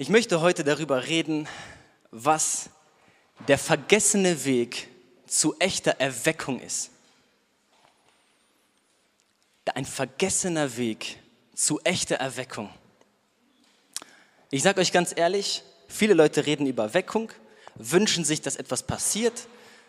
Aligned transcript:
Ich 0.00 0.10
möchte 0.10 0.40
heute 0.40 0.62
darüber 0.62 1.08
reden, 1.08 1.48
was 2.12 2.70
der 3.48 3.58
vergessene 3.58 4.44
Weg 4.44 4.86
zu 5.26 5.58
echter 5.58 5.90
Erweckung 5.98 6.60
ist. 6.60 6.90
Ein 9.74 9.84
vergessener 9.84 10.76
Weg 10.76 11.18
zu 11.52 11.80
echter 11.80 12.14
Erweckung. 12.14 12.70
Ich 14.52 14.62
sage 14.62 14.80
euch 14.80 14.92
ganz 14.92 15.12
ehrlich, 15.16 15.64
viele 15.88 16.14
Leute 16.14 16.46
reden 16.46 16.68
über 16.68 16.84
Erweckung, 16.84 17.32
wünschen 17.74 18.24
sich, 18.24 18.40
dass 18.40 18.54
etwas 18.54 18.84
passiert, 18.84 19.48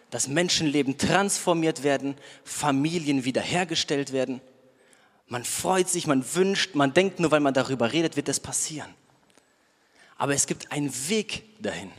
dass 0.09 0.27
Menschenleben 0.27 0.97
transformiert 0.97 1.83
werden, 1.83 2.15
Familien 2.43 3.25
wiederhergestellt 3.25 4.11
werden. 4.11 4.41
Man 5.27 5.45
freut 5.45 5.87
sich, 5.87 6.07
man 6.07 6.25
wünscht, 6.33 6.73
man 6.73 6.95
denkt, 6.95 7.19
nur 7.19 7.29
weil 7.29 7.41
man 7.41 7.53
darüber 7.53 7.93
redet, 7.93 8.15
wird 8.15 8.27
es 8.27 8.39
passieren 8.39 8.95
aber 10.19 10.35
es 10.35 10.45
gibt 10.45 10.71
einen 10.71 10.93
Weg 11.09 11.43
dahin. 11.59 11.91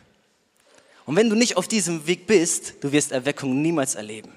Und 1.07 1.17
wenn 1.17 1.29
du 1.29 1.35
nicht 1.35 1.57
auf 1.57 1.67
diesem 1.67 2.07
Weg 2.07 2.29
bist, 2.29 2.75
du 2.85 2.93
wirst 2.93 3.11
Erweckung 3.11 3.61
niemals 3.61 3.97
erleben. 3.97 4.33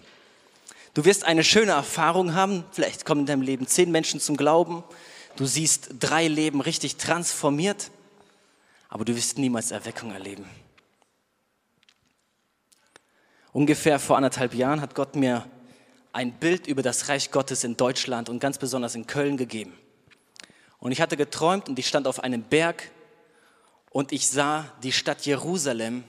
Du 0.96 1.06
wirst 1.06 1.26
eine 1.26 1.44
schöne 1.44 1.74
Erfahrung 1.74 2.34
haben, 2.34 2.64
vielleicht 2.72 3.06
kommen 3.06 3.22
in 3.22 3.28
deinem 3.28 3.42
Leben 3.42 3.68
zehn 3.68 3.92
Menschen 3.92 4.20
zum 4.20 4.38
Glauben, 4.38 4.84
du 5.36 5.46
siehst 5.46 5.90
drei 6.00 6.28
Leben 6.28 6.62
richtig 6.62 6.96
transformiert, 6.96 7.92
aber 8.90 9.06
du 9.06 9.16
wirst 9.16 9.38
niemals 9.38 9.72
Erweckung 9.72 10.12
erleben. 10.12 10.46
Ungefähr 13.52 14.00
vor 14.00 14.16
anderthalb 14.18 14.54
Jahren 14.56 14.82
hat 14.82 14.96
Gott 14.96 15.16
mir 15.16 15.46
ein 16.14 16.32
Bild 16.32 16.68
über 16.68 16.84
das 16.84 17.10
Reich 17.10 17.32
Gottes 17.32 17.64
in 17.64 17.76
Deutschland 17.76 18.30
und 18.30 18.40
ganz 18.40 18.58
besonders 18.58 18.96
in 18.96 19.08
Köln 19.08 19.36
gegeben. 19.36 19.74
Und 20.80 20.92
ich 20.92 21.02
hatte 21.02 21.18
geträumt 21.18 21.68
und 21.68 21.78
ich 21.78 21.88
stand 21.88 22.08
auf 22.08 22.24
einem 22.24 22.44
Berg 22.44 22.93
und 23.94 24.12
ich 24.12 24.28
sah 24.28 24.66
die 24.82 24.92
Stadt 24.92 25.26
Jerusalem 25.26 26.04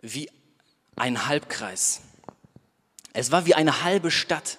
wie 0.00 0.28
ein 0.96 1.26
Halbkreis. 1.26 2.02
Es 3.14 3.30
war 3.30 3.46
wie 3.46 3.54
eine 3.54 3.84
halbe 3.84 4.10
Stadt. 4.10 4.58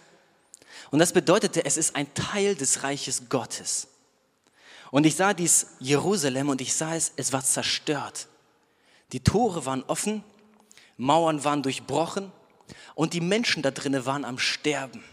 Und 0.92 1.00
das 1.00 1.12
bedeutete, 1.12 1.66
es 1.66 1.76
ist 1.76 1.96
ein 1.96 2.12
Teil 2.14 2.56
des 2.56 2.84
Reiches 2.84 3.30
Gottes. 3.30 3.90
Und 4.92 5.06
ich 5.06 5.16
sah 5.16 5.34
dies 5.34 5.76
Jerusalem 5.80 6.50
und 6.50 6.62
ich 6.62 6.74
sah 6.74 6.96
es, 6.96 7.12
es 7.18 7.34
war 7.34 7.44
zerstört. 7.44 8.28
Die 9.12 9.20
Tore 9.20 9.66
waren 9.66 9.84
offen, 9.84 10.24
Mauern 10.96 11.44
waren 11.44 11.64
durchbrochen 11.64 12.32
und 12.96 13.14
die 13.14 13.22
Menschen 13.22 13.62
da 13.62 13.72
drinnen 13.72 14.06
waren 14.06 14.24
am 14.24 14.40
Sterben. 14.40 15.04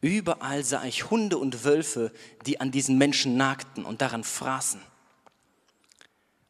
Überall 0.00 0.64
sah 0.64 0.84
ich 0.84 1.10
Hunde 1.10 1.36
und 1.36 1.64
Wölfe, 1.64 2.10
die 2.46 2.58
an 2.58 2.70
diesen 2.70 2.96
Menschen 2.96 3.36
nagten 3.36 3.84
und 3.84 4.00
daran 4.00 4.24
fraßen. 4.24 4.80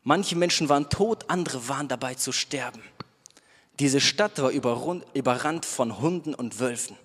Manche 0.03 0.37
Menschen 0.37 0.69
waren 0.69 0.89
tot, 0.89 1.29
andere 1.29 1.69
waren 1.69 1.89
dabei 1.89 2.15
zu 2.15 2.33
sterben. 2.33 2.83
Diese 3.79 4.01
Stadt 4.01 4.41
war 4.41 4.51
überrannt 4.51 5.65
von 5.65 6.01
Hunden 6.01 6.35
und 6.35 6.59
Wölfen. 6.59 6.97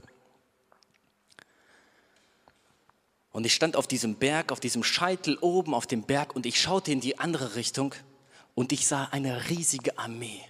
Und 3.31 3.45
ich 3.45 3.53
stand 3.53 3.75
auf 3.75 3.88
diesem 3.88 4.16
Berg, 4.16 4.51
auf 4.51 4.61
diesem 4.61 4.83
Scheitel 4.83 5.38
oben 5.41 5.73
auf 5.73 5.88
dem 5.88 6.03
Berg 6.03 6.35
und 6.35 6.45
ich 6.45 6.61
schaute 6.61 6.91
in 6.91 7.01
die 7.01 7.19
andere 7.19 7.56
Richtung 7.56 7.94
und 8.53 8.72
ich 8.72 8.88
sah 8.88 9.06
eine 9.12 9.50
riesige 9.50 9.97
Armee. 9.97 10.41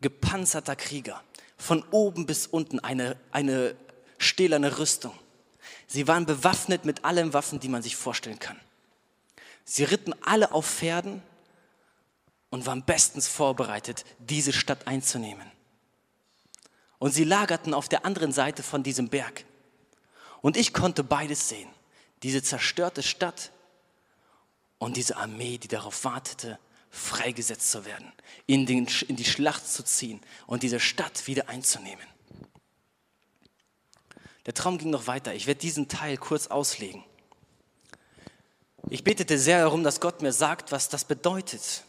Gepanzerter 0.00 0.76
Krieger, 0.76 1.20
von 1.56 1.82
oben 1.90 2.26
bis 2.26 2.46
unten 2.46 2.78
eine, 2.78 3.16
eine 3.32 3.74
stählerne 4.18 4.78
Rüstung. 4.78 5.18
Sie 5.88 6.06
waren 6.06 6.26
bewaffnet 6.26 6.84
mit 6.84 7.04
allen 7.04 7.32
Waffen, 7.32 7.58
die 7.58 7.68
man 7.68 7.82
sich 7.82 7.96
vorstellen 7.96 8.38
kann. 8.38 8.58
Sie 9.70 9.84
ritten 9.84 10.14
alle 10.22 10.52
auf 10.52 10.66
Pferden 10.66 11.22
und 12.48 12.64
waren 12.64 12.84
bestens 12.84 13.28
vorbereitet, 13.28 14.06
diese 14.18 14.54
Stadt 14.54 14.86
einzunehmen. 14.86 15.46
Und 16.98 17.12
sie 17.12 17.24
lagerten 17.24 17.74
auf 17.74 17.86
der 17.86 18.06
anderen 18.06 18.32
Seite 18.32 18.62
von 18.62 18.82
diesem 18.82 19.10
Berg. 19.10 19.44
Und 20.40 20.56
ich 20.56 20.72
konnte 20.72 21.04
beides 21.04 21.50
sehen. 21.50 21.68
Diese 22.22 22.42
zerstörte 22.42 23.02
Stadt 23.02 23.52
und 24.78 24.96
diese 24.96 25.18
Armee, 25.18 25.58
die 25.58 25.68
darauf 25.68 26.02
wartete, 26.02 26.58
freigesetzt 26.88 27.70
zu 27.70 27.84
werden, 27.84 28.10
in, 28.46 28.64
den, 28.64 28.88
in 29.06 29.16
die 29.16 29.26
Schlacht 29.26 29.68
zu 29.68 29.84
ziehen 29.84 30.22
und 30.46 30.62
diese 30.62 30.80
Stadt 30.80 31.26
wieder 31.26 31.50
einzunehmen. 31.50 32.06
Der 34.46 34.54
Traum 34.54 34.78
ging 34.78 34.88
noch 34.88 35.08
weiter. 35.08 35.34
Ich 35.34 35.46
werde 35.46 35.60
diesen 35.60 35.88
Teil 35.88 36.16
kurz 36.16 36.46
auslegen. 36.46 37.04
Ich 38.90 39.04
betete 39.04 39.38
sehr 39.38 39.62
darum, 39.62 39.84
dass 39.84 40.00
Gott 40.00 40.22
mir 40.22 40.32
sagt, 40.32 40.72
was 40.72 40.88
das 40.88 41.04
bedeutet, 41.04 41.84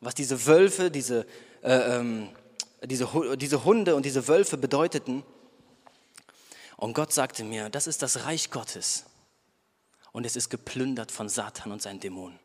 was 0.00 0.14
diese 0.14 0.46
Wölfe, 0.46 0.90
diese, 0.90 1.26
äh, 1.62 1.96
ähm, 1.96 2.28
diese, 2.84 3.08
diese 3.36 3.64
Hunde 3.64 3.96
und 3.96 4.04
diese 4.04 4.28
Wölfe 4.28 4.56
bedeuteten. 4.56 5.24
Und 6.76 6.94
Gott 6.94 7.12
sagte 7.12 7.42
mir, 7.42 7.70
das 7.70 7.86
ist 7.86 8.02
das 8.02 8.24
Reich 8.24 8.50
Gottes 8.50 9.04
und 10.12 10.24
es 10.26 10.36
ist 10.36 10.48
geplündert 10.48 11.10
von 11.10 11.28
Satan 11.28 11.72
und 11.72 11.82
seinen 11.82 11.98
Dämonen. 11.98 12.38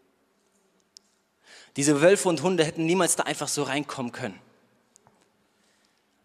Diese 1.75 2.01
Wölfe 2.01 2.29
und 2.29 2.41
Hunde 2.41 2.63
hätten 2.63 2.85
niemals 2.85 3.15
da 3.15 3.23
einfach 3.23 3.47
so 3.47 3.63
reinkommen 3.63 4.11
können. 4.11 4.39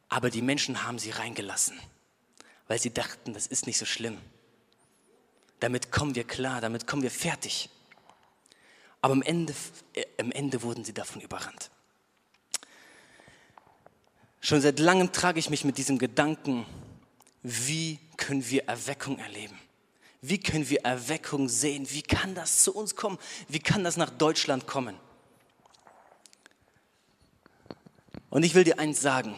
Aber 0.09 0.31
die 0.31 0.43
Menschen 0.43 0.85
haben 0.85 0.99
sie 0.99 1.11
reingelassen, 1.11 1.79
weil 2.67 2.79
sie 2.79 2.91
dachten, 2.91 3.35
das 3.35 3.47
ist 3.47 3.67
nicht 3.67 3.79
so 3.79 3.85
schlimm. 3.85 4.19
Damit 5.61 5.91
kommen 5.93 6.15
wir 6.15 6.25
klar, 6.25 6.61
damit 6.61 6.87
kommen 6.87 7.03
wir 7.03 7.11
fertig. 7.11 7.69
Aber 9.05 9.13
am 9.13 9.21
Ende, 9.21 9.55
äh, 9.93 10.07
am 10.19 10.33
Ende 10.33 10.63
wurden 10.63 10.83
sie 10.83 10.95
davon 10.95 11.21
überrannt. 11.21 11.71
Schon 14.41 14.63
seit 14.63 14.79
langem 14.79 15.13
trage 15.13 15.39
ich 15.39 15.51
mich 15.51 15.63
mit 15.63 15.77
diesem 15.77 15.99
Gedanken, 15.99 16.65
wie 17.43 17.99
können 18.17 18.49
wir 18.49 18.65
Erweckung 18.67 19.19
erleben? 19.19 19.59
Wie 20.23 20.41
können 20.41 20.71
wir 20.71 20.87
Erweckung 20.87 21.51
sehen? 21.51 21.87
Wie 21.91 22.01
kann 22.01 22.35
das 22.35 22.63
zu 22.63 22.75
uns 22.75 22.97
kommen? 22.97 23.19
Wie 23.47 23.59
kann 23.59 23.85
das 23.85 23.99
nach 23.99 24.09
Deutschland 24.09 24.67
kommen? 24.67 24.97
Und 28.31 28.43
ich 28.43 28.55
will 28.55 28.65
dir 28.65 28.79
eins 28.79 29.03
sagen, 29.03 29.37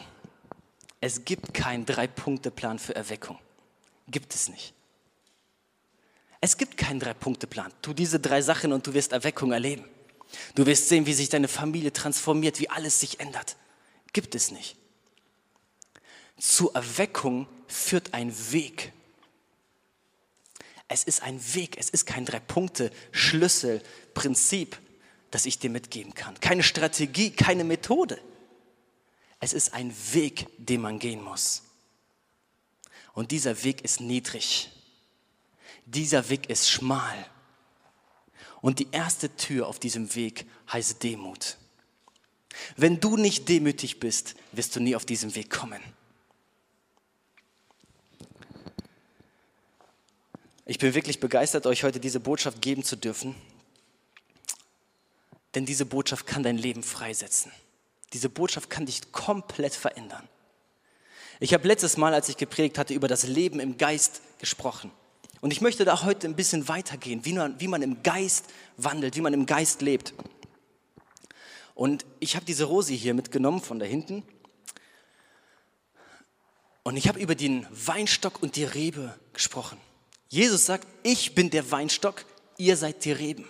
es 1.01 1.25
gibt 1.25 1.53
keinen 1.53 1.85
Drei-Punkte-Plan 1.85 2.79
für 2.79 2.95
Erweckung. 2.95 3.37
Gibt 4.07 4.33
es 4.33 4.47
nicht. 4.47 4.76
Es 6.47 6.55
gibt 6.55 6.77
keinen 6.77 7.01
Drei-Punkte-Plan. 7.01 7.73
Tu 7.81 7.91
diese 7.91 8.21
drei 8.21 8.41
Sachen 8.41 8.71
und 8.71 8.87
du 8.87 8.93
wirst 8.93 9.11
Erweckung 9.11 9.51
erleben. 9.51 9.83
Du 10.55 10.65
wirst 10.65 10.87
sehen, 10.87 11.05
wie 11.05 11.11
sich 11.11 11.27
deine 11.27 11.49
Familie 11.49 11.91
transformiert, 11.91 12.61
wie 12.61 12.69
alles 12.69 13.01
sich 13.01 13.19
ändert. 13.19 13.57
Gibt 14.13 14.33
es 14.33 14.49
nicht. 14.49 14.77
Zur 16.39 16.73
Erweckung 16.73 17.49
führt 17.67 18.13
ein 18.13 18.33
Weg. 18.53 18.93
Es 20.87 21.03
ist 21.03 21.21
ein 21.21 21.37
Weg, 21.53 21.75
es 21.77 21.89
ist 21.89 22.05
kein 22.05 22.23
Drei-Punkte-Schlüssel, 22.23 23.83
Prinzip, 24.13 24.79
das 25.31 25.45
ich 25.45 25.59
dir 25.59 25.69
mitgeben 25.69 26.13
kann. 26.13 26.39
Keine 26.39 26.63
Strategie, 26.63 27.31
keine 27.31 27.65
Methode. 27.65 28.21
Es 29.41 29.51
ist 29.51 29.73
ein 29.73 29.93
Weg, 30.13 30.47
den 30.57 30.79
man 30.79 30.97
gehen 30.97 31.21
muss. 31.21 31.63
Und 33.11 33.31
dieser 33.31 33.65
Weg 33.65 33.81
ist 33.81 33.99
niedrig 33.99 34.71
dieser 35.87 36.29
Weg 36.29 36.49
ist 36.49 36.69
schmal. 36.69 37.25
Und 38.61 38.79
die 38.79 38.89
erste 38.91 39.35
Tür 39.35 39.67
auf 39.67 39.79
diesem 39.79 40.13
Weg 40.15 40.45
heißt 40.71 41.01
Demut. 41.03 41.57
Wenn 42.75 42.99
du 42.99 43.17
nicht 43.17 43.47
demütig 43.49 43.99
bist, 43.99 44.35
wirst 44.51 44.75
du 44.75 44.79
nie 44.79 44.95
auf 44.95 45.05
diesen 45.05 45.35
Weg 45.35 45.49
kommen. 45.49 45.81
Ich 50.65 50.79
bin 50.79 50.93
wirklich 50.93 51.21
begeistert, 51.21 51.65
euch 51.65 51.83
heute 51.83 51.99
diese 51.99 52.19
Botschaft 52.19 52.61
geben 52.61 52.83
zu 52.83 52.97
dürfen, 52.97 53.35
denn 55.55 55.65
diese 55.65 55.85
Botschaft 55.85 56.27
kann 56.27 56.43
dein 56.43 56.57
Leben 56.57 56.83
freisetzen. 56.83 57.53
Diese 58.11 58.27
Botschaft 58.27 58.69
kann 58.69 58.85
dich 58.85 59.13
komplett 59.13 59.73
verändern. 59.73 60.27
Ich 61.39 61.53
habe 61.53 61.67
letztes 61.67 61.95
Mal, 61.95 62.13
als 62.13 62.27
ich 62.27 62.35
gepredigt 62.35 62.77
hatte, 62.77 62.93
über 62.93 63.07
das 63.07 63.23
Leben 63.23 63.61
im 63.61 63.77
Geist 63.77 64.21
gesprochen. 64.39 64.91
Und 65.41 65.51
ich 65.51 65.61
möchte 65.61 65.85
da 65.85 66.03
heute 66.03 66.27
ein 66.27 66.35
bisschen 66.35 66.67
weitergehen, 66.67 67.25
wie 67.25 67.33
man, 67.33 67.59
wie 67.59 67.67
man 67.67 67.81
im 67.81 68.01
Geist 68.03 68.45
wandelt, 68.77 69.15
wie 69.15 69.21
man 69.21 69.33
im 69.33 69.45
Geist 69.45 69.81
lebt. 69.81 70.13
Und 71.75 72.05
ich 72.19 72.35
habe 72.35 72.45
diese 72.45 72.63
Rose 72.63 72.93
hier 72.93 73.13
mitgenommen 73.13 73.61
von 73.61 73.77
da 73.77 73.85
hinten. 73.85 74.23
Und 76.81 76.97
ich 76.97 77.07
habe 77.07 77.19
über 77.19 77.35
den 77.35 77.67
Weinstock 77.69 78.41
und 78.41 78.55
die 78.55 78.63
Rebe 78.63 79.13
gesprochen. 79.33 79.77
Jesus 80.29 80.65
sagt, 80.65 80.87
ich 81.03 81.35
bin 81.35 81.49
der 81.49 81.69
Weinstock, 81.69 82.25
ihr 82.57 82.77
seid 82.77 83.05
die 83.05 83.11
Reben. 83.11 83.47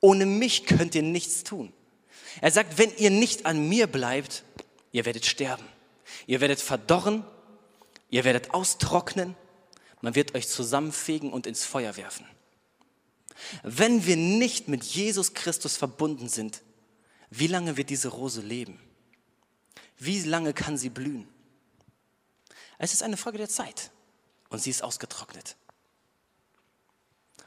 Ohne 0.00 0.26
mich 0.26 0.66
könnt 0.66 0.94
ihr 0.94 1.02
nichts 1.02 1.44
tun. 1.44 1.72
Er 2.40 2.50
sagt, 2.50 2.78
wenn 2.78 2.94
ihr 2.96 3.10
nicht 3.10 3.46
an 3.46 3.68
mir 3.68 3.86
bleibt, 3.86 4.42
ihr 4.90 5.04
werdet 5.04 5.24
sterben. 5.24 5.64
Ihr 6.26 6.40
werdet 6.40 6.60
verdorren, 6.60 7.24
ihr 8.10 8.24
werdet 8.24 8.52
austrocknen, 8.52 9.36
man 10.02 10.14
wird 10.14 10.34
euch 10.34 10.48
zusammenfegen 10.48 11.32
und 11.32 11.46
ins 11.46 11.64
Feuer 11.64 11.96
werfen. 11.96 12.26
Wenn 13.62 14.04
wir 14.04 14.16
nicht 14.16 14.68
mit 14.68 14.84
Jesus 14.84 15.32
Christus 15.32 15.76
verbunden 15.76 16.28
sind, 16.28 16.60
wie 17.30 17.46
lange 17.46 17.76
wird 17.76 17.88
diese 17.88 18.08
Rose 18.08 18.42
leben? 18.42 18.78
Wie 19.98 20.20
lange 20.22 20.52
kann 20.52 20.76
sie 20.76 20.90
blühen? 20.90 21.26
Es 22.78 22.92
ist 22.92 23.02
eine 23.02 23.16
Frage 23.16 23.38
der 23.38 23.48
Zeit 23.48 23.90
und 24.50 24.60
sie 24.60 24.70
ist 24.70 24.82
ausgetrocknet. 24.82 25.56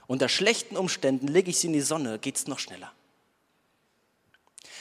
Unter 0.08 0.30
schlechten 0.30 0.78
Umständen 0.78 1.28
lege 1.28 1.50
ich 1.50 1.60
sie 1.60 1.68
in 1.68 1.74
die 1.74 1.82
Sonne, 1.82 2.20
geht 2.20 2.38
es 2.38 2.48
noch 2.48 2.60
schneller. 2.60 2.92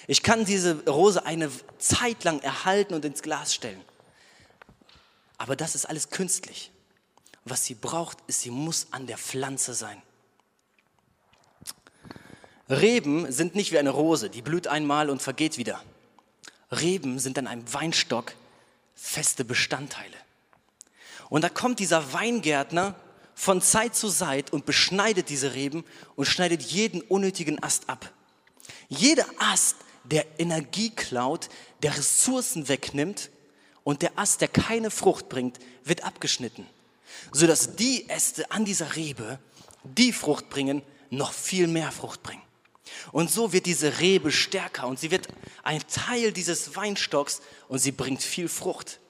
Ich 0.07 0.23
kann 0.23 0.45
diese 0.45 0.85
Rose 0.87 1.25
eine 1.25 1.51
Zeit 1.79 2.25
lang 2.25 2.41
erhalten 2.41 2.95
und 2.95 3.05
ins 3.05 3.23
Glas 3.23 3.55
stellen. 3.55 3.83
Aber 5.39 5.57
das 5.57 5.75
ist 5.75 5.87
alles 5.87 6.11
künstlich. 6.11 6.71
Was 7.45 7.65
sie 7.65 7.75
braucht, 7.75 8.19
ist, 8.27 8.41
sie 8.41 8.51
muss 8.51 8.89
an 8.91 9.07
der 9.07 9.19
Pflanze 9.19 9.75
sein. 9.75 10.01
Reben 12.71 13.31
sind 13.31 13.55
nicht 13.55 13.73
wie 13.73 13.79
eine 13.79 13.91
Rose, 13.91 14.31
die 14.31 14.41
blüht 14.41 14.67
einmal 14.67 15.11
und 15.11 15.21
vergeht 15.21 15.59
wieder. 15.59 15.83
Reben 16.71 17.19
sind 17.19 17.39
an 17.39 17.47
einem 17.47 17.73
Weinstock 17.73 18.35
feste 18.95 19.45
Bestandteile. 19.45 20.17
Und 21.29 21.43
da 21.43 21.49
kommt 21.49 21.79
dieser 21.79 22.13
Weingärtner 22.13 22.95
von 23.35 23.61
Zeit 23.61 23.95
zu 23.95 24.09
Zeit 24.09 24.53
und 24.53 24.67
beschneidet 24.67 25.29
diese 25.29 25.55
Reben 25.55 25.85
und 26.17 26.27
schneidet 26.27 26.63
jeden 26.63 27.01
unnötigen 27.03 27.63
Ast 27.63 27.91
ab. 27.91 28.11
Jeder 28.89 29.27
Ast, 29.39 29.77
der 30.05 30.25
Energie 30.39 30.91
klaut, 30.91 31.49
der 31.83 31.97
Ressourcen 31.97 32.69
wegnimmt 32.69 33.31
und 33.83 34.03
der 34.03 34.19
Ast, 34.19 34.41
der 34.41 34.49
keine 34.49 34.91
Frucht 34.91 35.29
bringt, 35.29 35.59
wird 35.83 36.05
abgeschnitten, 36.05 36.67
sodass 37.33 37.77
die 37.77 38.09
Äste 38.09 38.51
an 38.51 38.65
dieser 38.65 38.97
Rebe, 38.97 39.39
die 39.83 40.13
Frucht 40.13 40.49
bringen, 40.51 40.83
noch 41.11 41.33
viel 41.33 41.67
mehr 41.67 41.93
Frucht 41.93 42.23
bringen. 42.23 42.43
Und 43.13 43.31
so 43.31 43.53
wird 43.53 43.67
diese 43.67 44.01
Rebe 44.01 44.31
stärker 44.33 44.87
und 44.87 44.99
sie 44.99 45.11
wird 45.11 45.29
ein 45.63 45.83
Teil 45.89 46.33
dieses 46.33 46.77
Weinstocks 46.77 47.41
und 47.69 47.79
sie 47.79 47.93
bringt 47.93 48.23
viel 48.23 48.49
Frucht. 48.49 49.01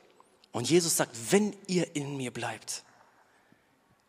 Und 0.53 0.69
Jesus 0.69 0.97
sagt, 0.97 1.17
wenn 1.31 1.57
ihr 1.67 1.95
in 1.97 2.17
mir 2.17 2.31
bleibt, 2.31 2.85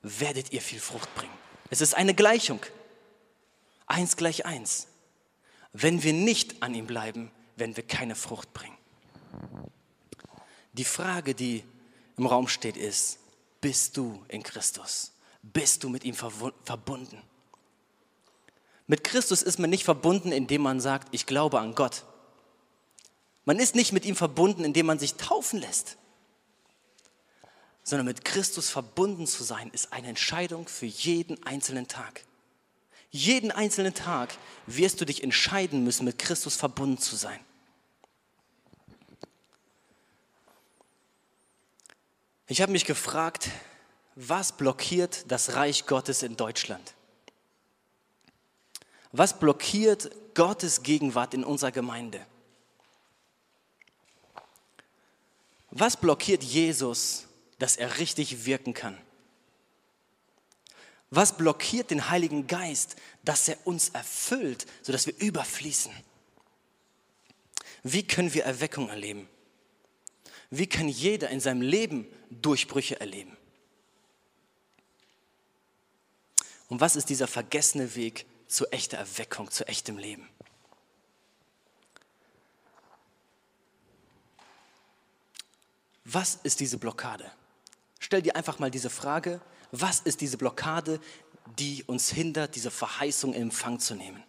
werdet 0.01 0.51
ihr 0.53 0.61
viel 0.61 0.79
Frucht 0.79 1.13
bringen. 1.15 1.33
Es 1.69 1.81
ist 1.81 1.95
eine 1.95 2.13
Gleichung. 2.13 2.59
Eins 3.87 4.17
gleich 4.17 4.45
eins. 4.45 4.87
Wenn 5.73 6.03
wir 6.03 6.13
nicht 6.13 6.61
an 6.61 6.73
ihm 6.73 6.87
bleiben, 6.87 7.31
werden 7.55 7.75
wir 7.75 7.85
keine 7.85 8.15
Frucht 8.15 8.53
bringen. 8.53 8.77
Die 10.73 10.83
Frage, 10.83 11.33
die 11.33 11.63
im 12.17 12.27
Raum 12.27 12.47
steht, 12.47 12.77
ist, 12.77 13.19
bist 13.65 13.97
du 13.97 14.23
in 14.27 14.43
Christus? 14.43 15.11
Bist 15.41 15.83
du 15.83 15.89
mit 15.89 16.03
ihm 16.03 16.13
verbunden? 16.13 17.19
Mit 18.85 19.03
Christus 19.03 19.41
ist 19.41 19.57
man 19.57 19.71
nicht 19.71 19.83
verbunden, 19.83 20.31
indem 20.31 20.61
man 20.61 20.79
sagt, 20.79 21.07
ich 21.15 21.25
glaube 21.25 21.59
an 21.59 21.73
Gott. 21.73 22.03
Man 23.43 23.57
ist 23.57 23.73
nicht 23.73 23.91
mit 23.91 24.05
ihm 24.05 24.15
verbunden, 24.15 24.63
indem 24.63 24.85
man 24.85 24.99
sich 24.99 25.15
taufen 25.15 25.59
lässt 25.59 25.97
sondern 27.87 28.07
mit 28.07 28.25
Christus 28.25 28.71
verbunden 28.71 29.27
zu 29.27 29.43
sein, 29.43 29.69
ist 29.71 29.93
eine 29.93 30.07
Entscheidung 30.07 30.67
für 30.67 30.87
jeden 30.87 31.41
einzelnen 31.45 31.87
Tag. 31.87 32.25
Jeden 33.11 33.51
einzelnen 33.51 33.93
Tag 33.93 34.35
wirst 34.65 34.99
du 34.99 35.05
dich 35.05 35.23
entscheiden 35.23 35.83
müssen, 35.83 36.03
mit 36.03 36.17
Christus 36.17 36.55
verbunden 36.55 36.97
zu 36.97 37.15
sein. 37.15 37.39
Ich 42.47 42.61
habe 42.61 42.71
mich 42.71 42.85
gefragt, 42.85 43.49
was 44.15 44.51
blockiert 44.55 45.25
das 45.29 45.55
Reich 45.55 45.85
Gottes 45.85 46.23
in 46.23 46.37
Deutschland? 46.37 46.93
Was 49.11 49.39
blockiert 49.39 50.11
Gottes 50.35 50.83
Gegenwart 50.83 51.33
in 51.33 51.43
unserer 51.43 51.71
Gemeinde? 51.71 52.25
Was 55.71 55.97
blockiert 55.97 56.43
Jesus 56.43 57.25
dass 57.57 57.77
er 57.77 57.99
richtig 57.99 58.45
wirken 58.45 58.73
kann? 58.73 58.97
Was 61.09 61.37
blockiert 61.37 61.91
den 61.91 62.09
Heiligen 62.09 62.47
Geist, 62.47 62.95
dass 63.23 63.47
er 63.47 63.57
uns 63.65 63.89
erfüllt, 63.89 64.65
sodass 64.81 65.07
wir 65.07 65.17
überfließen? 65.19 65.93
Wie 67.83 68.05
können 68.05 68.33
wir 68.33 68.43
Erweckung 68.43 68.89
erleben? 68.89 69.29
Wie 70.49 70.67
kann 70.67 70.87
jeder 70.87 71.29
in 71.29 71.39
seinem 71.39 71.61
Leben 71.61 72.07
Durchbrüche 72.41 72.99
erleben? 72.99 73.35
Und 76.67 76.81
was 76.81 76.95
ist 76.95 77.09
dieser 77.09 77.27
vergessene 77.27 77.95
Weg 77.95 78.25
zu 78.47 78.67
echter 78.71 78.97
Erweckung, 78.97 79.51
zu 79.51 79.67
echtem 79.67 79.97
Leben? 79.97 80.27
Was 86.05 86.35
ist 86.43 86.59
diese 86.59 86.77
Blockade? 86.77 87.29
Stell 87.99 88.21
dir 88.21 88.35
einfach 88.35 88.59
mal 88.59 88.71
diese 88.71 88.89
Frage, 88.89 89.41
was 89.71 89.99
ist 89.99 90.21
diese 90.21 90.37
Blockade, 90.37 90.99
die 91.57 91.83
uns 91.83 92.09
hindert, 92.11 92.55
diese 92.55 92.71
Verheißung 92.71 93.33
in 93.33 93.43
Empfang 93.43 93.79
zu 93.79 93.95
nehmen? 93.95 94.23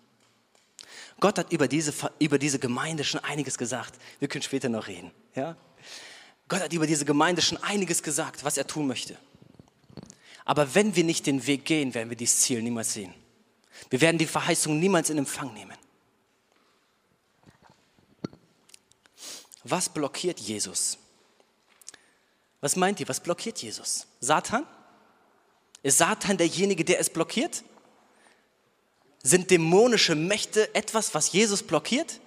Gott 1.20 1.38
hat 1.38 1.52
über 1.52 1.68
diese, 1.68 1.92
über 2.18 2.38
diese 2.38 2.58
Gemeinde 2.58 3.04
schon 3.04 3.20
einiges 3.20 3.56
gesagt. 3.58 3.98
Wir 4.18 4.28
können 4.28 4.42
später 4.42 4.68
noch 4.68 4.86
reden. 4.86 5.12
Ja? 5.34 5.56
Gott 6.48 6.60
hat 6.60 6.72
über 6.72 6.86
diese 6.86 7.04
Gemeinde 7.04 7.42
schon 7.42 7.58
einiges 7.58 8.02
gesagt, 8.02 8.44
was 8.44 8.56
er 8.56 8.66
tun 8.66 8.86
möchte. 8.86 9.16
Aber 10.44 10.74
wenn 10.74 10.94
wir 10.94 11.02
nicht 11.02 11.26
den 11.26 11.46
Weg 11.46 11.64
gehen, 11.64 11.92
werden 11.94 12.08
wir 12.08 12.16
dieses 12.16 12.40
Ziel 12.40 12.62
niemals 12.62 12.92
sehen. 12.92 13.12
Wir 13.90 14.00
werden 14.00 14.18
die 14.18 14.26
Verheißung 14.26 14.78
niemals 14.78 15.10
in 15.10 15.18
Empfang 15.18 15.52
nehmen. 15.52 15.76
Was 19.64 19.88
blockiert 19.88 20.38
Jesus? 20.38 20.98
Was 22.60 22.76
meint 22.76 23.00
ihr? 23.00 23.08
Was 23.08 23.20
blockiert 23.20 23.58
Jesus? 23.58 24.06
Satan? 24.20 24.64
Ist 25.82 25.98
Satan 25.98 26.36
derjenige, 26.36 26.84
der 26.84 27.00
es 27.00 27.10
blockiert? 27.10 27.64
Sind 29.22 29.50
dämonische 29.50 30.14
Mächte 30.14 30.72
etwas, 30.74 31.14
was 31.14 31.32
Jesus 31.32 31.64
blockiert? 31.64 32.20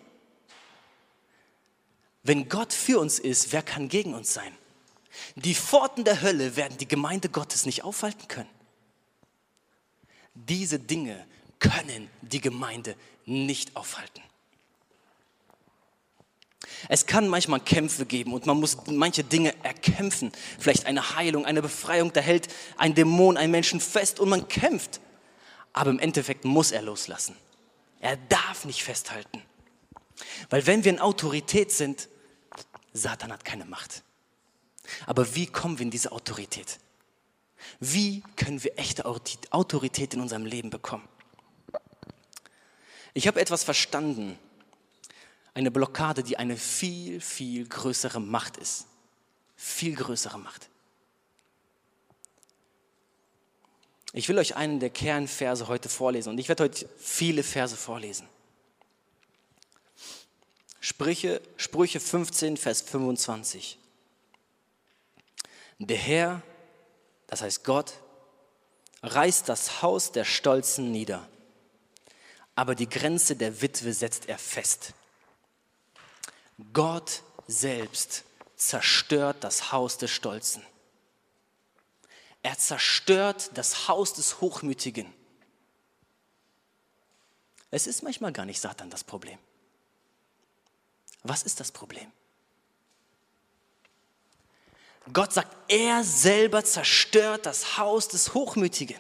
Wenn 2.24 2.50
Gott 2.50 2.74
für 2.74 3.00
uns 3.00 3.20
ist, 3.20 3.54
wer 3.54 3.62
kann 3.62 3.88
gegen 3.90 4.14
uns 4.14 4.34
sein? 4.34 4.54
Die 5.36 5.56
Pforten 5.56 6.04
der 6.04 6.22
Hölle 6.22 6.56
werden 6.56 6.78
die 6.78 6.88
Gemeinde 6.88 7.30
Gottes 7.30 7.66
nicht 7.66 7.84
aufhalten 7.84 8.28
können. 8.28 8.50
Diese 10.34 10.80
Dinge 10.80 11.26
können 11.60 12.10
die 12.22 12.42
Gemeinde 12.42 12.96
nicht 13.26 13.76
aufhalten. 13.76 14.22
Es 16.88 17.06
kann 17.06 17.28
manchmal 17.28 17.60
Kämpfe 17.60 18.06
geben 18.06 18.34
und 18.34 18.46
man 18.46 18.60
muss 18.60 18.78
manche 18.88 19.24
Dinge 19.24 19.54
erkämpfen. 19.64 20.32
Vielleicht 20.60 20.86
eine 20.86 21.16
Heilung, 21.16 21.46
eine 21.46 21.62
Befreiung, 21.62 22.14
da 22.14 22.22
hält 22.22 22.48
ein 22.78 22.96
Dämon 22.96 23.38
einen 23.38 23.52
Menschen 23.52 23.82
fest 23.82 24.20
und 24.20 24.30
man 24.30 24.48
kämpft. 24.48 25.02
Aber 25.74 25.90
im 25.90 26.00
Endeffekt 26.00 26.46
muss 26.46 26.72
er 26.72 26.82
loslassen. 26.82 27.36
Er 28.00 28.18
darf 28.18 28.66
nicht 28.66 28.84
festhalten. 28.84 29.42
Weil 30.50 30.66
wenn 30.68 30.84
wir 30.84 30.92
in 30.92 31.00
Autorität 31.00 31.72
sind, 31.72 32.10
Satan 32.94 33.32
hat 33.32 33.46
keine 33.46 33.66
Macht. 33.66 34.04
Aber 35.06 35.36
wie 35.36 35.48
kommen 35.48 35.78
wir 35.78 35.84
in 35.84 35.92
diese 35.92 36.12
Autorität? 36.12 36.80
Wie 37.80 38.24
können 38.36 38.64
wir 38.64 38.78
echte 38.78 39.06
Autorität 39.06 40.14
in 40.14 40.22
unserem 40.22 40.46
Leben 40.46 40.70
bekommen? 40.70 41.08
Ich 43.14 43.28
habe 43.28 43.40
etwas 43.40 43.64
verstanden 43.64 44.38
eine 45.54 45.72
Blockade, 45.72 46.24
die 46.24 46.38
eine 46.38 46.58
viel, 46.58 47.20
viel 47.20 47.68
größere 47.68 48.20
Macht 48.20 48.58
ist. 48.58 48.86
Viel 49.56 49.96
größere 49.96 50.40
Macht. 50.40 50.70
Ich 54.14 54.28
will 54.30 54.40
euch 54.40 54.56
einen 54.56 54.80
der 54.80 54.90
Kernverse 54.90 55.68
heute 55.68 55.90
vorlesen 55.90 56.30
und 56.30 56.38
ich 56.40 56.48
werde 56.48 56.64
heute 56.64 56.90
viele 56.98 57.44
Verse 57.44 57.76
vorlesen. 57.76 58.28
Sprüche, 60.80 61.42
Sprüche 61.58 62.00
15, 62.00 62.58
Vers 62.58 62.82
25. 62.82 63.78
Der 65.80 65.98
Herr, 65.98 66.42
das 67.28 67.42
heißt 67.42 67.64
Gott, 67.64 67.94
reißt 69.04 69.48
das 69.48 69.82
Haus 69.82 70.12
der 70.12 70.26
Stolzen 70.26 70.92
nieder, 70.92 71.28
aber 72.56 72.76
die 72.76 72.90
Grenze 72.90 73.36
der 73.36 73.62
Witwe 73.62 73.94
setzt 73.94 74.28
er 74.28 74.38
fest. 74.38 74.94
Gott 76.74 77.24
selbst 77.48 78.24
zerstört 78.58 79.38
das 79.44 79.72
Haus 79.72 79.98
des 79.98 80.12
Stolzen. 80.12 80.64
Er 82.44 82.58
zerstört 82.58 83.52
das 83.54 83.88
Haus 83.88 84.14
des 84.14 84.42
Hochmütigen. 84.42 85.14
Es 87.72 87.88
ist 87.88 88.04
manchmal 88.04 88.34
gar 88.34 88.46
nicht 88.46 88.60
Satan 88.60 88.90
das 88.90 89.04
Problem. 89.04 89.38
Was 91.24 91.44
ist 91.44 91.60
das 91.60 91.72
Problem? 91.72 92.12
Gott 95.12 95.34
sagt, 95.34 95.56
er 95.68 96.04
selber 96.04 96.64
zerstört 96.64 97.46
das 97.46 97.78
Haus 97.78 98.08
des 98.08 98.34
Hochmütigen. 98.34 99.00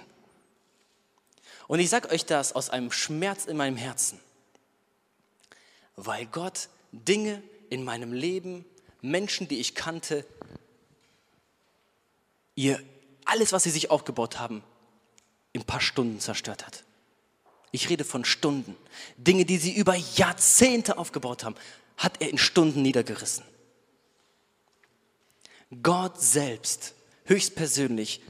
Und 1.67 1.79
ich 1.79 1.89
sage 1.89 2.09
euch 2.09 2.25
das 2.25 2.53
aus 2.53 2.69
einem 2.71 2.91
Schmerz 2.91 3.45
in 3.45 3.55
meinem 3.55 3.77
Herzen, 3.77 4.19
weil 5.95 6.25
Gott 6.25 6.69
Dinge 6.91 7.43
in 7.69 7.83
meinem 7.83 8.11
Leben, 8.11 8.65
Menschen, 9.01 9.47
die 9.47 9.59
ich 9.59 9.75
kannte, 9.75 10.25
ihr 12.55 12.81
alles, 13.25 13.53
was 13.53 13.63
sie 13.63 13.69
sich 13.69 13.91
aufgebaut 13.91 14.39
haben, 14.39 14.63
in 15.53 15.61
ein 15.61 15.67
paar 15.67 15.81
Stunden 15.81 16.19
zerstört 16.19 16.65
hat. 16.65 16.83
Ich 17.71 17.89
rede 17.89 18.03
von 18.03 18.25
Stunden. 18.25 18.75
Dinge, 19.17 19.45
die 19.45 19.57
sie 19.57 19.75
über 19.75 19.93
Jahrzehnte 19.93 20.97
aufgebaut 20.97 21.43
haben, 21.43 21.55
hat 22.00 22.22
er 22.22 22.29
in 22.29 22.38
Stunden 22.38 22.82
niedergerissen. 22.82 23.44
Gott 25.84 26.20
selbst, 26.20 26.96
höchstpersönlich, 27.25 28.22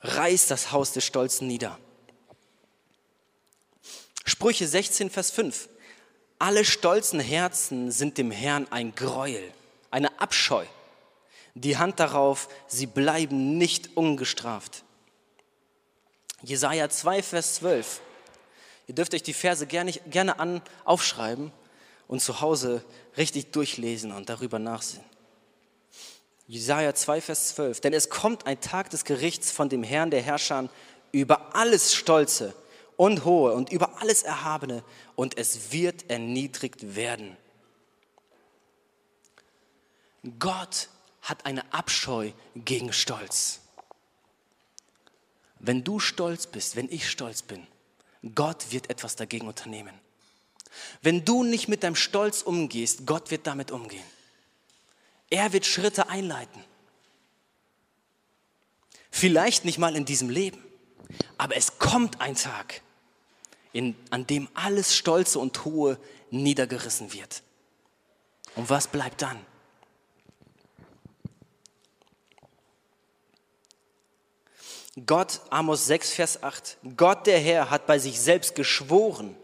reißt 0.00 0.50
das 0.50 0.72
Haus 0.72 0.92
des 0.92 1.04
Stolzen 1.04 1.46
nieder. 1.46 1.78
Sprüche 4.24 4.66
16, 4.66 5.10
Vers 5.10 5.30
5. 5.30 5.68
Alle 6.38 6.64
stolzen 6.64 7.20
Herzen 7.20 7.90
sind 7.90 8.18
dem 8.18 8.30
Herrn 8.30 8.66
ein 8.70 8.94
Gräuel, 8.94 9.52
eine 9.90 10.18
Abscheu. 10.18 10.64
Die 11.54 11.76
Hand 11.76 12.00
darauf, 12.00 12.48
sie 12.66 12.86
bleiben 12.86 13.58
nicht 13.58 13.96
ungestraft. 13.96 14.82
Jesaja 16.42 16.88
2, 16.88 17.22
Vers 17.22 17.56
12. 17.56 18.00
Ihr 18.88 18.94
dürft 18.94 19.14
euch 19.14 19.22
die 19.22 19.34
Verse 19.34 19.66
gerne, 19.66 19.92
gerne 19.92 20.38
an, 20.38 20.62
aufschreiben 20.84 21.52
und 22.08 22.20
zu 22.20 22.40
Hause 22.40 22.84
richtig 23.16 23.52
durchlesen 23.52 24.12
und 24.12 24.28
darüber 24.28 24.58
nachsehen. 24.58 25.04
Jesaja 26.46 26.94
2, 26.94 27.20
Vers 27.20 27.48
12. 27.54 27.80
Denn 27.80 27.92
es 27.92 28.10
kommt 28.10 28.46
ein 28.46 28.60
Tag 28.60 28.90
des 28.90 29.04
Gerichts 29.04 29.50
von 29.50 29.68
dem 29.68 29.82
Herrn 29.82 30.10
der 30.10 30.22
Herrscher 30.22 30.68
über 31.12 31.54
alles 31.54 31.94
Stolze 31.94 32.54
und 32.96 33.24
Hohe 33.24 33.52
und 33.52 33.72
über 33.72 34.00
alles 34.00 34.22
Erhabene 34.22 34.84
und 35.16 35.38
es 35.38 35.72
wird 35.72 36.10
erniedrigt 36.10 36.96
werden. 36.96 37.36
Gott 40.38 40.88
hat 41.22 41.46
eine 41.46 41.72
Abscheu 41.72 42.32
gegen 42.54 42.92
Stolz. 42.92 43.60
Wenn 45.58 45.82
du 45.82 45.98
stolz 45.98 46.46
bist, 46.46 46.76
wenn 46.76 46.90
ich 46.90 47.08
stolz 47.08 47.42
bin, 47.42 47.66
Gott 48.34 48.70
wird 48.70 48.90
etwas 48.90 49.16
dagegen 49.16 49.48
unternehmen. 49.48 49.98
Wenn 51.02 51.24
du 51.24 51.42
nicht 51.42 51.68
mit 51.68 51.82
deinem 51.82 51.96
Stolz 51.96 52.42
umgehst, 52.42 53.06
Gott 53.06 53.30
wird 53.30 53.46
damit 53.46 53.70
umgehen. 53.70 54.04
Er 55.30 55.52
wird 55.52 55.66
Schritte 55.66 56.08
einleiten. 56.08 56.62
Vielleicht 59.10 59.64
nicht 59.64 59.78
mal 59.78 59.94
in 59.96 60.04
diesem 60.04 60.28
Leben, 60.28 60.62
aber 61.38 61.56
es 61.56 61.78
kommt 61.78 62.20
ein 62.20 62.34
Tag, 62.34 62.82
in, 63.72 63.96
an 64.10 64.26
dem 64.26 64.48
alles 64.54 64.96
Stolze 64.96 65.38
und 65.38 65.64
Hohe 65.64 65.98
niedergerissen 66.30 67.12
wird. 67.12 67.42
Und 68.56 68.70
was 68.70 68.88
bleibt 68.88 69.22
dann? 69.22 69.38
Gott, 75.06 75.40
Amos 75.50 75.86
6, 75.86 76.12
Vers 76.12 76.42
8, 76.42 76.78
Gott 76.96 77.26
der 77.26 77.40
Herr 77.40 77.70
hat 77.70 77.86
bei 77.86 77.98
sich 77.98 78.20
selbst 78.20 78.54
geschworen, 78.54 79.36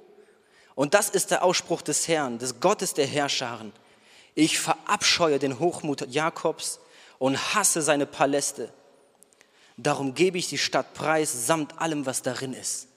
und 0.80 0.94
das 0.94 1.10
ist 1.10 1.30
der 1.30 1.44
Ausspruch 1.44 1.82
des 1.82 2.08
Herrn, 2.08 2.38
des 2.38 2.58
Gottes 2.58 2.94
der 2.94 3.06
Herrscharen, 3.06 3.70
ich 4.34 4.58
verabscheue 4.58 5.38
den 5.38 5.58
Hochmut 5.58 6.10
Jakobs 6.10 6.80
und 7.18 7.54
hasse 7.54 7.82
seine 7.82 8.06
Paläste. 8.06 8.72
Darum 9.76 10.14
gebe 10.14 10.38
ich 10.38 10.48
die 10.48 10.56
Stadt 10.56 10.94
preis 10.94 11.46
samt 11.46 11.78
allem, 11.82 12.06
was 12.06 12.22
darin 12.22 12.54
ist. 12.54 12.88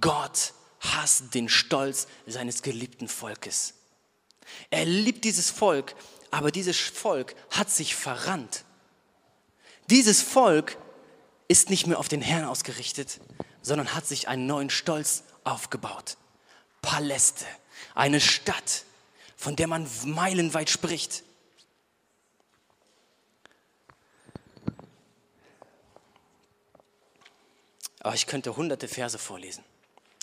Gott 0.00 0.52
hasst 0.80 1.32
den 1.32 1.48
Stolz 1.48 2.08
seines 2.26 2.62
geliebten 2.62 3.06
Volkes. 3.06 3.74
Er 4.70 4.84
liebt 4.84 5.22
dieses 5.22 5.50
Volk, 5.52 5.94
aber 6.32 6.50
dieses 6.50 6.76
Volk 6.76 7.36
hat 7.50 7.70
sich 7.70 7.94
verrannt. 7.94 8.64
Dieses 9.90 10.22
Volk 10.22 10.76
ist 11.46 11.70
nicht 11.70 11.86
mehr 11.86 12.00
auf 12.00 12.08
den 12.08 12.20
Herrn 12.20 12.46
ausgerichtet, 12.46 13.20
sondern 13.62 13.94
hat 13.94 14.08
sich 14.08 14.26
einen 14.26 14.48
neuen 14.48 14.70
Stolz 14.70 15.22
aufgebaut. 15.46 16.16
Paläste, 16.82 17.46
eine 17.94 18.20
Stadt, 18.20 18.84
von 19.36 19.56
der 19.56 19.66
man 19.66 19.88
meilenweit 20.04 20.70
spricht. 20.70 21.22
Aber 28.00 28.14
ich 28.14 28.26
könnte 28.26 28.56
hunderte 28.56 28.86
Verse 28.86 29.18
vorlesen. 29.18 29.64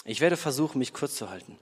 Ich 0.06 0.22
werde 0.22 0.38
versuchen, 0.38 0.80
mich 0.80 0.94
kurz 0.94 1.16
zu 1.16 1.30
halten. 1.30 1.60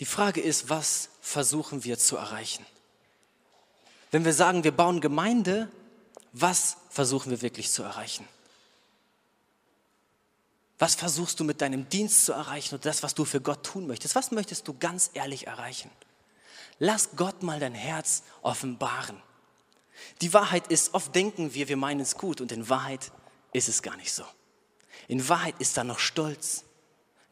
Die 0.00 0.06
Frage 0.06 0.40
ist, 0.40 0.68
was 0.68 1.08
versuchen 1.20 1.84
wir 1.84 1.98
zu 1.98 2.16
erreichen? 2.16 2.66
Wenn 4.14 4.24
wir 4.24 4.32
sagen, 4.32 4.62
wir 4.62 4.70
bauen 4.70 5.00
Gemeinde, 5.00 5.68
was 6.30 6.76
versuchen 6.88 7.30
wir 7.30 7.42
wirklich 7.42 7.72
zu 7.72 7.82
erreichen? 7.82 8.28
Was 10.78 10.94
versuchst 10.94 11.40
du 11.40 11.42
mit 11.42 11.60
deinem 11.60 11.88
Dienst 11.88 12.24
zu 12.24 12.32
erreichen 12.32 12.76
und 12.76 12.86
das, 12.86 13.02
was 13.02 13.16
du 13.16 13.24
für 13.24 13.40
Gott 13.40 13.66
tun 13.66 13.88
möchtest? 13.88 14.14
Was 14.14 14.30
möchtest 14.30 14.68
du 14.68 14.78
ganz 14.78 15.10
ehrlich 15.14 15.48
erreichen? 15.48 15.90
Lass 16.78 17.16
Gott 17.16 17.42
mal 17.42 17.58
dein 17.58 17.74
Herz 17.74 18.22
offenbaren. 18.42 19.20
Die 20.20 20.32
Wahrheit 20.32 20.68
ist, 20.68 20.94
oft 20.94 21.12
denken 21.12 21.52
wir, 21.52 21.66
wir 21.66 21.76
meinen 21.76 21.98
es 21.98 22.16
gut 22.16 22.40
und 22.40 22.52
in 22.52 22.68
Wahrheit 22.68 23.10
ist 23.52 23.68
es 23.68 23.82
gar 23.82 23.96
nicht 23.96 24.12
so. 24.12 24.22
In 25.08 25.28
Wahrheit 25.28 25.56
ist 25.58 25.76
da 25.76 25.82
noch 25.82 25.98
Stolz, 25.98 26.62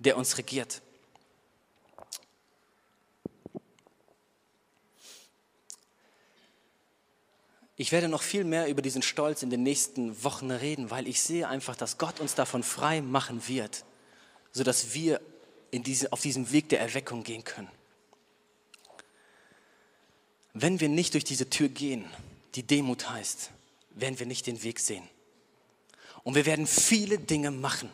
der 0.01 0.17
uns 0.17 0.37
regiert. 0.37 0.83
Ich 7.83 7.91
werde 7.91 8.09
noch 8.09 8.23
viel 8.23 8.45
mehr 8.45 8.69
über 8.69 8.81
diesen 8.81 9.03
Stolz 9.03 9.43
in 9.43 9.51
den 9.51 9.65
nächsten 9.65 10.23
Wochen 10.23 10.53
reden, 10.53 10.93
weil 10.93 11.09
ich 11.09 11.21
sehe 11.21 11.49
einfach, 11.49 11.75
dass 11.75 11.99
Gott 11.99 12.21
uns 12.21 12.37
davon 12.37 12.63
frei 12.63 13.01
machen 13.01 13.49
wird, 13.49 13.85
sodass 14.53 14.95
wir 14.95 15.21
in 15.73 15.83
diese, 15.83 16.13
auf 16.13 16.21
diesem 16.21 16.53
Weg 16.53 16.69
der 16.69 16.79
Erweckung 16.79 17.25
gehen 17.25 17.43
können. 17.43 17.67
Wenn 20.55 20.79
wir 20.79 20.89
nicht 20.89 21.15
durch 21.15 21.25
diese 21.25 21.51
Tür 21.51 21.69
gehen, 21.69 22.05
die 22.55 22.63
Demut 22.63 23.11
heißt, 23.11 23.51
werden 23.91 24.17
wir 24.17 24.27
nicht 24.27 24.47
den 24.47 24.63
Weg 24.63 24.79
sehen. 24.79 25.03
Und 26.23 26.37
wir 26.37 26.47
werden 26.47 26.69
viele 26.69 27.19
Dinge 27.19 27.51
machen. 27.51 27.91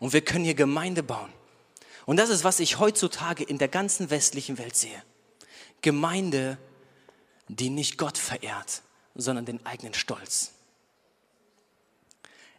Und 0.00 0.12
wir 0.12 0.22
können 0.22 0.44
hier 0.44 0.54
Gemeinde 0.54 1.04
bauen. 1.04 1.32
Und 2.04 2.16
das 2.16 2.30
ist, 2.30 2.42
was 2.42 2.58
ich 2.58 2.80
heutzutage 2.80 3.44
in 3.44 3.58
der 3.58 3.68
ganzen 3.68 4.10
westlichen 4.10 4.58
Welt 4.58 4.74
sehe. 4.74 5.00
Gemeinde, 5.82 6.58
die 7.46 7.70
nicht 7.70 7.96
Gott 7.96 8.18
verehrt, 8.18 8.82
sondern 9.14 9.44
den 9.44 9.64
eigenen 9.64 9.94
Stolz. 9.94 10.52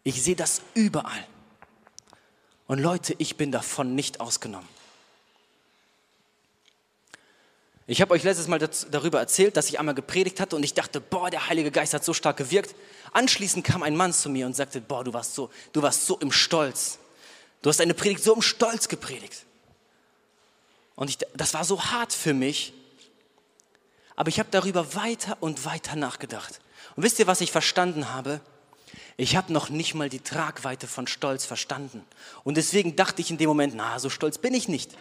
Ich 0.04 0.22
sehe 0.22 0.36
das 0.36 0.62
überall. 0.74 1.28
Und 2.68 2.80
Leute, 2.80 3.16
ich 3.18 3.38
bin 3.38 3.52
davon 3.52 3.96
nicht 3.96 4.20
ausgenommen. 4.20 4.68
Ich 7.88 8.02
habe 8.02 8.14
euch 8.16 8.24
letztes 8.24 8.48
Mal 8.48 8.58
darüber 8.90 9.20
erzählt, 9.20 9.58
dass 9.58 9.70
ich 9.70 9.78
einmal 9.78 9.94
gepredigt 9.94 10.40
hatte 10.40 10.56
und 10.56 10.64
ich 10.64 10.74
dachte, 10.74 11.00
boah, 11.00 11.30
der 11.30 11.50
Heilige 11.50 11.70
Geist 11.70 11.94
hat 11.94 12.04
so 12.04 12.14
stark 12.14 12.38
gewirkt. 12.38 12.74
Anschließend 13.14 13.64
kam 13.64 13.84
ein 13.84 13.96
Mann 13.96 14.12
zu 14.12 14.30
mir 14.30 14.48
und 14.48 14.56
sagte, 14.56 14.82
boah, 14.82 15.04
du 15.04 15.14
warst 15.14 15.36
so, 15.36 15.52
du 15.72 15.84
warst 15.84 16.08
so 16.08 16.18
im 16.18 16.32
Stolz. 16.32 16.98
Du 17.62 17.70
hast 17.70 17.80
deine 17.80 17.94
Predigt 17.94 18.24
so 18.24 18.34
im 18.34 18.42
Stolz 18.42 18.88
gepredigt. 18.88 19.46
Und 20.96 21.10
ich, 21.10 21.20
das 21.36 21.54
war 21.54 21.64
so 21.64 21.84
hart 21.84 22.12
für 22.12 22.34
mich, 22.34 22.74
aber 24.16 24.30
ich 24.30 24.40
habe 24.40 24.50
darüber 24.52 24.96
weiter 24.96 25.38
und 25.42 25.66
weiter 25.66 25.96
nachgedacht. 25.96 26.60
Und 26.96 27.04
wisst 27.04 27.20
ihr, 27.20 27.28
was 27.28 27.42
ich 27.42 27.52
verstanden 27.52 28.14
habe? 28.14 28.42
Ich 29.18 29.36
habe 29.36 29.52
noch 29.52 29.70
nicht 29.70 29.94
mal 29.94 30.10
die 30.10 30.20
Tragweite 30.20 30.88
von 30.88 31.08
Stolz 31.08 31.46
verstanden. 31.46 32.06
Und 32.44 32.56
deswegen 32.56 32.96
dachte 32.96 33.22
ich 33.22 33.32
in 33.32 33.38
dem 33.38 33.48
Moment, 33.48 33.74
na, 33.76 34.00
so 34.00 34.10
stolz 34.10 34.38
bin 34.38 34.54
ich 34.54 34.68
nicht. 34.68 34.92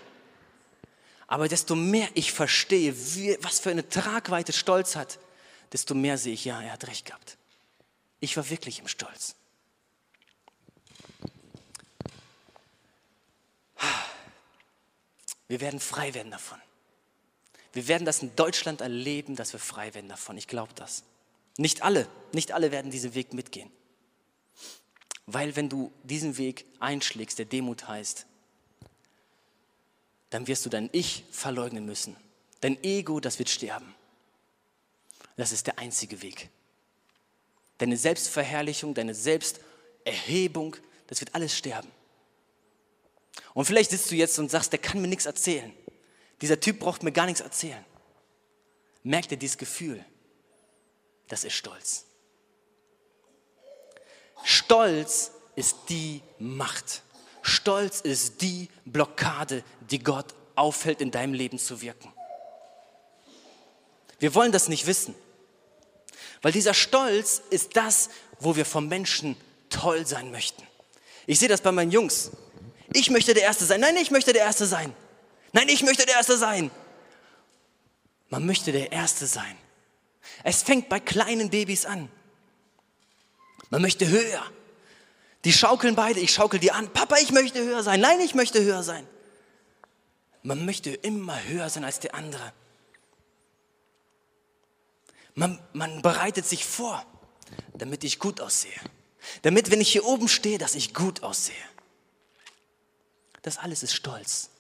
Aber 1.27 1.49
desto 1.49 1.75
mehr 1.75 2.09
ich 2.15 2.33
verstehe, 2.33 2.95
wie, 3.15 3.37
was 3.41 3.61
für 3.61 3.71
eine 3.71 3.89
Tragweite 3.89 4.53
Stolz 4.53 4.95
hat, 4.95 5.19
desto 5.73 5.95
mehr 5.95 6.19
sehe 6.19 6.35
ich, 6.35 6.45
ja, 6.45 6.61
er 6.61 6.73
hat 6.73 6.87
recht 6.87 7.07
gehabt. 7.07 7.37
Ich 8.21 8.37
war 8.37 8.49
wirklich 8.51 8.79
im 8.79 8.89
Stolz. 8.89 9.35
Wir 15.49 15.61
werden 15.61 15.81
frei 15.81 16.15
werden 16.15 16.31
davon. 16.31 16.59
Wir 17.75 17.89
werden 17.89 18.05
das 18.05 18.23
in 18.23 18.35
Deutschland 18.37 18.81
erleben, 18.81 19.37
dass 19.37 19.53
wir 19.53 19.61
frei 19.61 19.93
werden 19.95 20.09
davon. 20.09 20.39
Ich 20.39 20.47
glaube 20.47 20.73
das. 20.75 21.03
Nicht 21.59 21.83
alle, 21.83 22.09
nicht 22.33 22.53
alle 22.53 22.71
werden 22.71 22.91
diesen 22.91 23.15
Weg 23.15 23.35
mitgehen. 23.35 23.71
Weil 25.27 25.57
wenn 25.57 25.69
du 25.69 25.93
diesen 26.05 26.37
Weg 26.39 26.67
einschlägst, 26.79 27.39
der 27.39 27.47
Demut 27.47 27.89
heißt, 27.89 28.27
dann 30.31 30.47
wirst 30.47 30.65
du 30.65 30.71
dein 30.71 30.89
Ich 30.93 31.25
verleugnen 31.31 31.85
müssen. 31.85 32.17
Dein 32.61 32.83
Ego, 32.83 33.21
das 33.21 33.39
wird 33.39 33.51
sterben. 33.51 33.95
Das 35.37 35.53
ist 35.53 35.67
der 35.67 35.79
einzige 35.79 36.23
Weg. 36.23 36.51
Deine 37.79 37.97
Selbstverherrlichung, 37.97 38.95
deine 38.95 39.15
Selbsterhebung, 39.15 40.77
das 41.09 41.21
wird 41.21 41.35
alles 41.35 41.57
sterben. 41.57 41.91
Und 43.53 43.65
vielleicht 43.65 43.91
sitzt 43.91 44.11
du 44.11 44.15
jetzt 44.15 44.39
und 44.39 44.51
sagst, 44.51 44.73
der 44.73 44.79
kann 44.79 45.01
mir 45.01 45.09
nichts 45.09 45.27
erzählen. 45.27 45.73
Dieser 46.45 46.61
Typ 46.61 46.81
braucht 46.81 47.03
mir 47.03 47.11
gar 47.11 47.25
nichts 47.25 47.41
erzählen. 47.41 47.83
Merkt 49.03 49.31
ihr 49.31 49.39
dieses 49.39 49.57
Gefühl? 49.57 50.05
Das 51.27 51.43
ist 51.43 51.55
Stolz. 51.55 52.05
Stolz 54.43 55.31
ist 55.57 55.75
die 55.89 56.21
Macht. 56.39 57.01
Stolz 57.41 58.03
ist 58.03 58.43
die 58.43 58.69
Blockade, 58.85 59.65
die 59.89 60.01
Gott 60.01 60.35
aufhält, 60.55 61.01
in 61.01 61.11
deinem 61.11 61.33
Leben 61.33 61.59
zu 61.59 61.81
wirken. 61.81 62.13
Wir 64.19 64.35
wollen 64.35 64.53
das 64.53 64.69
nicht 64.69 64.87
wissen, 64.87 65.15
weil 66.43 66.53
dieser 66.53 66.75
Stolz 66.75 67.41
ist 67.49 67.75
das, 67.75 68.11
wo 68.39 68.55
wir 68.55 68.67
vom 68.67 68.87
Menschen 68.87 69.35
toll 69.71 70.07
sein 70.07 70.31
möchten. 70.31 70.63
Ich 71.27 71.39
sehe 71.39 71.49
das 71.49 71.63
bei 71.63 71.73
meinen 71.73 71.91
Jungs. 71.91 72.33
Ich 72.93 73.09
möchte 73.09 73.33
der 73.33 73.45
Erste 73.45 73.65
sein. 73.65 73.81
Nein, 73.81 73.97
ich 73.97 74.11
möchte 74.11 74.35
der 74.35 74.43
Erste 74.43 74.67
sein. 74.67 74.95
Nein, 75.55 75.69
ich 75.69 75.85
möchte 75.85 76.05
der 76.05 76.17
Erste 76.17 76.37
sein. 76.37 76.71
Man 78.29 78.45
möchte 78.45 78.73
der 78.73 78.91
Erste 78.91 79.29
sein. 79.29 79.57
Es 80.43 80.65
fängt 80.65 80.89
bei 80.89 80.99
kleinen 80.99 81.49
Babys 81.49 81.87
an. 81.87 82.11
Man 83.71 83.81
möchte 83.81 84.09
höher. 84.09 84.43
Die 85.45 85.53
schaukeln 85.53 85.95
beide, 85.95 86.19
ich 86.19 86.33
schaukel 86.33 86.59
die 86.59 86.73
an. 86.73 86.93
Papa, 86.93 87.17
ich 87.19 87.31
möchte 87.31 87.63
höher 87.63 87.85
sein. 87.85 88.01
Nein, 88.01 88.21
ich 88.21 88.35
möchte 88.35 88.65
höher 88.65 88.83
sein. 88.83 89.07
Man 90.43 90.67
möchte 90.67 90.91
immer 90.91 91.41
höher 91.45 91.71
sein 91.71 91.85
als 91.85 92.01
der 92.01 92.17
andere. 92.17 92.53
Man, 95.37 95.63
man 95.73 96.03
bereitet 96.03 96.47
sich 96.47 96.65
vor, 96.65 97.07
damit 97.75 98.03
ich 98.03 98.19
gut 98.19 98.41
aussehe. 98.41 98.81
Damit, 99.43 99.71
wenn 99.71 99.81
ich 99.81 99.93
hier 99.93 100.05
oben 100.05 100.27
stehe, 100.27 100.59
dass 100.59 100.75
ich 100.75 100.95
gut 100.95 101.23
aussehe. 101.23 101.55
Das 103.43 103.59
alles 103.59 103.85
ist 103.85 103.95
Stolz. 103.95 104.51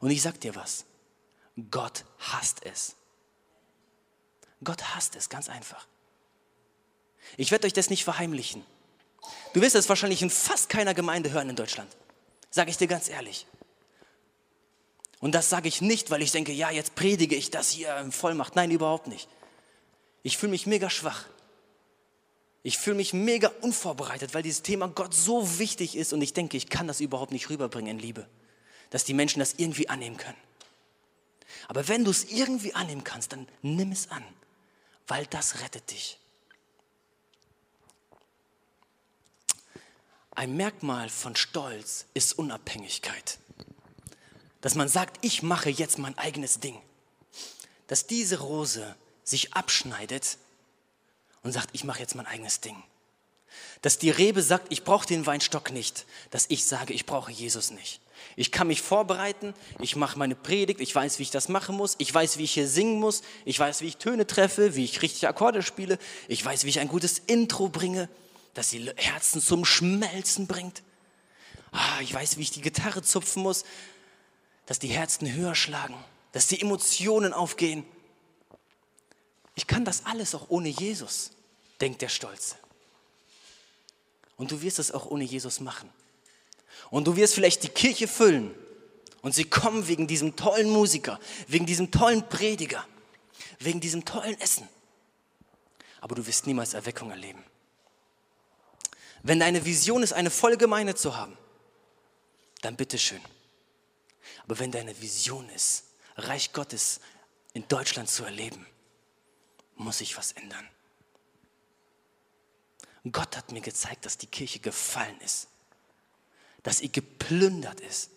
Und 0.00 0.10
ich 0.10 0.22
sag 0.22 0.40
dir 0.40 0.54
was. 0.54 0.84
Gott 1.70 2.04
hasst 2.18 2.64
es. 2.64 2.94
Gott 4.62 4.94
hasst 4.94 5.16
es, 5.16 5.28
ganz 5.28 5.48
einfach. 5.48 5.86
Ich 7.36 7.50
werde 7.50 7.66
euch 7.66 7.72
das 7.72 7.90
nicht 7.90 8.04
verheimlichen. 8.04 8.64
Du 9.52 9.60
wirst 9.60 9.74
es 9.74 9.88
wahrscheinlich 9.88 10.22
in 10.22 10.30
fast 10.30 10.68
keiner 10.68 10.94
Gemeinde 10.94 11.30
hören 11.30 11.50
in 11.50 11.56
Deutschland. 11.56 11.90
Sage 12.50 12.70
ich 12.70 12.76
dir 12.76 12.86
ganz 12.86 13.08
ehrlich. 13.08 13.46
Und 15.20 15.34
das 15.34 15.50
sage 15.50 15.68
ich 15.68 15.80
nicht, 15.80 16.10
weil 16.10 16.22
ich 16.22 16.30
denke, 16.30 16.52
ja, 16.52 16.70
jetzt 16.70 16.94
predige 16.94 17.34
ich 17.34 17.50
das 17.50 17.70
hier 17.70 17.96
in 17.98 18.12
Vollmacht. 18.12 18.54
Nein, 18.56 18.70
überhaupt 18.70 19.08
nicht. 19.08 19.28
Ich 20.22 20.38
fühle 20.38 20.50
mich 20.50 20.66
mega 20.66 20.90
schwach. 20.90 21.24
Ich 22.62 22.78
fühle 22.78 22.96
mich 22.96 23.12
mega 23.12 23.50
unvorbereitet, 23.62 24.34
weil 24.34 24.42
dieses 24.42 24.62
Thema 24.62 24.88
Gott 24.88 25.14
so 25.14 25.58
wichtig 25.58 25.96
ist 25.96 26.12
und 26.12 26.22
ich 26.22 26.34
denke, 26.34 26.56
ich 26.56 26.68
kann 26.68 26.86
das 26.86 27.00
überhaupt 27.00 27.32
nicht 27.32 27.50
rüberbringen 27.50 27.92
in 27.92 27.98
Liebe, 27.98 28.28
dass 28.90 29.04
die 29.04 29.14
Menschen 29.14 29.40
das 29.40 29.54
irgendwie 29.54 29.88
annehmen 29.88 30.16
können. 30.16 30.38
Aber 31.68 31.88
wenn 31.88 32.04
du 32.04 32.10
es 32.10 32.24
irgendwie 32.24 32.74
annehmen 32.74 33.04
kannst, 33.04 33.32
dann 33.32 33.46
nimm 33.62 33.92
es 33.92 34.10
an, 34.10 34.24
weil 35.06 35.26
das 35.26 35.60
rettet 35.60 35.90
dich. 35.90 36.18
Ein 40.38 40.56
Merkmal 40.56 41.08
von 41.08 41.34
Stolz 41.34 42.06
ist 42.14 42.38
Unabhängigkeit. 42.38 43.38
Dass 44.60 44.76
man 44.76 44.88
sagt, 44.88 45.24
ich 45.24 45.42
mache 45.42 45.68
jetzt 45.68 45.98
mein 45.98 46.16
eigenes 46.16 46.60
Ding. 46.60 46.80
Dass 47.88 48.06
diese 48.06 48.38
Rose 48.38 48.94
sich 49.24 49.54
abschneidet 49.54 50.38
und 51.42 51.50
sagt, 51.50 51.70
ich 51.72 51.82
mache 51.82 51.98
jetzt 51.98 52.14
mein 52.14 52.26
eigenes 52.26 52.60
Ding. 52.60 52.80
Dass 53.82 53.98
die 53.98 54.10
Rebe 54.10 54.40
sagt, 54.40 54.68
ich 54.70 54.84
brauche 54.84 55.06
den 55.06 55.26
Weinstock 55.26 55.72
nicht. 55.72 56.06
Dass 56.30 56.46
ich 56.48 56.64
sage, 56.64 56.92
ich 56.92 57.04
brauche 57.04 57.32
Jesus 57.32 57.72
nicht. 57.72 58.00
Ich 58.36 58.52
kann 58.52 58.66
mich 58.66 58.82
vorbereiten, 58.82 59.54
ich 59.80 59.96
mache 59.96 60.18
meine 60.18 60.34
Predigt, 60.34 60.80
ich 60.80 60.94
weiß, 60.94 61.18
wie 61.18 61.24
ich 61.24 61.30
das 61.30 61.48
machen 61.48 61.76
muss, 61.76 61.96
ich 61.98 62.12
weiß, 62.12 62.38
wie 62.38 62.44
ich 62.44 62.52
hier 62.52 62.68
singen 62.68 63.00
muss, 63.00 63.22
ich 63.44 63.58
weiß, 63.58 63.80
wie 63.82 63.86
ich 63.86 63.96
Töne 63.96 64.26
treffe, 64.26 64.74
wie 64.74 64.84
ich 64.84 65.02
richtig 65.02 65.26
Akkorde 65.26 65.62
spiele, 65.62 65.98
ich 66.28 66.44
weiß, 66.44 66.64
wie 66.64 66.68
ich 66.68 66.80
ein 66.80 66.88
gutes 66.88 67.18
Intro 67.18 67.68
bringe, 67.68 68.08
das 68.54 68.70
die 68.70 68.90
Herzen 68.96 69.40
zum 69.40 69.64
Schmelzen 69.64 70.46
bringt. 70.46 70.82
Ah, 71.72 72.00
ich 72.00 72.12
weiß, 72.12 72.38
wie 72.38 72.42
ich 72.42 72.50
die 72.50 72.62
Gitarre 72.62 73.02
zupfen 73.02 73.42
muss, 73.42 73.64
dass 74.66 74.78
die 74.78 74.88
Herzen 74.88 75.32
höher 75.32 75.54
schlagen, 75.54 75.96
dass 76.32 76.46
die 76.46 76.60
Emotionen 76.60 77.32
aufgehen. 77.32 77.84
Ich 79.54 79.66
kann 79.66 79.84
das 79.84 80.06
alles 80.06 80.34
auch 80.34 80.50
ohne 80.50 80.68
Jesus, 80.68 81.32
denkt 81.80 82.02
der 82.02 82.08
Stolze. 82.08 82.56
Und 84.36 84.52
du 84.52 84.62
wirst 84.62 84.78
es 84.78 84.92
auch 84.92 85.06
ohne 85.06 85.24
Jesus 85.24 85.60
machen. 85.60 85.90
Und 86.90 87.06
du 87.06 87.16
wirst 87.16 87.34
vielleicht 87.34 87.62
die 87.62 87.68
Kirche 87.68 88.08
füllen. 88.08 88.54
Und 89.20 89.34
sie 89.34 89.44
kommen 89.44 89.88
wegen 89.88 90.06
diesem 90.06 90.36
tollen 90.36 90.70
Musiker, 90.70 91.18
wegen 91.48 91.66
diesem 91.66 91.90
tollen 91.90 92.28
Prediger, 92.28 92.86
wegen 93.58 93.80
diesem 93.80 94.04
tollen 94.04 94.40
Essen. 94.40 94.68
Aber 96.00 96.14
du 96.14 96.26
wirst 96.26 96.46
niemals 96.46 96.74
Erweckung 96.74 97.10
erleben. 97.10 97.42
Wenn 99.22 99.40
deine 99.40 99.64
Vision 99.64 100.02
ist, 100.02 100.12
eine 100.12 100.30
volle 100.30 100.56
Gemeinde 100.56 100.94
zu 100.94 101.16
haben, 101.16 101.36
dann 102.62 102.76
bitteschön. 102.76 103.20
Aber 104.44 104.58
wenn 104.58 104.70
deine 104.70 105.00
Vision 105.00 105.48
ist, 105.50 105.84
Reich 106.16 106.52
Gottes 106.52 107.00
in 107.52 107.66
Deutschland 107.68 108.08
zu 108.08 108.24
erleben, 108.24 108.66
muss 109.74 109.98
sich 109.98 110.16
was 110.16 110.32
ändern. 110.32 110.68
Gott 113.10 113.36
hat 113.36 113.52
mir 113.52 113.60
gezeigt, 113.60 114.04
dass 114.04 114.18
die 114.18 114.26
Kirche 114.26 114.58
gefallen 114.58 115.18
ist, 115.20 115.47
dass 116.62 116.78
sie 116.78 116.90
geplündert 116.90 117.80
ist. 117.80 118.10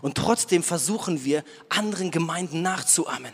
Und 0.00 0.16
trotzdem 0.16 0.62
versuchen 0.62 1.24
wir, 1.24 1.44
anderen 1.68 2.10
Gemeinden 2.10 2.62
nachzuahmen. 2.62 3.32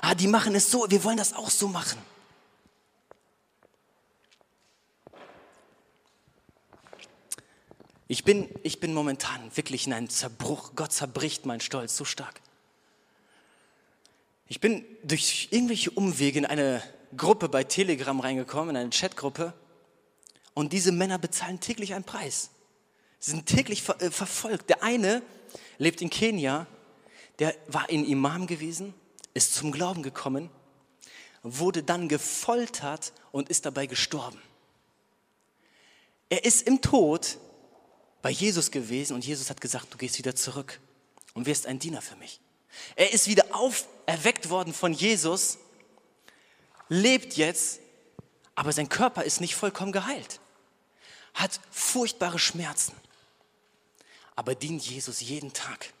Ah, 0.00 0.14
die 0.14 0.28
machen 0.28 0.54
es 0.54 0.70
so, 0.70 0.90
wir 0.90 1.04
wollen 1.04 1.16
das 1.16 1.32
auch 1.32 1.50
so 1.50 1.68
machen. 1.68 1.98
Ich 8.08 8.24
bin, 8.24 8.48
ich 8.64 8.80
bin 8.80 8.92
momentan 8.92 9.56
wirklich 9.56 9.86
in 9.86 9.92
einem 9.92 10.10
Zerbruch. 10.10 10.72
Gott 10.74 10.92
zerbricht 10.92 11.46
meinen 11.46 11.60
Stolz 11.60 11.96
so 11.96 12.04
stark. 12.04 12.40
Ich 14.48 14.60
bin 14.60 14.84
durch 15.04 15.46
irgendwelche 15.52 15.92
Umwege 15.92 16.40
in 16.40 16.44
eine 16.44 16.82
Gruppe 17.16 17.48
bei 17.48 17.62
Telegram 17.62 18.18
reingekommen, 18.18 18.70
in 18.70 18.82
eine 18.82 18.90
Chatgruppe. 18.90 19.54
Und 20.54 20.72
diese 20.72 20.90
Männer 20.90 21.18
bezahlen 21.18 21.60
täglich 21.60 21.94
einen 21.94 22.02
Preis. 22.02 22.50
Sind 23.20 23.46
täglich 23.46 23.82
ver 23.82 24.00
äh, 24.02 24.10
verfolgt. 24.10 24.68
Der 24.68 24.82
eine 24.82 25.22
lebt 25.78 26.02
in 26.02 26.10
Kenia, 26.10 26.66
der 27.38 27.54
war 27.68 27.88
in 27.88 28.04
Imam 28.04 28.46
gewesen, 28.46 28.94
ist 29.34 29.54
zum 29.54 29.72
Glauben 29.72 30.02
gekommen, 30.02 30.50
wurde 31.42 31.82
dann 31.82 32.08
gefoltert 32.08 33.12
und 33.32 33.48
ist 33.48 33.64
dabei 33.64 33.86
gestorben. 33.86 34.40
Er 36.28 36.44
ist 36.44 36.66
im 36.66 36.80
Tod 36.80 37.38
bei 38.22 38.30
Jesus 38.30 38.70
gewesen 38.70 39.14
und 39.14 39.26
Jesus 39.26 39.50
hat 39.50 39.60
gesagt, 39.60 39.92
du 39.92 39.98
gehst 39.98 40.18
wieder 40.18 40.36
zurück 40.36 40.80
und 41.34 41.46
wirst 41.46 41.66
ein 41.66 41.78
Diener 41.78 42.02
für 42.02 42.16
mich. 42.16 42.40
Er 42.94 43.12
ist 43.12 43.26
wieder 43.26 43.44
auferweckt 43.50 44.50
worden 44.50 44.72
von 44.72 44.92
Jesus, 44.92 45.58
lebt 46.88 47.36
jetzt, 47.36 47.80
aber 48.54 48.72
sein 48.72 48.88
Körper 48.88 49.24
ist 49.24 49.40
nicht 49.40 49.54
vollkommen 49.54 49.92
geheilt, 49.92 50.40
hat 51.34 51.60
furchtbare 51.70 52.38
Schmerzen, 52.38 52.92
aber 54.36 54.54
dient 54.54 54.82
Jesus 54.82 55.20
jeden 55.20 55.52
Tag. 55.52 55.92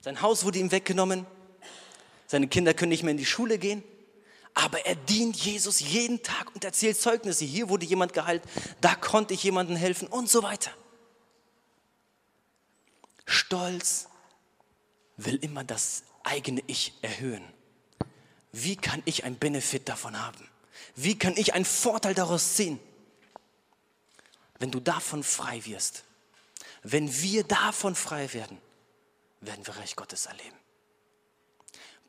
Sein 0.00 0.22
Haus 0.22 0.44
wurde 0.44 0.58
ihm 0.58 0.70
weggenommen, 0.70 1.26
seine 2.26 2.48
Kinder 2.48 2.74
können 2.74 2.90
nicht 2.90 3.02
mehr 3.02 3.12
in 3.12 3.16
die 3.16 3.26
Schule 3.26 3.58
gehen, 3.58 3.82
aber 4.54 4.86
er 4.86 4.94
dient 4.94 5.36
Jesus 5.36 5.80
jeden 5.80 6.22
Tag 6.22 6.54
und 6.54 6.64
erzählt 6.64 6.96
Zeugnisse. 6.96 7.44
Hier 7.44 7.68
wurde 7.68 7.84
jemand 7.84 8.12
geheilt, 8.12 8.42
da 8.80 8.94
konnte 8.94 9.34
ich 9.34 9.42
jemandem 9.42 9.76
helfen 9.76 10.08
und 10.08 10.30
so 10.30 10.42
weiter. 10.42 10.70
Stolz 13.26 14.08
will 15.16 15.36
immer 15.36 15.64
das 15.64 16.04
eigene 16.22 16.62
Ich 16.66 16.94
erhöhen. 17.02 17.44
Wie 18.52 18.76
kann 18.76 19.02
ich 19.04 19.24
einen 19.24 19.36
Benefit 19.36 19.88
davon 19.88 20.18
haben? 20.18 20.48
Wie 20.94 21.18
kann 21.18 21.36
ich 21.36 21.52
einen 21.52 21.64
Vorteil 21.64 22.14
daraus 22.14 22.54
ziehen? 22.54 22.78
Wenn 24.58 24.70
du 24.70 24.80
davon 24.80 25.22
frei 25.22 25.64
wirst, 25.66 26.04
wenn 26.82 27.12
wir 27.20 27.44
davon 27.44 27.94
frei 27.94 28.32
werden, 28.32 28.58
werden 29.40 29.66
wir 29.66 29.76
Reich 29.76 29.96
Gottes 29.96 30.26
erleben. 30.26 30.56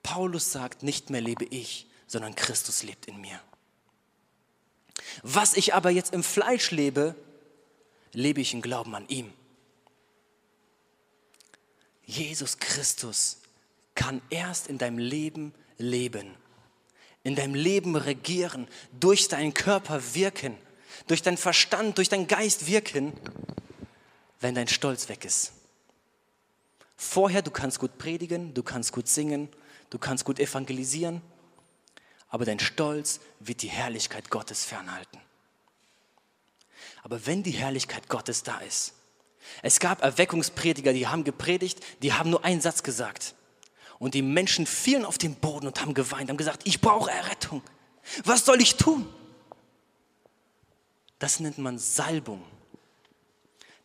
Paulus 0.03 0.51
sagt, 0.51 0.83
nicht 0.83 1.09
mehr 1.09 1.21
lebe 1.21 1.45
ich, 1.45 1.87
sondern 2.07 2.35
Christus 2.35 2.83
lebt 2.83 3.07
in 3.07 3.19
mir. 3.19 3.41
Was 5.23 5.55
ich 5.55 5.73
aber 5.73 5.89
jetzt 5.89 6.13
im 6.13 6.23
Fleisch 6.23 6.71
lebe, 6.71 7.15
lebe 8.13 8.41
ich 8.41 8.53
im 8.53 8.61
Glauben 8.61 8.95
an 8.95 9.07
ihm. 9.09 9.33
Jesus 12.05 12.57
Christus 12.59 13.39
kann 13.95 14.21
erst 14.29 14.67
in 14.67 14.77
deinem 14.77 14.97
Leben 14.97 15.53
leben, 15.77 16.35
in 17.23 17.35
deinem 17.35 17.55
Leben 17.55 17.95
regieren, 17.95 18.67
durch 18.97 19.27
deinen 19.27 19.53
Körper 19.53 20.13
wirken, 20.13 20.57
durch 21.07 21.21
deinen 21.21 21.37
Verstand, 21.37 21.97
durch 21.97 22.09
deinen 22.09 22.27
Geist 22.27 22.67
wirken, 22.67 23.13
wenn 24.39 24.55
dein 24.55 24.67
Stolz 24.67 25.09
weg 25.09 25.25
ist. 25.25 25.53
Vorher, 26.95 27.41
du 27.41 27.51
kannst 27.51 27.79
gut 27.79 27.97
predigen, 27.97 28.53
du 28.53 28.63
kannst 28.63 28.91
gut 28.91 29.07
singen, 29.07 29.49
du 29.89 29.99
kannst 29.99 30.25
gut 30.25 30.39
evangelisieren, 30.39 31.21
aber 32.29 32.45
dein 32.45 32.59
Stolz 32.59 33.19
wird 33.39 33.61
die 33.61 33.69
Herrlichkeit 33.69 34.29
Gottes 34.29 34.65
fernhalten. 34.65 35.19
Aber 37.03 37.25
wenn 37.25 37.43
die 37.43 37.51
Herrlichkeit 37.51 38.09
Gottes 38.09 38.43
da 38.43 38.59
ist, 38.59 38.93
es 39.61 39.79
gab 39.79 40.03
Erweckungsprediger, 40.03 40.91
die 40.91 41.07
haben 41.07 41.23
gepredigt, 41.23 41.79
die 42.01 42.13
haben 42.13 42.29
nur 42.29 42.43
einen 42.43 42.61
Satz 42.61 42.83
gesagt. 42.83 43.33
Und 43.99 44.13
die 44.13 44.21
Menschen 44.21 44.65
fielen 44.65 45.05
auf 45.05 45.17
den 45.17 45.35
Boden 45.35 45.67
und 45.67 45.81
haben 45.81 45.93
geweint, 45.93 46.29
haben 46.29 46.37
gesagt, 46.37 46.61
ich 46.65 46.81
brauche 46.81 47.09
Errettung. 47.09 47.63
Was 48.25 48.45
soll 48.45 48.61
ich 48.61 48.75
tun? 48.75 49.07
Das 51.19 51.39
nennt 51.39 51.57
man 51.57 51.79
Salbung. 51.79 52.43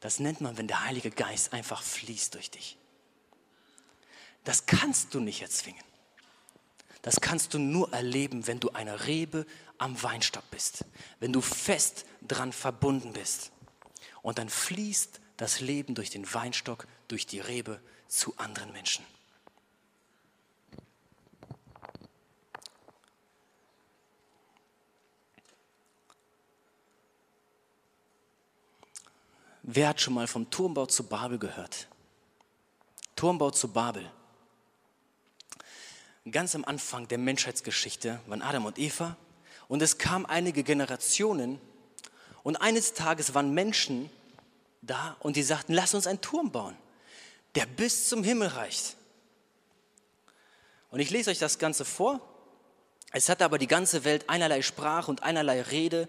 Das 0.00 0.18
nennt 0.18 0.40
man, 0.40 0.58
wenn 0.58 0.66
der 0.66 0.84
Heilige 0.84 1.10
Geist 1.10 1.52
einfach 1.52 1.82
fließt 1.82 2.34
durch 2.34 2.50
dich. 2.50 2.76
Das 4.44 4.66
kannst 4.66 5.14
du 5.14 5.20
nicht 5.20 5.42
erzwingen. 5.42 5.82
Das 7.02 7.20
kannst 7.20 7.54
du 7.54 7.58
nur 7.58 7.92
erleben, 7.92 8.46
wenn 8.46 8.60
du 8.60 8.70
eine 8.70 9.06
Rebe 9.06 9.46
am 9.78 10.00
Weinstock 10.02 10.48
bist, 10.50 10.84
wenn 11.20 11.32
du 11.32 11.40
fest 11.40 12.04
dran 12.26 12.52
verbunden 12.52 13.12
bist. 13.12 13.50
Und 14.22 14.38
dann 14.38 14.48
fließt 14.48 15.20
das 15.36 15.60
Leben 15.60 15.94
durch 15.94 16.10
den 16.10 16.32
Weinstock, 16.32 16.86
durch 17.08 17.26
die 17.26 17.40
Rebe 17.40 17.80
zu 18.06 18.36
anderen 18.38 18.72
Menschen. 18.72 19.04
Wer 29.62 29.88
hat 29.88 30.00
schon 30.00 30.14
mal 30.14 30.26
vom 30.26 30.50
Turmbau 30.50 30.86
zu 30.86 31.04
Babel 31.04 31.38
gehört? 31.38 31.86
Turmbau 33.14 33.50
zu 33.50 33.68
Babel. 33.68 34.10
Ganz 36.30 36.54
am 36.54 36.64
Anfang 36.64 37.06
der 37.08 37.18
Menschheitsgeschichte 37.18 38.20
waren 38.26 38.42
Adam 38.42 38.66
und 38.66 38.78
Eva 38.78 39.16
und 39.68 39.82
es 39.82 39.98
kamen 39.98 40.26
einige 40.26 40.62
Generationen 40.64 41.60
und 42.42 42.56
eines 42.56 42.94
Tages 42.94 43.34
waren 43.34 43.54
Menschen 43.54 44.10
da 44.82 45.16
und 45.20 45.36
die 45.36 45.42
sagten, 45.42 45.72
lass 45.74 45.94
uns 45.94 46.06
einen 46.06 46.20
Turm 46.20 46.50
bauen, 46.50 46.76
der 47.54 47.66
bis 47.66 48.08
zum 48.08 48.24
Himmel 48.24 48.48
reicht. 48.48 48.96
Und 50.90 51.00
ich 51.00 51.10
lese 51.10 51.30
euch 51.30 51.38
das 51.38 51.58
Ganze 51.58 51.84
vor. 51.84 52.20
Es 53.12 53.28
hatte 53.28 53.44
aber 53.44 53.58
die 53.58 53.66
ganze 53.66 54.04
Welt 54.04 54.24
einerlei 54.28 54.62
Sprache 54.62 55.10
und 55.10 55.22
einerlei 55.22 55.62
Rede. 55.62 56.08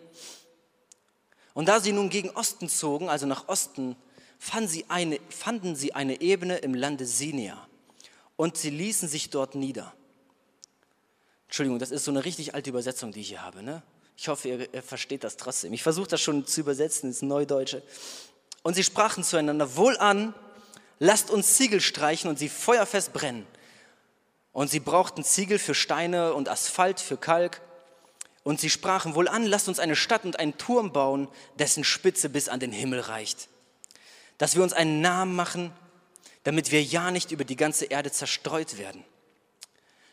Und 1.54 1.68
da 1.68 1.80
sie 1.80 1.92
nun 1.92 2.10
gegen 2.10 2.30
Osten 2.32 2.70
zogen, 2.70 3.10
also 3.10 3.26
nach 3.26 3.48
Osten, 3.48 3.96
fanden 4.40 4.68
sie 4.68 4.86
eine, 4.90 5.20
fanden 5.30 5.76
sie 5.76 5.94
eine 5.94 6.22
Ebene 6.22 6.58
im 6.58 6.74
Lande 6.74 7.06
Sinia 7.06 7.68
und 8.36 8.58
sie 8.58 8.70
ließen 8.70 9.08
sich 9.08 9.30
dort 9.30 9.56
nieder. 9.56 9.94
Entschuldigung, 11.48 11.80
das 11.80 11.92
ist 11.92 12.06
so 12.06 12.12
eine 12.12 12.26
richtig 12.26 12.56
alte 12.56 12.72
Übersetzung, 12.72 13.12
die 13.12 13.22
ich 13.22 13.30
hier 13.30 13.44
habe. 13.44 13.62
Ne? 13.62 13.84
Ich 14.18 14.28
hoffe, 14.28 14.50
ihr, 14.50 14.84
versteht 14.84 15.24
das 15.24 15.38
trotzdem. 15.38 15.72
Ich 15.74 15.84
versuche 15.84 16.08
das 16.08 16.22
schon 16.22 16.46
zu 16.46 16.62
übersetzen 16.62 17.10
ins 17.10 17.22
Neudeutsche. 17.22 17.84
Und 18.64 18.74
sie 18.74 18.84
sprachen 18.84 19.24
zueinander, 19.24 19.76
wohlan, 19.76 20.34
lasst 21.00 21.30
uns 21.30 21.56
Ziegel 21.56 21.80
streichen 21.80 22.30
und 22.30 22.40
sie 22.40 22.50
feuerfest 22.50 23.14
brennen. 23.14 23.46
Und 24.52 24.70
sie 24.70 24.80
brauchten 24.80 25.24
Ziegel 25.24 25.60
für 25.60 25.76
Steine 25.76 26.34
und 26.34 26.50
Asphalt 26.50 27.00
für 27.00 27.18
Kalk. 27.18 27.62
Und 28.44 28.60
sie 28.60 28.70
sprachen 28.70 29.16
wohl 29.16 29.28
an, 29.28 29.46
lasst 29.46 29.70
uns 29.70 29.80
eine 29.80 29.96
Stadt 29.96 30.26
und 30.26 30.38
einen 30.38 30.58
Turm 30.58 30.92
bauen, 30.92 31.30
dessen 31.58 31.84
Spitze 31.84 32.30
bis 32.30 32.50
an 32.50 32.60
den 32.60 32.72
Himmel 32.72 33.00
reicht. 33.00 33.48
Dass 34.38 34.56
wir 34.56 34.64
uns 34.64 34.74
einen 34.74 35.02
Namen 35.02 35.36
machen, 35.36 35.72
damit 36.44 36.72
wir 36.72 36.84
ja 36.84 37.12
nicht 37.12 37.32
über 37.32 37.46
die 37.46 37.56
ganze 37.56 37.86
Erde 37.86 38.12
zerstreut 38.12 38.78
werden. 38.78 39.04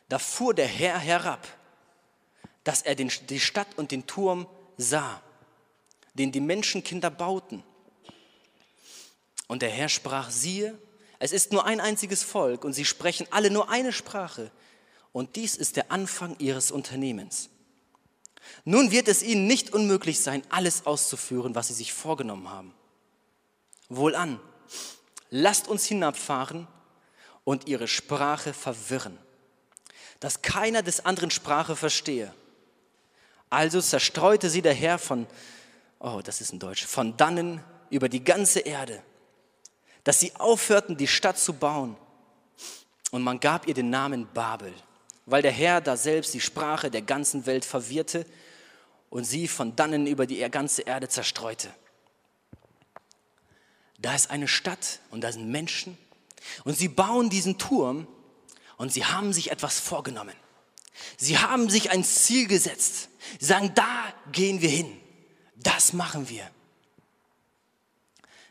Da 0.08 0.18
fuhr 0.18 0.54
der 0.54 0.66
Herr 0.66 0.98
herab, 0.98 1.46
dass 2.62 2.82
er 2.82 2.94
den, 2.94 3.10
die 3.28 3.40
Stadt 3.40 3.68
und 3.76 3.90
den 3.90 4.06
Turm 4.06 4.46
sah, 4.76 5.20
den 6.14 6.30
die 6.30 6.40
Menschenkinder 6.40 7.10
bauten. 7.10 7.64
Und 9.48 9.62
der 9.62 9.70
Herr 9.70 9.88
sprach, 9.88 10.30
siehe, 10.30 10.78
es 11.18 11.32
ist 11.32 11.52
nur 11.52 11.64
ein 11.66 11.80
einziges 11.80 12.22
Volk 12.22 12.64
und 12.64 12.72
sie 12.72 12.84
sprechen 12.84 13.26
alle 13.30 13.50
nur 13.50 13.70
eine 13.70 13.92
Sprache. 13.92 14.52
Und 15.12 15.34
dies 15.34 15.56
ist 15.56 15.76
der 15.76 15.90
Anfang 15.90 16.36
ihres 16.38 16.70
Unternehmens. 16.70 17.50
Nun 18.64 18.90
wird 18.90 19.08
es 19.08 19.22
ihnen 19.22 19.46
nicht 19.46 19.72
unmöglich 19.72 20.20
sein, 20.20 20.42
alles 20.50 20.86
auszuführen, 20.86 21.54
was 21.54 21.68
sie 21.68 21.74
sich 21.74 21.92
vorgenommen 21.92 22.50
haben. 22.50 22.74
Wohlan, 23.88 24.40
lasst 25.30 25.68
uns 25.68 25.84
hinabfahren 25.84 26.66
und 27.44 27.68
ihre 27.68 27.88
Sprache 27.88 28.52
verwirren, 28.52 29.18
dass 30.20 30.42
keiner 30.42 30.82
des 30.82 31.04
anderen 31.04 31.30
Sprache 31.30 31.76
verstehe. 31.76 32.32
Also 33.48 33.80
zerstreute 33.80 34.48
sie 34.48 34.62
der 34.62 34.74
Herr 34.74 34.98
von, 34.98 35.26
oh, 35.98 36.20
das 36.22 36.40
ist 36.40 36.52
in 36.52 36.58
Deutsch, 36.58 36.84
von 36.84 37.16
dannen 37.16 37.62
über 37.90 38.08
die 38.08 38.22
ganze 38.22 38.60
Erde, 38.60 39.02
dass 40.04 40.20
sie 40.20 40.34
aufhörten, 40.36 40.96
die 40.96 41.08
Stadt 41.08 41.38
zu 41.38 41.54
bauen. 41.54 41.96
Und 43.10 43.22
man 43.22 43.40
gab 43.40 43.66
ihr 43.66 43.74
den 43.74 43.90
Namen 43.90 44.28
Babel 44.32 44.72
weil 45.30 45.42
der 45.42 45.52
Herr 45.52 45.80
da 45.80 45.96
selbst 45.96 46.34
die 46.34 46.40
Sprache 46.40 46.90
der 46.90 47.02
ganzen 47.02 47.46
Welt 47.46 47.64
verwirrte 47.64 48.26
und 49.08 49.24
sie 49.24 49.48
von 49.48 49.76
dannen 49.76 50.06
über 50.06 50.26
die 50.26 50.38
ganze 50.50 50.82
Erde 50.82 51.08
zerstreute. 51.08 51.70
Da 53.98 54.14
ist 54.14 54.30
eine 54.30 54.48
Stadt 54.48 55.00
und 55.10 55.22
da 55.22 55.32
sind 55.32 55.50
Menschen 55.50 55.98
und 56.64 56.76
sie 56.76 56.88
bauen 56.88 57.30
diesen 57.30 57.58
Turm 57.58 58.06
und 58.76 58.92
sie 58.92 59.04
haben 59.04 59.32
sich 59.32 59.50
etwas 59.50 59.78
vorgenommen. 59.78 60.34
Sie 61.16 61.38
haben 61.38 61.68
sich 61.68 61.90
ein 61.90 62.04
Ziel 62.04 62.46
gesetzt. 62.46 63.08
Sie 63.38 63.46
sagen, 63.46 63.72
da 63.74 64.12
gehen 64.32 64.60
wir 64.60 64.68
hin. 64.68 65.00
Das 65.56 65.92
machen 65.92 66.28
wir. 66.28 66.50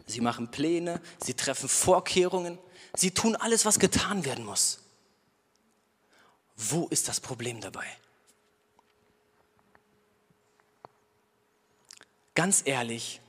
Sie 0.05 0.21
machen 0.21 0.49
Pläne, 0.49 1.01
sie 1.23 1.35
treffen 1.35 1.69
Vorkehrungen, 1.69 2.57
sie 2.95 3.11
tun 3.11 3.35
alles, 3.35 3.65
was 3.65 3.79
getan 3.79 4.25
werden 4.25 4.43
muss. 4.43 4.79
Wo 6.61 6.87
ist 6.87 7.07
das 7.07 7.21
Problem 7.21 7.61
dabei? 7.61 7.87
Ganz 12.35 12.61
ehrlich, 12.65 13.21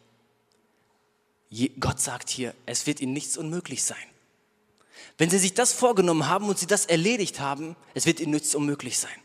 Gott 1.78 2.00
sagt 2.00 2.28
hier, 2.28 2.54
es 2.66 2.88
wird 2.88 3.00
ihnen 3.00 3.12
nichts 3.12 3.36
unmöglich 3.36 3.84
sein. 3.84 4.04
Wenn 5.16 5.30
sie 5.30 5.38
sich 5.38 5.54
das 5.54 5.72
vorgenommen 5.72 6.26
haben 6.26 6.48
und 6.48 6.58
sie 6.58 6.66
das 6.66 6.86
erledigt 6.86 7.38
haben, 7.38 7.76
es 7.94 8.04
wird 8.04 8.18
ihnen 8.18 8.32
nichts 8.32 8.54
unmöglich 8.56 8.98
sein. 8.98 9.18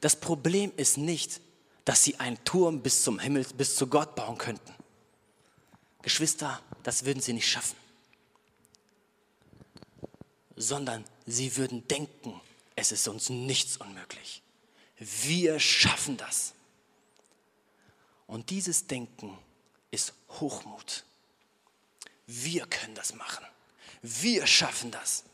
Das 0.00 0.16
Problem 0.16 0.72
ist 0.76 0.98
nicht, 0.98 1.40
dass 1.84 2.02
sie 2.02 2.18
einen 2.18 2.42
Turm 2.44 2.82
bis 2.82 3.04
zum 3.04 3.20
Himmel, 3.20 3.46
bis 3.56 3.76
zu 3.76 3.86
Gott 3.86 4.16
bauen 4.16 4.36
könnten. 4.36 4.74
Geschwister, 6.02 6.60
das 6.82 7.04
würden 7.04 7.22
sie 7.22 7.34
nicht 7.34 7.48
schaffen. 7.48 7.76
Sondern 10.56 11.04
sie 11.24 11.56
würden 11.56 11.86
denken, 11.86 12.40
es 12.76 12.92
ist 12.92 13.08
uns 13.08 13.28
nichts 13.28 13.76
unmöglich. 13.76 14.42
Wir 14.98 15.58
schaffen 15.58 16.16
das. 16.16 16.54
Und 18.26 18.50
dieses 18.50 18.86
Denken 18.86 19.36
ist 19.90 20.14
Hochmut. 20.28 21.04
Wir 22.26 22.66
können 22.66 22.94
das 22.94 23.14
machen. 23.14 23.44
Wir 24.02 24.46
schaffen 24.46 24.90
das. 24.90 25.24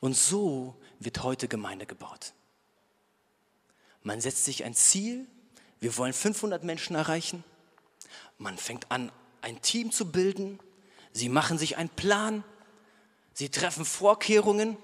Und 0.00 0.16
so 0.16 0.76
wird 0.98 1.22
heute 1.22 1.48
Gemeinde 1.48 1.86
gebaut. 1.86 2.32
Man 4.02 4.20
setzt 4.20 4.44
sich 4.44 4.64
ein 4.64 4.74
Ziel, 4.74 5.26
wir 5.80 5.96
wollen 5.96 6.12
500 6.12 6.64
Menschen 6.64 6.96
erreichen. 6.96 7.44
Man 8.38 8.58
fängt 8.58 8.90
an, 8.90 9.12
ein 9.40 9.62
Team 9.62 9.92
zu 9.92 10.10
bilden, 10.10 10.58
Sie 11.14 11.28
machen 11.28 11.58
sich 11.58 11.76
einen 11.76 11.88
Plan. 11.88 12.44
Sie 13.32 13.48
treffen 13.48 13.84
Vorkehrungen. 13.84 14.76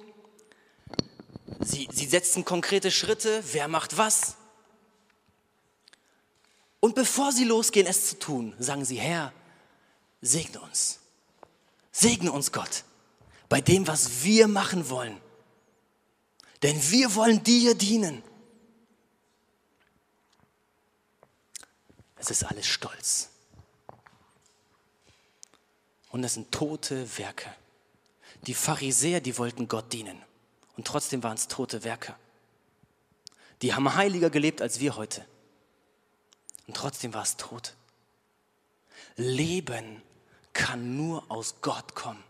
Sie, 1.58 1.88
sie 1.92 2.06
setzen 2.06 2.44
konkrete 2.44 2.90
Schritte. 2.90 3.42
Wer 3.52 3.68
macht 3.68 3.96
was? 3.96 4.36
Und 6.80 6.94
bevor 6.94 7.32
sie 7.32 7.44
losgehen, 7.44 7.86
es 7.86 8.08
zu 8.08 8.18
tun, 8.18 8.54
sagen 8.58 8.84
sie, 8.84 8.96
Herr, 8.96 9.32
segne 10.22 10.60
uns. 10.60 11.00
Segne 11.92 12.32
uns, 12.32 12.52
Gott, 12.52 12.84
bei 13.48 13.60
dem, 13.60 13.86
was 13.86 14.22
wir 14.22 14.48
machen 14.48 14.88
wollen. 14.88 15.20
Denn 16.62 16.80
wir 16.90 17.14
wollen 17.14 17.42
dir 17.42 17.74
dienen. 17.74 18.22
Es 22.16 22.30
ist 22.30 22.44
alles 22.44 22.66
Stolz. 22.66 23.30
Und 26.10 26.24
es 26.24 26.34
sind 26.34 26.52
tote 26.52 27.18
Werke. 27.18 27.52
Die 28.46 28.54
Pharisäer, 28.54 29.20
die 29.20 29.36
wollten 29.38 29.68
Gott 29.68 29.92
dienen. 29.92 30.20
Und 30.80 30.86
trotzdem 30.86 31.22
waren 31.22 31.36
es 31.36 31.46
tote 31.46 31.84
Werke. 31.84 32.14
Die 33.60 33.74
haben 33.74 33.96
heiliger 33.96 34.30
gelebt 34.30 34.62
als 34.62 34.80
wir 34.80 34.96
heute. 34.96 35.26
Und 36.66 36.74
trotzdem 36.74 37.12
war 37.12 37.22
es 37.22 37.36
tot. 37.36 37.74
Leben 39.14 40.00
kann 40.54 40.96
nur 40.96 41.30
aus 41.30 41.56
Gott 41.60 41.94
kommen. 41.94 42.24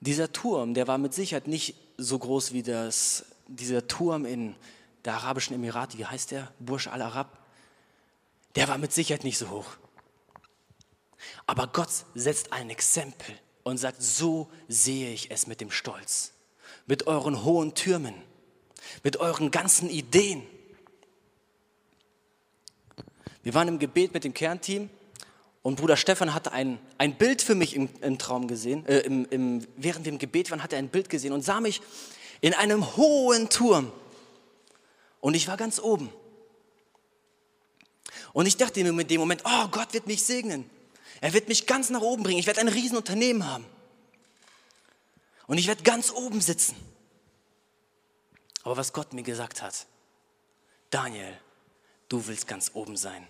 Dieser 0.00 0.32
Turm, 0.32 0.72
der 0.72 0.88
war 0.88 0.96
mit 0.96 1.12
Sicherheit 1.12 1.48
nicht 1.48 1.74
so 1.98 2.18
groß 2.18 2.54
wie 2.54 2.62
das, 2.62 3.26
dieser 3.48 3.86
Turm 3.86 4.24
in 4.24 4.56
der 5.04 5.16
Arabischen 5.16 5.54
Emirate, 5.54 5.98
wie 5.98 6.06
heißt 6.06 6.30
der? 6.30 6.50
Burj 6.60 6.88
al 6.88 7.02
Arab. 7.02 7.44
Der 8.54 8.68
war 8.68 8.78
mit 8.78 8.90
Sicherheit 8.90 9.22
nicht 9.22 9.36
so 9.36 9.50
hoch. 9.50 9.76
Aber 11.46 11.66
Gott 11.66 11.90
setzt 12.14 12.54
ein 12.54 12.70
Exempel 12.70 13.38
und 13.66 13.78
sagt, 13.78 14.00
so 14.00 14.48
sehe 14.68 15.12
ich 15.12 15.32
es 15.32 15.48
mit 15.48 15.60
dem 15.60 15.72
Stolz, 15.72 16.30
mit 16.86 17.08
euren 17.08 17.42
hohen 17.42 17.74
Türmen, 17.74 18.14
mit 19.02 19.16
euren 19.16 19.50
ganzen 19.50 19.90
Ideen. 19.90 20.44
Wir 23.42 23.54
waren 23.54 23.66
im 23.66 23.80
Gebet 23.80 24.14
mit 24.14 24.22
dem 24.22 24.34
Kernteam 24.34 24.88
und 25.62 25.80
Bruder 25.80 25.96
Stefan 25.96 26.32
hatte 26.32 26.52
ein, 26.52 26.78
ein 26.98 27.18
Bild 27.18 27.42
für 27.42 27.56
mich 27.56 27.74
im, 27.74 27.88
im 28.02 28.18
Traum 28.18 28.46
gesehen. 28.46 28.86
Äh, 28.86 29.00
im, 29.00 29.26
im, 29.30 29.66
während 29.76 30.04
wir 30.04 30.12
im 30.12 30.20
Gebet 30.20 30.52
waren, 30.52 30.62
hat 30.62 30.72
er 30.72 30.78
ein 30.78 30.88
Bild 30.88 31.10
gesehen 31.10 31.32
und 31.32 31.42
sah 31.42 31.60
mich 31.60 31.82
in 32.40 32.54
einem 32.54 32.96
hohen 32.96 33.48
Turm. 33.48 33.90
Und 35.20 35.34
ich 35.34 35.48
war 35.48 35.56
ganz 35.56 35.80
oben. 35.80 36.08
Und 38.32 38.46
ich 38.46 38.56
dachte 38.56 38.78
in 38.78 38.96
dem 38.96 39.18
Moment, 39.18 39.42
oh, 39.44 39.66
Gott 39.72 39.92
wird 39.92 40.06
mich 40.06 40.22
segnen. 40.22 40.70
Er 41.20 41.32
wird 41.32 41.48
mich 41.48 41.66
ganz 41.66 41.90
nach 41.90 42.00
oben 42.00 42.22
bringen. 42.22 42.38
Ich 42.38 42.46
werde 42.46 42.60
ein 42.60 42.68
Riesenunternehmen 42.68 43.46
haben. 43.46 43.64
Und 45.46 45.58
ich 45.58 45.66
werde 45.66 45.82
ganz 45.82 46.10
oben 46.10 46.40
sitzen. 46.40 46.76
Aber 48.62 48.76
was 48.76 48.92
Gott 48.92 49.12
mir 49.12 49.22
gesagt 49.22 49.62
hat, 49.62 49.86
Daniel, 50.90 51.38
du 52.08 52.26
willst 52.26 52.46
ganz 52.46 52.72
oben 52.74 52.96
sein. 52.96 53.26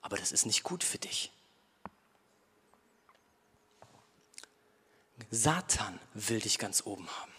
Aber 0.00 0.16
das 0.16 0.32
ist 0.32 0.46
nicht 0.46 0.62
gut 0.62 0.82
für 0.82 0.98
dich. 0.98 1.30
Satan 5.30 5.98
will 6.14 6.40
dich 6.40 6.58
ganz 6.58 6.86
oben 6.86 7.06
haben. 7.08 7.32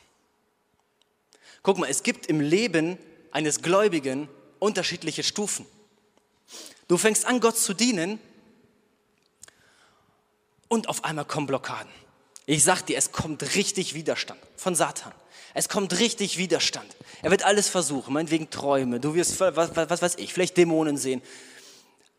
Guck 1.64 1.78
mal, 1.80 1.90
es 1.90 2.04
gibt 2.04 2.28
im 2.28 2.40
Leben 2.40 2.98
eines 3.32 3.62
Gläubigen 3.62 4.30
unterschiedliche 4.60 5.24
Stufen. 5.24 5.66
Du 6.88 6.98
fängst 6.98 7.26
an, 7.26 7.40
Gott 7.40 7.58
zu 7.58 7.74
dienen 7.74 8.20
und 10.70 10.88
auf 10.88 11.04
einmal 11.04 11.26
kommen 11.26 11.48
Blockaden. 11.48 11.92
Ich 12.46 12.64
sag 12.64 12.84
dir, 12.84 12.98
es 12.98 13.12
kommt 13.12 13.56
richtig 13.56 13.94
Widerstand 13.94 14.40
von 14.56 14.74
Satan. 14.74 15.12
Es 15.54 15.68
kommt 15.68 16.00
richtig 16.00 16.38
Widerstand. 16.38 16.96
Er 17.22 17.32
wird 17.32 17.44
alles 17.44 17.68
versuchen, 17.68 18.14
meinetwegen 18.14 18.50
Träume, 18.50 19.00
du 19.00 19.14
wirst, 19.16 19.40
was, 19.40 19.76
was, 19.76 19.90
was 19.90 20.02
weiß 20.02 20.16
ich, 20.16 20.34
vielleicht 20.34 20.56
Dämonen 20.56 20.98
sehen. 20.98 21.22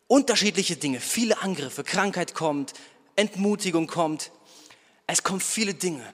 Unterschiedliche 0.07 0.75
Dinge, 0.75 0.99
viele 0.99 1.41
Angriffe, 1.41 1.83
Krankheit 1.83 2.33
kommt, 2.33 2.73
Entmutigung 3.15 3.87
kommt. 3.87 4.31
Es 5.07 5.23
kommen 5.23 5.39
viele 5.39 5.73
Dinge. 5.73 6.05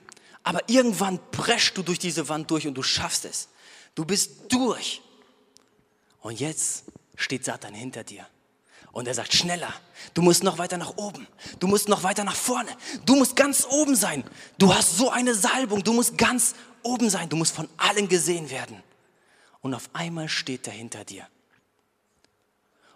Aber 0.44 0.60
irgendwann 0.68 1.20
preschst 1.30 1.76
du 1.76 1.82
durch 1.82 1.98
diese 1.98 2.28
Wand 2.28 2.50
durch 2.50 2.66
und 2.66 2.74
du 2.74 2.82
schaffst 2.82 3.24
es. 3.24 3.48
Du 3.94 4.04
bist 4.04 4.52
durch. 4.52 5.02
Und 6.20 6.40
jetzt 6.40 6.84
steht 7.16 7.44
Satan 7.44 7.74
hinter 7.74 8.04
dir. 8.04 8.26
Und 8.98 9.06
er 9.06 9.14
sagt, 9.14 9.32
schneller, 9.32 9.72
du 10.14 10.22
musst 10.22 10.42
noch 10.42 10.58
weiter 10.58 10.76
nach 10.76 10.96
oben, 10.96 11.28
du 11.60 11.68
musst 11.68 11.88
noch 11.88 12.02
weiter 12.02 12.24
nach 12.24 12.34
vorne, 12.34 12.76
du 13.06 13.14
musst 13.14 13.36
ganz 13.36 13.64
oben 13.64 13.94
sein. 13.94 14.24
Du 14.58 14.74
hast 14.74 14.96
so 14.96 15.08
eine 15.08 15.36
Salbung, 15.36 15.84
du 15.84 15.92
musst 15.92 16.18
ganz 16.18 16.56
oben 16.82 17.08
sein, 17.08 17.28
du 17.28 17.36
musst 17.36 17.54
von 17.54 17.68
allen 17.76 18.08
gesehen 18.08 18.50
werden. 18.50 18.82
Und 19.60 19.72
auf 19.72 19.88
einmal 19.92 20.28
steht 20.28 20.66
er 20.66 20.72
hinter 20.72 21.04
dir. 21.04 21.28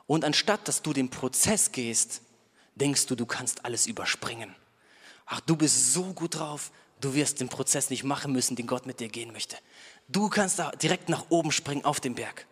Und 0.08 0.24
anstatt 0.24 0.66
dass 0.66 0.82
du 0.82 0.92
den 0.92 1.08
Prozess 1.08 1.70
gehst, 1.70 2.22
denkst 2.74 3.06
du, 3.06 3.14
du 3.14 3.24
kannst 3.24 3.64
alles 3.64 3.86
überspringen. 3.86 4.52
Ach, 5.26 5.38
du 5.38 5.54
bist 5.54 5.92
so 5.92 6.12
gut 6.14 6.34
drauf, 6.34 6.72
du 7.00 7.14
wirst 7.14 7.38
den 7.38 7.48
Prozess 7.48 7.90
nicht 7.90 8.02
machen 8.02 8.32
müssen, 8.32 8.56
den 8.56 8.66
Gott 8.66 8.86
mit 8.86 8.98
dir 8.98 9.08
gehen 9.08 9.30
möchte. 9.30 9.56
Du 10.08 10.28
kannst 10.28 10.58
da 10.58 10.72
direkt 10.72 11.08
nach 11.08 11.26
oben 11.28 11.52
springen 11.52 11.84
auf 11.84 12.00
den 12.00 12.16
Berg. 12.16 12.48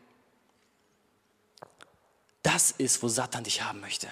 Das 2.42 2.70
ist, 2.70 3.02
wo 3.02 3.08
Satan 3.08 3.44
dich 3.44 3.62
haben 3.62 3.80
möchte. 3.80 4.08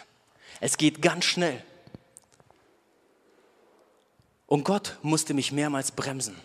Es 0.61 0.77
geht 0.77 1.03
ganz 1.03 1.25
schnell. 1.25 1.63
Und 4.47 4.65
Gott 4.65 4.99
musste 5.03 5.35
mich 5.35 5.53
mehrmals 5.53 5.93
bremsen. 5.93 6.37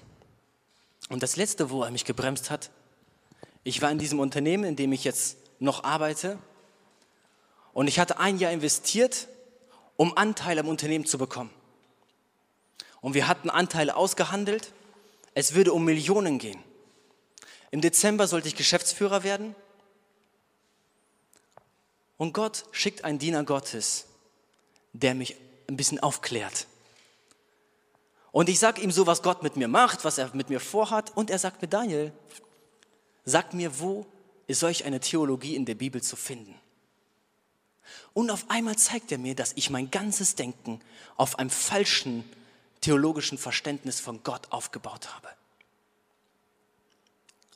Und 1.09 1.23
das 1.23 1.35
Letzte, 1.35 1.69
wo 1.69 1.83
er 1.83 1.91
mich 1.91 2.05
gebremst 2.05 2.49
hat, 2.49 2.69
ich 3.63 3.81
war 3.81 3.91
in 3.91 3.97
diesem 3.97 4.19
Unternehmen, 4.19 4.65
in 4.65 4.75
dem 4.75 4.91
ich 4.91 5.03
jetzt 5.03 5.37
noch 5.59 5.83
arbeite. 5.83 6.37
Und 7.73 7.87
ich 7.87 7.99
hatte 7.99 8.19
ein 8.19 8.37
Jahr 8.37 8.51
investiert, 8.51 9.27
um 9.95 10.17
Anteile 10.17 10.61
am 10.61 10.67
Unternehmen 10.67 11.05
zu 11.05 11.17
bekommen. 11.17 11.49
Und 13.01 13.13
wir 13.13 13.27
hatten 13.27 13.49
Anteile 13.49 13.95
ausgehandelt. 13.95 14.71
Es 15.33 15.53
würde 15.55 15.73
um 15.73 15.85
Millionen 15.85 16.39
gehen. 16.39 16.61
Im 17.71 17.81
Dezember 17.81 18.27
sollte 18.27 18.47
ich 18.47 18.55
Geschäftsführer 18.55 19.23
werden. 19.23 19.55
Und 22.17 22.33
Gott 22.33 22.65
schickt 22.71 23.03
einen 23.03 23.19
Diener 23.19 23.43
Gottes, 23.43 24.05
der 24.93 25.15
mich 25.15 25.35
ein 25.67 25.77
bisschen 25.77 25.99
aufklärt. 25.99 26.67
Und 28.31 28.49
ich 28.49 28.59
sage 28.59 28.81
ihm 28.81 28.91
so, 28.91 29.05
was 29.05 29.21
Gott 29.21 29.43
mit 29.43 29.57
mir 29.57 29.67
macht, 29.67 30.03
was 30.05 30.17
er 30.17 30.33
mit 30.33 30.49
mir 30.49 30.59
vorhat. 30.59 31.15
Und 31.15 31.29
er 31.29 31.39
sagt 31.39 31.61
mir, 31.61 31.67
Daniel, 31.67 32.11
sag 33.25 33.53
mir, 33.53 33.79
wo 33.79 34.05
ist 34.47 34.59
solch 34.59 34.85
eine 34.85 34.99
Theologie 34.99 35.55
in 35.55 35.65
der 35.65 35.75
Bibel 35.75 36.01
zu 36.01 36.15
finden? 36.15 36.59
Und 38.13 38.29
auf 38.29 38.45
einmal 38.49 38.77
zeigt 38.77 39.11
er 39.11 39.17
mir, 39.17 39.35
dass 39.35 39.53
ich 39.53 39.69
mein 39.69 39.91
ganzes 39.91 40.35
Denken 40.35 40.81
auf 41.15 41.39
einem 41.39 41.49
falschen 41.49 42.23
theologischen 42.81 43.37
Verständnis 43.37 43.99
von 43.99 44.23
Gott 44.23 44.51
aufgebaut 44.51 45.13
habe. 45.13 45.29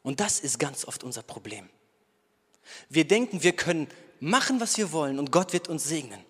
Und 0.03 0.19
das 0.19 0.39
ist 0.39 0.57
ganz 0.57 0.85
oft 0.85 1.03
unser 1.03 1.21
Problem. 1.21 1.69
Wir 2.89 3.07
denken, 3.07 3.43
wir 3.43 3.55
können 3.55 3.87
machen, 4.19 4.59
was 4.59 4.77
wir 4.77 4.91
wollen 4.91 5.19
und 5.19 5.31
Gott 5.31 5.53
wird 5.53 5.67
uns 5.67 5.83
segnen. 5.83 6.23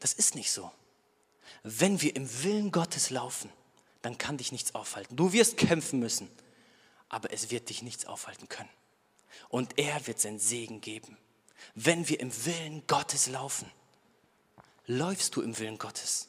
Das 0.00 0.12
ist 0.12 0.34
nicht 0.34 0.52
so. 0.52 0.70
Wenn 1.62 2.00
wir 2.00 2.14
im 2.14 2.28
Willen 2.44 2.70
Gottes 2.70 3.10
laufen, 3.10 3.50
dann 4.02 4.16
kann 4.16 4.36
dich 4.36 4.52
nichts 4.52 4.74
aufhalten. 4.74 5.16
Du 5.16 5.32
wirst 5.32 5.56
kämpfen 5.56 5.98
müssen, 5.98 6.30
aber 7.08 7.32
es 7.32 7.50
wird 7.50 7.68
dich 7.68 7.82
nichts 7.82 8.06
aufhalten 8.06 8.48
können. 8.48 8.70
Und 9.48 9.78
er 9.78 10.06
wird 10.06 10.20
seinen 10.20 10.38
Segen 10.38 10.80
geben. 10.80 11.16
Wenn 11.74 12.08
wir 12.08 12.20
im 12.20 12.32
Willen 12.44 12.86
Gottes 12.86 13.28
laufen, 13.28 13.70
läufst 14.86 15.34
du 15.36 15.42
im 15.42 15.58
Willen 15.58 15.78
Gottes. 15.78 16.28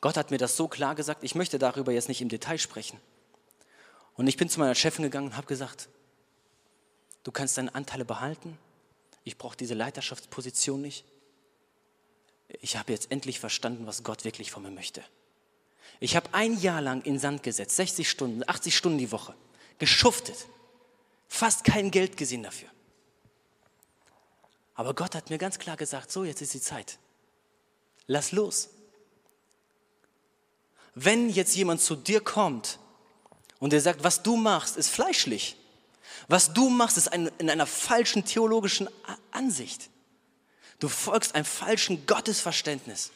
Gott 0.00 0.16
hat 0.16 0.30
mir 0.30 0.38
das 0.38 0.56
so 0.56 0.68
klar 0.68 0.94
gesagt, 0.94 1.24
ich 1.24 1.34
möchte 1.34 1.58
darüber 1.58 1.92
jetzt 1.92 2.08
nicht 2.08 2.20
im 2.20 2.28
Detail 2.28 2.58
sprechen. 2.58 3.00
Und 4.14 4.26
ich 4.26 4.36
bin 4.36 4.48
zu 4.48 4.60
meiner 4.60 4.74
Chefin 4.74 5.02
gegangen 5.02 5.28
und 5.28 5.36
habe 5.36 5.46
gesagt, 5.46 5.88
du 7.26 7.32
kannst 7.32 7.58
deine 7.58 7.74
Anteile 7.74 8.04
behalten, 8.04 8.56
ich 9.24 9.36
brauche 9.36 9.56
diese 9.56 9.74
Leiterschaftsposition 9.74 10.80
nicht. 10.80 11.04
Ich 12.60 12.76
habe 12.76 12.92
jetzt 12.92 13.10
endlich 13.10 13.40
verstanden, 13.40 13.84
was 13.88 14.04
Gott 14.04 14.24
wirklich 14.24 14.52
von 14.52 14.62
mir 14.62 14.70
möchte. 14.70 15.02
Ich 15.98 16.14
habe 16.14 16.32
ein 16.32 16.56
Jahr 16.60 16.80
lang 16.80 17.02
in 17.02 17.18
Sand 17.18 17.42
gesetzt, 17.42 17.74
60 17.74 18.08
Stunden, 18.08 18.48
80 18.48 18.76
Stunden 18.76 18.98
die 18.98 19.10
Woche, 19.10 19.34
geschuftet, 19.78 20.46
fast 21.26 21.64
kein 21.64 21.90
Geld 21.90 22.16
gesehen 22.16 22.44
dafür. 22.44 22.68
Aber 24.76 24.94
Gott 24.94 25.16
hat 25.16 25.28
mir 25.28 25.38
ganz 25.38 25.58
klar 25.58 25.76
gesagt, 25.76 26.12
so 26.12 26.22
jetzt 26.22 26.42
ist 26.42 26.54
die 26.54 26.60
Zeit. 26.60 26.98
Lass 28.06 28.30
los. 28.30 28.68
Wenn 30.94 31.28
jetzt 31.30 31.56
jemand 31.56 31.80
zu 31.80 31.96
dir 31.96 32.20
kommt 32.20 32.78
und 33.58 33.72
er 33.72 33.80
sagt, 33.80 34.04
was 34.04 34.22
du 34.22 34.36
machst, 34.36 34.76
ist 34.76 34.90
fleischlich, 34.90 35.56
Was 36.28 36.52
du 36.52 36.68
machst, 36.68 36.96
ist 36.96 37.08
ein, 37.08 37.30
in 37.38 37.50
einer 37.50 37.66
falschen 37.66 38.24
theologischen 38.24 38.88
Ansicht. 39.30 39.90
Du 40.78 40.88
folgst 40.88 41.34
einem 41.34 41.44
falschen 41.44 42.06
Gottesverständnis. 42.06 43.12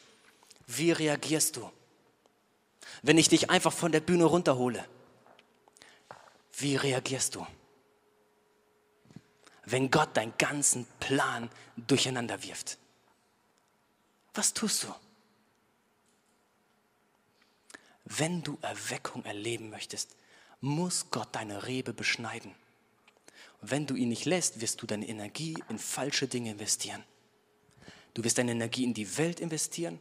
Wie 0.67 0.91
reagierst 0.91 1.57
du, 1.57 1.69
wenn 3.01 3.17
ich 3.17 3.27
dich 3.27 3.49
einfach 3.49 3.73
von 3.73 3.91
der 3.91 3.99
Bühne 3.99 4.23
runterhole? 4.25 4.85
Wie 6.53 6.75
reagierst 6.75 7.35
du, 7.35 7.45
wenn 9.65 9.91
Gott 9.91 10.15
deinen 10.15 10.33
ganzen 10.37 10.85
Plan 10.99 11.49
durcheinander 11.75 12.43
wirft? 12.43 12.77
Was 14.33 14.53
tust 14.53 14.83
du? 14.83 14.95
Wenn 18.05 18.43
du 18.43 18.57
Erweckung 18.61 19.25
erleben 19.25 19.69
möchtest, 19.69 20.15
muss 20.61 21.09
Gott 21.11 21.29
deine 21.33 21.67
Rebe 21.67 21.93
beschneiden. 21.93 22.55
Wenn 23.61 23.85
du 23.85 23.95
ihn 23.95 24.09
nicht 24.09 24.25
lässt, 24.25 24.59
wirst 24.59 24.81
du 24.81 24.87
deine 24.87 25.07
Energie 25.07 25.55
in 25.69 25.77
falsche 25.77 26.27
Dinge 26.27 26.51
investieren. 26.51 27.03
Du 28.13 28.23
wirst 28.23 28.37
deine 28.37 28.51
Energie 28.51 28.83
in 28.83 28.93
die 28.93 29.17
Welt 29.17 29.39
investieren, 29.39 29.99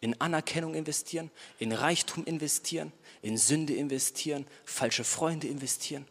in 0.00 0.18
Anerkennung 0.20 0.74
investieren, 0.74 1.30
in 1.58 1.72
Reichtum 1.72 2.24
investieren, 2.24 2.92
in 3.20 3.36
Sünde 3.36 3.74
investieren, 3.74 4.46
falsche 4.64 5.04
Freunde 5.04 5.48
investieren. 5.48 6.06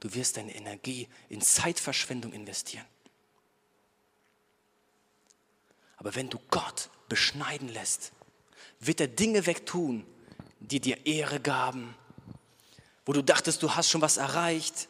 Du 0.00 0.14
wirst 0.14 0.36
deine 0.36 0.54
Energie 0.54 1.08
in 1.30 1.40
Zeitverschwendung 1.40 2.32
investieren. 2.32 2.84
Aber 5.96 6.14
wenn 6.14 6.28
du 6.28 6.38
Gott 6.50 6.90
beschneiden 7.08 7.68
lässt, 7.68 8.12
wird 8.78 9.00
er 9.00 9.08
Dinge 9.08 9.46
wegtun, 9.46 10.04
die 10.60 10.80
dir 10.80 11.06
Ehre 11.06 11.40
gaben, 11.40 11.94
wo 13.06 13.12
du 13.12 13.22
dachtest, 13.22 13.62
du 13.62 13.74
hast 13.74 13.90
schon 13.90 14.00
was 14.00 14.16
erreicht. 14.16 14.88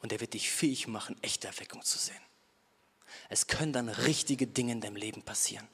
Und 0.00 0.12
er 0.12 0.20
wird 0.20 0.34
dich 0.34 0.50
fähig 0.50 0.88
machen, 0.88 1.16
echte 1.22 1.46
Erweckung 1.46 1.82
zu 1.82 1.98
sehen. 1.98 2.20
Es 3.28 3.46
können 3.46 3.72
dann 3.72 3.88
richtige 3.88 4.46
Dinge 4.46 4.72
in 4.72 4.80
deinem 4.80 4.96
Leben 4.96 5.22
passieren. 5.22 5.68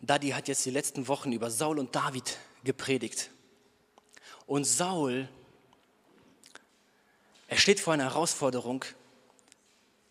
Daddy 0.00 0.30
hat 0.30 0.48
jetzt 0.48 0.64
die 0.64 0.70
letzten 0.70 1.06
Wochen 1.06 1.32
über 1.32 1.50
Saul 1.50 1.78
und 1.78 1.94
David 1.94 2.38
gepredigt. 2.64 3.30
Und 4.46 4.64
Saul, 4.64 5.28
er 7.46 7.56
steht 7.56 7.78
vor 7.78 7.94
einer 7.94 8.04
Herausforderung. 8.04 8.84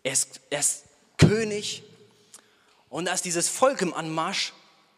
Er 0.02 0.12
ist, 0.12 0.40
er 0.48 0.60
ist 0.60 0.84
König 1.18 1.82
und 2.88 3.04
da 3.04 3.12
ist 3.12 3.24
dieses 3.24 3.48
Volk 3.48 3.82
im 3.82 3.94
Anmarsch 3.94 4.52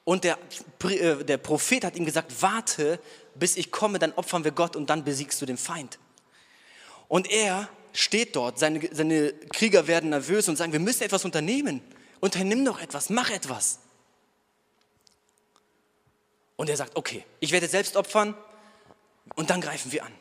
und 0.04 0.24
der, 0.24 0.38
äh, 0.84 1.24
der 1.24 1.38
Prophet 1.38 1.84
hat 1.84 1.96
ihm 1.96 2.04
gesagt, 2.04 2.40
warte, 2.40 3.00
bis 3.34 3.56
ich 3.56 3.70
komme, 3.70 3.98
dann 3.98 4.12
opfern 4.12 4.44
wir 4.44 4.52
Gott 4.52 4.76
und 4.76 4.90
dann 4.90 5.04
besiegst 5.04 5.40
du 5.40 5.46
den 5.46 5.56
Feind. 5.56 5.98
Und 7.08 7.30
er 7.30 7.68
steht 7.92 8.36
dort, 8.36 8.58
seine, 8.58 8.88
seine 8.92 9.32
Krieger 9.32 9.86
werden 9.86 10.10
nervös 10.10 10.48
und 10.48 10.56
sagen, 10.56 10.72
wir 10.72 10.80
müssen 10.80 11.02
etwas 11.04 11.24
unternehmen. 11.24 11.80
Unternimm 12.20 12.64
doch 12.64 12.80
etwas, 12.80 13.10
mach 13.10 13.30
etwas. 13.30 13.80
Und 16.56 16.68
er 16.70 16.76
sagt, 16.76 16.96
okay, 16.96 17.24
ich 17.40 17.52
werde 17.52 17.68
selbst 17.68 17.96
opfern 17.96 18.34
und 19.34 19.50
dann 19.50 19.60
greifen 19.60 19.92
wir 19.92 20.04
an. 20.04 20.12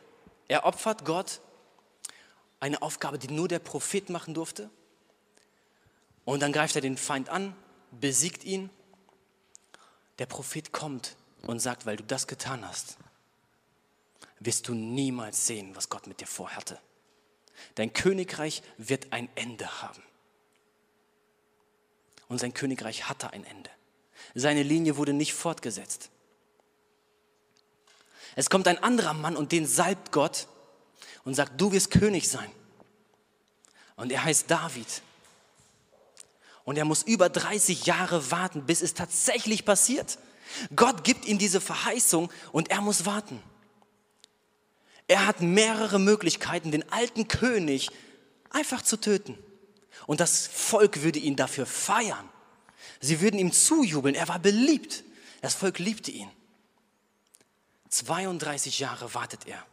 Er 0.48 0.66
opfert 0.66 1.06
Gott 1.06 1.42
eine 2.60 2.82
Aufgabe, 2.82 3.20
die 3.20 3.28
nur 3.28 3.48
der 3.48 3.60
Prophet 3.60 4.10
machen 4.10 4.34
durfte. 4.34 4.70
Und 6.26 6.42
dann 6.42 6.54
greift 6.54 6.76
er 6.76 6.82
den 6.82 6.98
Feind 6.98 7.30
an, 7.30 7.56
besiegt 7.92 8.44
ihn. 8.44 8.70
Der 10.20 10.26
Prophet 10.26 10.72
kommt 10.72 11.16
und 11.42 11.60
sagt, 11.60 11.86
weil 11.86 11.98
du 11.98 12.04
das 12.04 12.28
getan 12.28 12.68
hast, 12.68 12.98
wirst 14.46 14.68
du 14.68 14.74
niemals 14.74 15.48
sehen, 15.48 15.76
was 15.76 15.90
Gott 15.90 16.08
mit 16.08 16.20
dir 16.20 16.28
vorhatte. 16.28 16.80
Dein 17.76 17.94
Königreich 17.94 18.62
wird 18.78 19.12
ein 19.12 19.30
Ende 19.36 19.82
haben. 19.82 20.02
Und 22.28 22.40
sein 22.40 22.54
Königreich 22.54 23.08
hatte 23.10 23.32
ein 23.32 23.46
Ende. 23.46 23.70
Seine 24.36 24.64
Linie 24.64 24.98
wurde 24.98 25.14
nicht 25.14 25.34
fortgesetzt. 25.34 26.10
Es 28.36 28.50
kommt 28.50 28.68
ein 28.68 28.82
anderer 28.82 29.14
Mann 29.14 29.38
und 29.38 29.52
den 29.52 29.68
salbt 29.68 30.12
Gott 30.12 30.48
und 31.24 31.36
sagt, 31.36 31.60
du 31.60 31.72
wirst 31.72 31.92
König 31.92 32.30
sein. 32.30 32.52
Und 33.96 34.12
er 34.12 34.24
heißt 34.24 34.50
David. 34.50 35.04
Und 36.64 36.78
er 36.78 36.86
muss 36.86 37.04
über 37.04 37.30
30 37.30 37.86
Jahre 37.86 38.32
warten, 38.32 38.66
bis 38.66 38.82
es 38.82 38.94
tatsächlich 38.94 39.66
passiert. 39.66 40.18
Gott 40.76 41.04
gibt 41.04 41.26
ihm 41.26 41.38
diese 41.38 41.62
Verheißung 41.62 42.32
und 42.52 42.72
er 42.72 42.82
muss 42.82 43.06
warten. 43.06 43.42
Er 45.08 45.26
hat 45.26 45.42
mehrere 45.42 46.00
Möglichkeiten, 46.00 46.72
den 46.72 46.90
alten 46.92 47.28
König 47.28 47.90
einfach 48.50 48.82
zu 48.82 48.98
töten. 48.98 49.38
Und 50.08 50.20
das 50.20 50.48
Volk 50.48 51.04
würde 51.04 51.20
ihn 51.20 51.36
dafür 51.36 51.66
feiern. 51.66 52.30
Sie 53.00 53.22
würden 53.22 53.40
ihm 53.40 53.52
zujubeln. 53.52 54.16
Er 54.16 54.28
war 54.28 54.40
beliebt. 54.40 55.04
Das 55.42 55.56
Volk 55.56 55.80
liebte 55.80 56.12
ihn. 56.12 56.30
32 57.90 58.80
Jahre 58.80 59.14
wartet 59.14 59.46
er, 59.46 59.64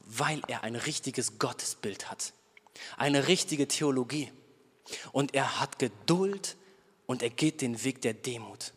weil 0.00 0.40
er 0.48 0.64
ein 0.64 0.74
richtiges 0.74 1.38
Gottesbild 1.38 2.10
hat, 2.10 2.32
eine 2.96 3.28
richtige 3.28 3.68
Theologie. 3.68 4.32
Und 5.12 5.34
er 5.34 5.60
hat 5.60 5.78
Geduld 5.78 6.56
und 7.06 7.22
er 7.22 7.30
geht 7.30 7.60
den 7.60 7.84
Weg 7.84 8.00
der 8.00 8.14
Demut. 8.14 8.72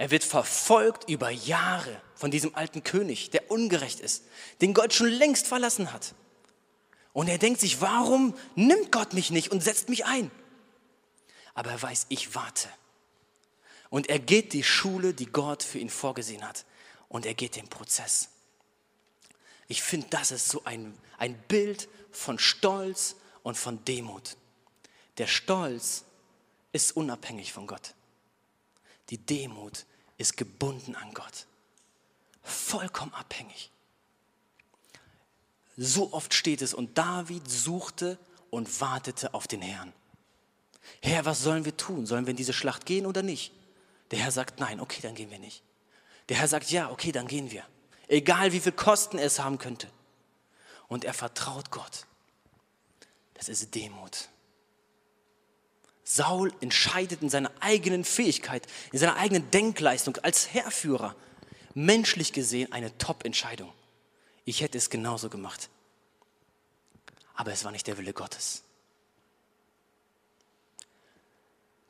Er 0.00 0.10
wird 0.10 0.24
verfolgt 0.24 1.10
über 1.10 1.28
Jahre 1.28 2.00
von 2.14 2.30
diesem 2.30 2.54
alten 2.54 2.82
König, 2.82 3.28
der 3.32 3.50
ungerecht 3.50 4.00
ist, 4.00 4.24
den 4.62 4.72
Gott 4.72 4.94
schon 4.94 5.08
längst 5.08 5.46
verlassen 5.46 5.92
hat. 5.92 6.14
Und 7.12 7.28
er 7.28 7.36
denkt 7.36 7.60
sich, 7.60 7.82
warum 7.82 8.34
nimmt 8.54 8.92
Gott 8.92 9.12
mich 9.12 9.30
nicht 9.30 9.50
und 9.50 9.62
setzt 9.62 9.90
mich 9.90 10.06
ein? 10.06 10.30
Aber 11.52 11.70
er 11.72 11.82
weiß, 11.82 12.06
ich 12.08 12.34
warte. 12.34 12.70
Und 13.90 14.08
er 14.08 14.18
geht 14.18 14.54
die 14.54 14.64
Schule, 14.64 15.12
die 15.12 15.26
Gott 15.26 15.62
für 15.62 15.78
ihn 15.78 15.90
vorgesehen 15.90 16.48
hat. 16.48 16.64
Und 17.10 17.26
er 17.26 17.34
geht 17.34 17.56
den 17.56 17.68
Prozess. 17.68 18.30
Ich 19.68 19.82
finde, 19.82 20.06
das 20.08 20.30
ist 20.30 20.48
so 20.48 20.64
ein, 20.64 20.96
ein 21.18 21.36
Bild 21.46 21.90
von 22.10 22.38
Stolz 22.38 23.16
und 23.42 23.58
von 23.58 23.84
Demut. 23.84 24.38
Der 25.18 25.26
Stolz 25.26 26.04
ist 26.72 26.96
unabhängig 26.96 27.52
von 27.52 27.66
Gott. 27.66 27.92
Die 29.10 29.18
Demut 29.18 29.84
ist 30.20 30.36
gebunden 30.36 30.94
an 30.94 31.14
Gott. 31.14 31.46
Vollkommen 32.42 33.14
abhängig. 33.14 33.70
So 35.76 36.12
oft 36.12 36.34
steht 36.34 36.60
es, 36.60 36.74
und 36.74 36.98
David 36.98 37.50
suchte 37.50 38.18
und 38.50 38.80
wartete 38.80 39.32
auf 39.32 39.46
den 39.46 39.62
Herrn. 39.62 39.94
Herr, 41.00 41.24
was 41.24 41.42
sollen 41.42 41.64
wir 41.64 41.76
tun? 41.76 42.04
Sollen 42.04 42.26
wir 42.26 42.32
in 42.32 42.36
diese 42.36 42.52
Schlacht 42.52 42.84
gehen 42.84 43.06
oder 43.06 43.22
nicht? 43.22 43.52
Der 44.10 44.18
Herr 44.18 44.30
sagt, 44.30 44.60
nein, 44.60 44.80
okay, 44.80 45.00
dann 45.00 45.14
gehen 45.14 45.30
wir 45.30 45.38
nicht. 45.38 45.62
Der 46.28 46.36
Herr 46.36 46.48
sagt, 46.48 46.70
ja, 46.70 46.90
okay, 46.90 47.12
dann 47.12 47.26
gehen 47.26 47.50
wir. 47.50 47.64
Egal 48.06 48.52
wie 48.52 48.60
viel 48.60 48.72
Kosten 48.72 49.18
es 49.18 49.38
haben 49.38 49.56
könnte. 49.56 49.88
Und 50.88 51.04
er 51.04 51.14
vertraut 51.14 51.70
Gott. 51.70 52.06
Das 53.34 53.48
ist 53.48 53.74
Demut. 53.74 54.28
Saul 56.12 56.52
entscheidet 56.60 57.22
in 57.22 57.30
seiner 57.30 57.52
eigenen 57.60 58.02
Fähigkeit, 58.02 58.66
in 58.90 58.98
seiner 58.98 59.16
eigenen 59.16 59.48
Denkleistung 59.52 60.16
als 60.16 60.52
Herrführer, 60.52 61.14
menschlich 61.74 62.32
gesehen 62.32 62.72
eine 62.72 62.98
Top-Entscheidung. 62.98 63.72
Ich 64.44 64.60
hätte 64.60 64.76
es 64.76 64.90
genauso 64.90 65.28
gemacht. 65.30 65.70
Aber 67.36 67.52
es 67.52 67.62
war 67.62 67.70
nicht 67.70 67.86
der 67.86 67.96
Wille 67.96 68.12
Gottes. 68.12 68.64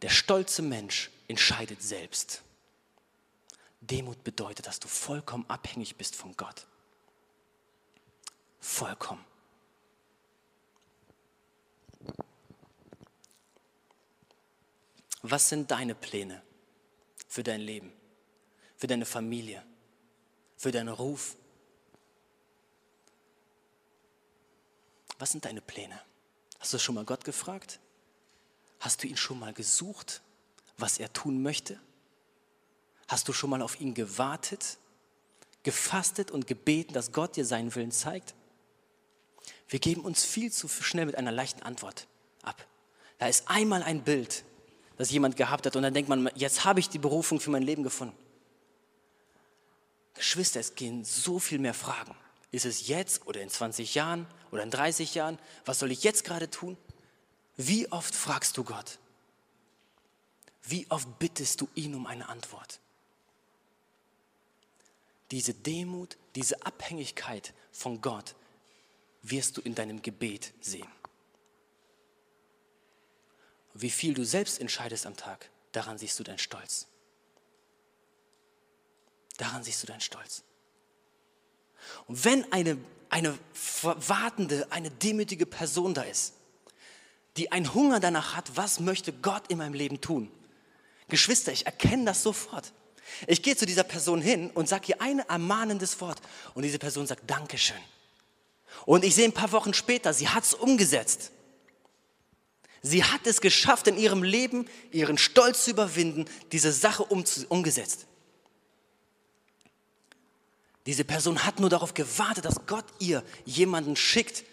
Der 0.03 0.11
stolze 0.11 0.61
Mensch 0.61 1.11
entscheidet 1.27 1.83
selbst. 1.83 2.43
Demut 3.81 4.23
bedeutet, 4.23 4.67
dass 4.67 4.81
du 4.81 4.89
vollkommen 4.89 5.47
abhängig 5.49 5.97
bist 5.97 6.15
von 6.15 6.37
Gott. 6.37 6.67
Vollkommen. 8.61 9.25
Was 15.23 15.49
sind 15.49 15.71
deine 15.71 15.95
Pläne 15.95 16.43
für 17.29 17.43
dein 17.43 17.61
Leben, 17.61 17.93
für 18.77 18.87
deine 18.87 19.05
Familie, 19.05 19.63
für 20.57 20.71
deinen 20.71 20.89
Ruf? 20.89 21.37
Was 25.19 25.33
sind 25.33 25.45
deine 25.45 25.61
Pläne? 25.61 26.01
Hast 26.59 26.73
du 26.73 26.79
schon 26.79 26.95
mal 26.95 27.05
Gott 27.05 27.25
gefragt? 27.25 27.79
Hast 28.81 29.03
du 29.03 29.07
ihn 29.07 29.17
schon 29.17 29.39
mal 29.39 29.53
gesucht, 29.53 30.23
was 30.79 30.99
er 30.99 31.13
tun 31.13 31.43
möchte? 31.43 31.79
Hast 33.09 33.29
du 33.29 33.33
schon 33.33 33.51
mal 33.51 33.61
auf 33.61 33.81
ihn 33.81 33.93
gewartet, 33.93 34.79
gefastet 35.63 36.31
und 36.31 36.47
gebeten, 36.47 36.95
dass 36.95 37.13
Gott 37.13 37.37
dir 37.37 37.45
seinen 37.45 37.75
Willen 37.75 37.93
zeigt? 37.93 38.35
Wir 39.69 39.79
geben 39.79 40.03
uns 40.03 40.25
viel 40.25 40.51
zu 40.51 40.69
schnell 40.69 41.07
mit 41.07 41.17
einer 41.17 41.33
leichten 41.33 41.63
Antwort 41.63 42.07
ab. 42.43 42.67
Da 43.19 43.27
ist 43.27 43.49
einmal 43.49 43.83
ein 43.83 44.03
Bild, 44.03 44.45
das 45.01 45.11
jemand 45.11 45.37
gehabt 45.37 45.65
hat 45.65 45.77
und 45.77 45.83
dann 45.83 45.95
denkt 45.95 46.11
man, 46.11 46.31
jetzt 46.35 46.65
habe 46.65 46.79
ich 46.79 46.91
die 46.91 46.99
Berufung 46.99 47.41
für 47.41 47.51
mein 47.51 47.63
Leben 47.63 47.83
gefunden. 47.83 48.15
Geschwister, 50.13 50.61
es 50.61 50.75
gehen 50.75 51.05
so 51.07 51.39
viel 51.39 51.59
mehr 51.59 51.73
Fragen. 51.73 52.15
Ist 52.53 52.67
es 52.67 52.87
jetzt 52.87 53.27
oder 53.27 53.41
in 53.41 53.49
20 53.49 53.95
Jahren 53.95 54.27
oder 54.51 54.63
in 54.63 54.71
30 54.71 55.15
Jahren? 55.15 55.39
Was 55.65 55.79
soll 55.79 55.91
ich 55.91 56.03
jetzt 56.03 56.25
gerade 56.25 56.51
tun? 56.51 56.77
Wie 57.57 57.91
oft 57.91 58.15
fragst 58.15 58.59
du 58.59 58.65
Gott? 58.65 58.99
Wie 60.65 60.87
oft 60.91 61.19
bittest 61.19 61.63
du 61.63 61.69
ihn 61.75 61.95
um 61.95 62.07
eine 62.07 62.29
Antwort? 62.29 62.79
Diese 65.31 65.55
Demut, 65.55 66.19
diese 66.35 66.67
Abhängigkeit 66.67 67.55
von 67.73 68.03
Gott 68.03 68.35
wirst 69.23 69.57
du 69.57 69.63
in 69.63 69.75
deinem 69.75 70.03
Gebet 70.03 70.53
sehen. 70.61 70.89
Wie 73.75 73.91
viel 73.91 74.15
du 74.15 74.25
selbst 74.25 74.61
entscheidest 74.61 75.07
am 75.07 75.17
Tag, 75.17 75.49
daran 75.73 75.99
siehst 75.99 76.19
du 76.19 76.25
deinen 76.25 76.39
Stolz. 76.39 76.87
Daran 79.37 79.63
siehst 79.63 79.83
du 79.83 79.87
deinen 79.87 80.01
Stolz. 80.01 80.43
Und 82.07 82.25
wenn 82.25 82.53
eine, 82.53 82.77
eine 83.09 83.39
wartende, 83.83 84.67
eine 84.71 84.91
demütige 84.91 85.47
Person 85.47 85.95
da 85.95 86.03
ist, 86.03 86.35
die 87.37 87.53
einen 87.53 87.73
Hunger 87.73 88.01
danach 88.01 88.37
hat, 88.37 88.57
was 88.57 88.81
möchte 88.81 89.13
Gott 89.13 89.45
in 89.49 89.59
meinem 89.59 89.75
Leben 89.75 90.01
tun? 90.01 90.31
Geschwister, 91.09 91.53
ich 91.53 91.67
erkenne 91.67 92.05
das 92.05 92.23
sofort. 92.23 92.73
Ich 93.27 93.43
gehe 93.43 93.57
zu 93.57 93.67
dieser 93.67 93.83
Person 93.83 94.21
hin 94.21 94.51
und 94.51 94.69
sage 94.69 94.87
ihr 94.89 95.01
ein 95.01 95.21
ermahnendes 95.21 96.01
Wort 96.01 96.21
und 96.55 96.63
diese 96.63 96.79
Person 96.79 97.07
sagt 97.07 97.29
Dankeschön. 97.29 97.81
Und 98.87 99.05
ich 99.05 99.15
sehe 99.15 99.25
ein 99.25 99.33
paar 99.33 99.53
Wochen 99.53 99.75
später, 99.75 100.13
sie 100.13 100.29
hat 100.29 100.45
es 100.45 100.55
umgesetzt. 100.55 101.33
Sie 102.83 103.05
hat 103.05 103.27
es 103.27 103.41
geschafft, 103.41 103.87
in 103.87 103.99
ihrem 103.99 104.23
Leben 104.23 104.67
ihren 104.91 105.19
Stolz 105.19 105.65
zu 105.65 105.71
überwinden, 105.73 106.25
diese 106.53 106.73
Sache 106.73 107.05
umgesetzt. 107.05 108.07
Diese 110.87 111.05
Person 111.05 111.45
hat 111.45 111.61
nur 111.61 111.69
darauf 111.69 111.93
gewartet, 111.93 112.45
dass 112.45 112.67
Gott 112.67 112.87
ihr 112.99 113.23
jemanden 113.45 113.97
schickt, 113.97 114.45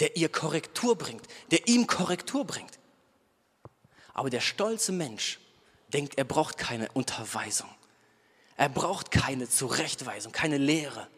der 0.00 0.16
ihr 0.16 0.28
Korrektur 0.28 0.96
bringt, 0.96 1.26
der 1.50 1.68
ihm 1.68 1.86
Korrektur 1.86 2.44
bringt. 2.44 2.78
Aber 4.14 4.30
der 4.30 4.40
stolze 4.40 4.92
Mensch 4.92 5.38
denkt, 5.92 6.16
er 6.16 6.24
braucht 6.24 6.56
keine 6.56 6.90
Unterweisung. 6.92 7.68
Er 8.56 8.68
braucht 8.68 9.10
keine 9.10 9.48
Zurechtweisung, 9.48 10.32
keine 10.32 10.58
Lehre. 10.58 11.08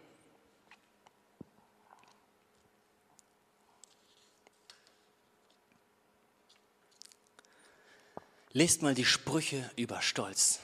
Lest 8.57 8.81
mal 8.81 8.95
die 8.95 9.05
Sprüche 9.05 9.71
über 9.77 10.01
Stolz. 10.01 10.61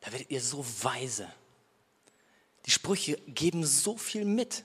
Da 0.00 0.10
werdet 0.10 0.28
ihr 0.28 0.40
so 0.40 0.66
weise. 0.82 1.32
Die 2.66 2.72
Sprüche 2.72 3.16
geben 3.28 3.64
so 3.64 3.96
viel 3.96 4.24
mit. 4.24 4.64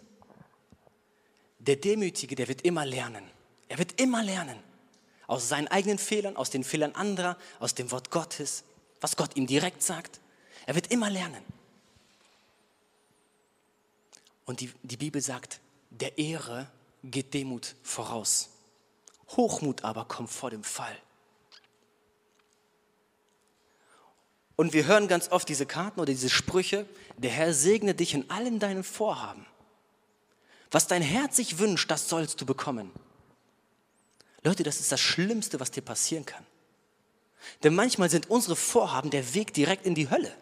Der 1.59 1.75
Demütige, 1.75 2.33
der 2.33 2.47
wird 2.47 2.63
immer 2.63 2.83
lernen. 2.83 3.29
Er 3.67 3.77
wird 3.77 4.01
immer 4.01 4.23
lernen. 4.23 4.57
Aus 5.27 5.47
seinen 5.47 5.67
eigenen 5.67 5.99
Fehlern, 5.99 6.35
aus 6.35 6.49
den 6.49 6.63
Fehlern 6.63 6.95
anderer, 6.95 7.37
aus 7.59 7.75
dem 7.75 7.91
Wort 7.91 8.09
Gottes, 8.09 8.63
was 8.99 9.15
Gott 9.15 9.35
ihm 9.35 9.45
direkt 9.45 9.83
sagt. 9.83 10.19
Er 10.65 10.73
wird 10.73 10.87
immer 10.87 11.11
lernen. 11.11 11.43
Und 14.45 14.61
die, 14.61 14.73
die 14.81 14.97
Bibel 14.97 15.21
sagt, 15.21 15.59
der 15.91 16.17
Ehre 16.17 16.71
geht 17.03 17.35
Demut 17.35 17.75
voraus. 17.83 18.49
Hochmut 19.37 19.83
aber 19.83 20.05
kommt 20.05 20.31
vor 20.31 20.49
dem 20.49 20.63
Fall. 20.63 20.97
Und 24.59 24.73
wir 24.73 24.87
hören 24.87 25.07
ganz 25.07 25.31
oft 25.31 25.47
diese 25.47 25.65
Karten 25.65 26.01
oder 26.01 26.11
diese 26.11 26.27
Sprüche, 26.27 26.85
der 27.15 27.31
Herr 27.31 27.53
segne 27.53 27.95
dich 27.95 28.13
in 28.13 28.29
allen 28.29 28.59
deinen 28.59 28.83
Vorhaben. 28.83 29.45
Was 30.69 30.85
dein 30.85 31.01
Herz 31.01 31.37
sich 31.37 31.59
wünscht, 31.59 31.89
das 31.89 32.09
sollst 32.09 32.41
du 32.41 32.45
bekommen. 32.45 32.91
Leute, 34.43 34.63
das 34.63 34.81
ist 34.81 34.91
das 34.91 34.99
Schlimmste, 34.99 35.61
was 35.61 35.71
dir 35.71 35.79
passieren 35.79 36.25
kann. 36.25 36.45
Denn 37.63 37.73
manchmal 37.73 38.09
sind 38.09 38.29
unsere 38.29 38.57
Vorhaben 38.57 39.11
der 39.11 39.33
Weg 39.33 39.53
direkt 39.53 39.85
in 39.85 39.95
die 39.95 40.09
Hölle. 40.09 40.35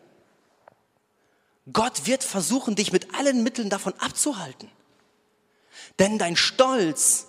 Gott 1.72 2.08
wird 2.08 2.24
versuchen, 2.24 2.74
dich 2.76 2.92
mit 2.92 3.14
allen 3.14 3.44
Mitteln 3.44 3.70
davon 3.70 3.94
abzuhalten. 4.00 4.72
Denn 6.00 6.18
dein 6.18 6.36
Stolz 6.36 7.28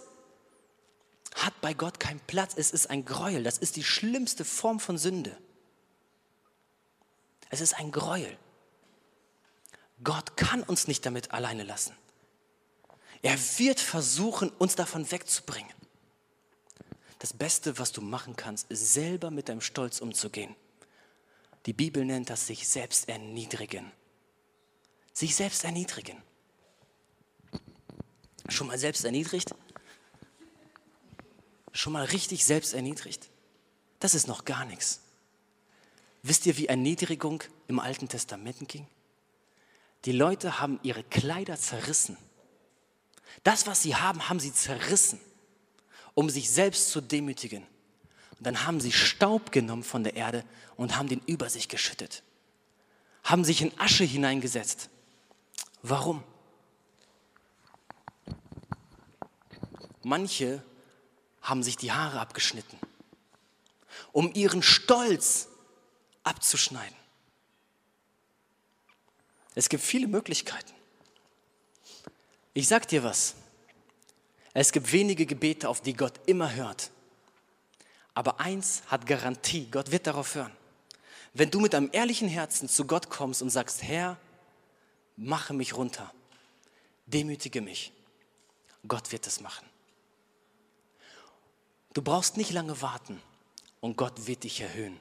hat 1.34 1.60
bei 1.60 1.74
Gott 1.74 2.00
keinen 2.00 2.20
Platz. 2.20 2.54
Es 2.56 2.70
ist 2.70 2.88
ein 2.88 3.04
Gräuel. 3.04 3.42
Das 3.42 3.58
ist 3.58 3.76
die 3.76 3.84
schlimmste 3.84 4.46
Form 4.46 4.80
von 4.80 4.96
Sünde. 4.96 5.36
Es 7.50 7.60
ist 7.60 7.74
ein 7.74 7.90
Gräuel. 7.90 8.36
Gott 10.04 10.36
kann 10.36 10.62
uns 10.62 10.86
nicht 10.86 11.04
damit 11.06 11.32
alleine 11.32 11.64
lassen. 11.64 11.94
Er 13.22 13.36
wird 13.58 13.80
versuchen, 13.80 14.50
uns 14.50 14.76
davon 14.76 15.10
wegzubringen. 15.10 15.72
Das 17.18 17.32
Beste, 17.32 17.78
was 17.78 17.90
du 17.90 18.00
machen 18.00 18.36
kannst, 18.36 18.70
ist 18.70 18.92
selber 18.92 19.30
mit 19.30 19.48
deinem 19.48 19.60
Stolz 19.60 20.00
umzugehen. 20.00 20.54
Die 21.66 21.72
Bibel 21.72 22.04
nennt 22.04 22.30
das 22.30 22.46
sich 22.46 22.68
selbst 22.68 23.08
erniedrigen. 23.08 23.90
Sich 25.12 25.34
selbst 25.34 25.64
erniedrigen. 25.64 26.22
Schon 28.48 28.68
mal 28.68 28.78
selbst 28.78 29.04
erniedrigt? 29.04 29.52
Schon 31.72 31.92
mal 31.92 32.04
richtig 32.04 32.44
selbst 32.44 32.72
erniedrigt? 32.72 33.28
Das 33.98 34.14
ist 34.14 34.28
noch 34.28 34.44
gar 34.44 34.64
nichts. 34.64 35.00
Wisst 36.22 36.46
ihr, 36.46 36.56
wie 36.56 36.66
Erniedrigung 36.66 37.42
im 37.68 37.78
Alten 37.78 38.08
Testament 38.08 38.68
ging? 38.68 38.86
Die 40.04 40.12
Leute 40.12 40.60
haben 40.60 40.78
ihre 40.82 41.02
Kleider 41.04 41.56
zerrissen. 41.56 42.16
Das, 43.44 43.66
was 43.66 43.82
sie 43.82 43.96
haben, 43.96 44.28
haben 44.28 44.40
sie 44.40 44.52
zerrissen, 44.52 45.20
um 46.14 46.30
sich 46.30 46.50
selbst 46.50 46.90
zu 46.90 47.00
demütigen. 47.00 47.62
Und 48.38 48.46
dann 48.46 48.64
haben 48.64 48.80
sie 48.80 48.92
Staub 48.92 49.52
genommen 49.52 49.84
von 49.84 50.04
der 50.04 50.16
Erde 50.16 50.44
und 50.76 50.96
haben 50.96 51.08
den 51.08 51.20
über 51.26 51.50
sich 51.50 51.68
geschüttet. 51.68 52.22
Haben 53.24 53.44
sich 53.44 53.62
in 53.62 53.78
Asche 53.78 54.04
hineingesetzt. 54.04 54.90
Warum? 55.82 56.22
Manche 60.02 60.62
haben 61.42 61.62
sich 61.62 61.76
die 61.76 61.92
Haare 61.92 62.20
abgeschnitten, 62.20 62.78
um 64.12 64.32
ihren 64.34 64.62
Stolz 64.62 65.47
abzuschneiden. 66.24 66.96
Es 69.54 69.68
gibt 69.68 69.82
viele 69.82 70.06
Möglichkeiten. 70.06 70.72
Ich 72.54 72.68
sag 72.68 72.86
dir 72.88 73.02
was. 73.02 73.34
Es 74.54 74.72
gibt 74.72 74.90
wenige 74.92 75.26
Gebete, 75.26 75.68
auf 75.68 75.80
die 75.80 75.94
Gott 75.94 76.14
immer 76.26 76.54
hört. 76.54 76.90
Aber 78.14 78.40
eins 78.40 78.82
hat 78.86 79.06
Garantie, 79.06 79.68
Gott 79.70 79.90
wird 79.90 80.06
darauf 80.06 80.34
hören. 80.34 80.52
Wenn 81.34 81.50
du 81.50 81.60
mit 81.60 81.74
einem 81.74 81.90
ehrlichen 81.92 82.28
Herzen 82.28 82.68
zu 82.68 82.84
Gott 82.84 83.10
kommst 83.10 83.42
und 83.42 83.50
sagst, 83.50 83.82
Herr, 83.82 84.16
mache 85.16 85.54
mich 85.54 85.76
runter, 85.76 86.12
demütige 87.06 87.60
mich, 87.60 87.92
Gott 88.86 89.12
wird 89.12 89.26
es 89.26 89.40
machen. 89.40 89.66
Du 91.94 92.02
brauchst 92.02 92.36
nicht 92.36 92.50
lange 92.50 92.80
warten 92.80 93.20
und 93.80 93.96
Gott 93.96 94.26
wird 94.26 94.44
dich 94.44 94.60
erhöhen. 94.60 95.00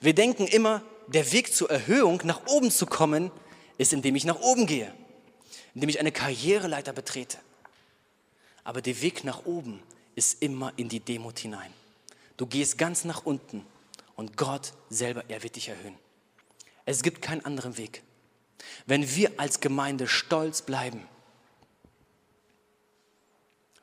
Wir 0.00 0.14
denken 0.14 0.46
immer, 0.46 0.82
der 1.06 1.30
Weg 1.32 1.54
zur 1.54 1.70
Erhöhung, 1.70 2.20
nach 2.24 2.46
oben 2.46 2.70
zu 2.70 2.86
kommen, 2.86 3.30
ist, 3.78 3.92
indem 3.92 4.16
ich 4.16 4.24
nach 4.24 4.40
oben 4.40 4.66
gehe, 4.66 4.92
indem 5.74 5.88
ich 5.88 6.00
eine 6.00 6.12
Karriereleiter 6.12 6.92
betrete. 6.92 7.38
Aber 8.64 8.82
der 8.82 9.00
Weg 9.00 9.24
nach 9.24 9.44
oben 9.44 9.82
ist 10.14 10.42
immer 10.42 10.72
in 10.76 10.88
die 10.88 11.00
Demut 11.00 11.38
hinein. 11.38 11.72
Du 12.36 12.46
gehst 12.46 12.78
ganz 12.78 13.04
nach 13.04 13.24
unten 13.24 13.64
und 14.16 14.36
Gott 14.36 14.72
selber, 14.90 15.24
er 15.28 15.42
wird 15.42 15.56
dich 15.56 15.68
erhöhen. 15.68 15.96
Es 16.84 17.02
gibt 17.02 17.22
keinen 17.22 17.44
anderen 17.44 17.76
Weg. 17.76 18.02
Wenn 18.86 19.14
wir 19.14 19.38
als 19.38 19.60
Gemeinde 19.60 20.08
stolz 20.08 20.62
bleiben, 20.62 21.06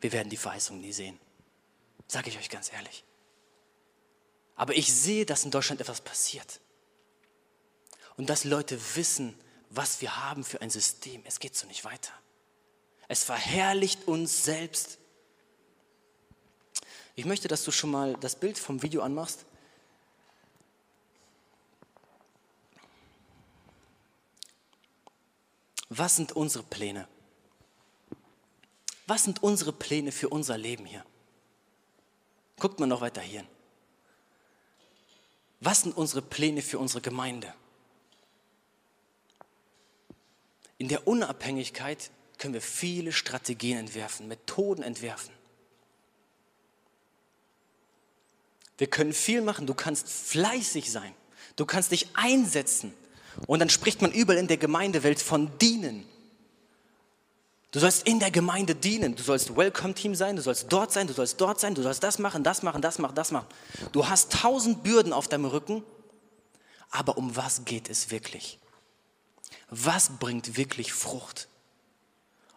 wir 0.02 0.12
werden 0.12 0.30
die 0.30 0.38
Verheißung 0.38 0.82
nie 0.82 0.92
sehen. 0.92 1.18
Sage 2.08 2.30
ich 2.30 2.38
euch 2.38 2.50
ganz 2.50 2.72
ehrlich. 2.74 3.04
Aber 4.56 4.76
ich 4.76 4.94
sehe, 4.94 5.26
dass 5.26 5.46
in 5.46 5.52
Deutschland 5.52 5.82
etwas 5.82 6.02
passiert. 6.02 6.60
Und 8.18 8.30
dass 8.30 8.44
Leute 8.44 8.80
wissen, 8.96 9.38
was 9.70 10.02
wir 10.02 10.18
haben 10.18 10.44
für 10.44 10.62
ein 10.62 10.70
System. 10.70 11.22
Es 11.26 11.40
geht 11.40 11.56
so 11.56 11.68
nicht 11.68 11.84
weiter. 11.84 12.14
Es 13.08 13.24
verherrlicht 13.24 14.08
uns 14.08 14.46
selbst. 14.46 15.00
Ich 17.16 17.26
möchte, 17.26 17.48
dass 17.48 17.64
du 17.64 17.72
schon 17.72 17.92
mal 17.92 18.16
das 18.20 18.36
Bild 18.36 18.58
vom 18.58 18.82
Video 18.82 19.02
anmachst. 19.02 19.46
Was 25.90 26.16
sind 26.16 26.32
unsere 26.32 26.64
Pläne? 26.64 27.08
Was 29.06 29.24
sind 29.24 29.44
unsere 29.44 29.74
Pläne 29.74 30.12
für 30.12 30.30
unser 30.30 30.58
Leben 30.58 30.86
hier? 30.86 31.06
Guckt 32.58 32.80
mal 32.80 32.88
noch 32.88 33.02
weiter 33.02 33.22
hier. 33.22 33.46
Was 35.64 35.82
sind 35.82 35.96
unsere 35.96 36.22
Pläne 36.22 36.62
für 36.62 36.78
unsere 36.78 37.00
Gemeinde? 37.00 37.54
In 40.78 40.90
der 40.90 41.08
Unabhängigkeit 41.08 42.12
können 42.38 42.54
wir 42.54 42.62
viele 42.62 43.14
Strategien 43.14 43.78
entwerfen, 43.78 44.28
Methoden 44.28 44.84
entwerfen. 44.84 45.34
Wir 48.78 48.88
können 48.88 49.14
viel 49.14 49.42
machen. 49.42 49.66
Du 49.66 49.74
kannst 49.74 50.10
fleißig 50.10 50.92
sein. 50.92 51.14
Du 51.56 51.66
kannst 51.66 51.92
dich 51.92 52.10
einsetzen. 52.14 52.94
Und 53.48 53.60
dann 53.60 53.70
spricht 53.70 54.02
man 54.02 54.12
überall 54.12 54.40
in 54.40 54.50
der 54.50 54.58
Gemeindewelt 54.58 55.22
von 55.22 55.58
dienen. 55.60 56.06
Du 57.74 57.80
sollst 57.80 58.08
in 58.08 58.20
der 58.20 58.30
Gemeinde 58.30 58.76
dienen. 58.76 59.16
Du 59.16 59.24
sollst 59.24 59.58
Welcome-Team 59.58 60.14
sein. 60.14 60.36
Du 60.36 60.44
sollst 60.44 60.72
dort 60.72 60.92
sein. 60.92 61.08
Du 61.08 61.14
sollst 61.14 61.42
dort 61.42 61.60
sein. 61.60 61.74
Du 61.74 61.82
sollst 61.82 62.04
das 62.04 62.20
machen, 62.20 62.44
das 62.44 62.62
machen, 62.62 62.84
das 62.84 63.00
machen, 63.00 63.16
das 63.16 63.32
machen. 63.32 63.48
Du 63.92 64.08
hast 64.08 64.32
tausend 64.32 64.84
Bürden 64.84 65.12
auf 65.12 65.28
deinem 65.28 65.46
Rücken. 65.46 65.84
Aber 66.92 67.18
um 67.18 67.36
was 67.36 67.66
geht 67.66 67.90
es 67.90 68.12
wirklich? 68.12 68.60
Was 69.72 70.20
bringt 70.20 70.56
wirklich 70.56 70.94
Frucht? 70.94 71.48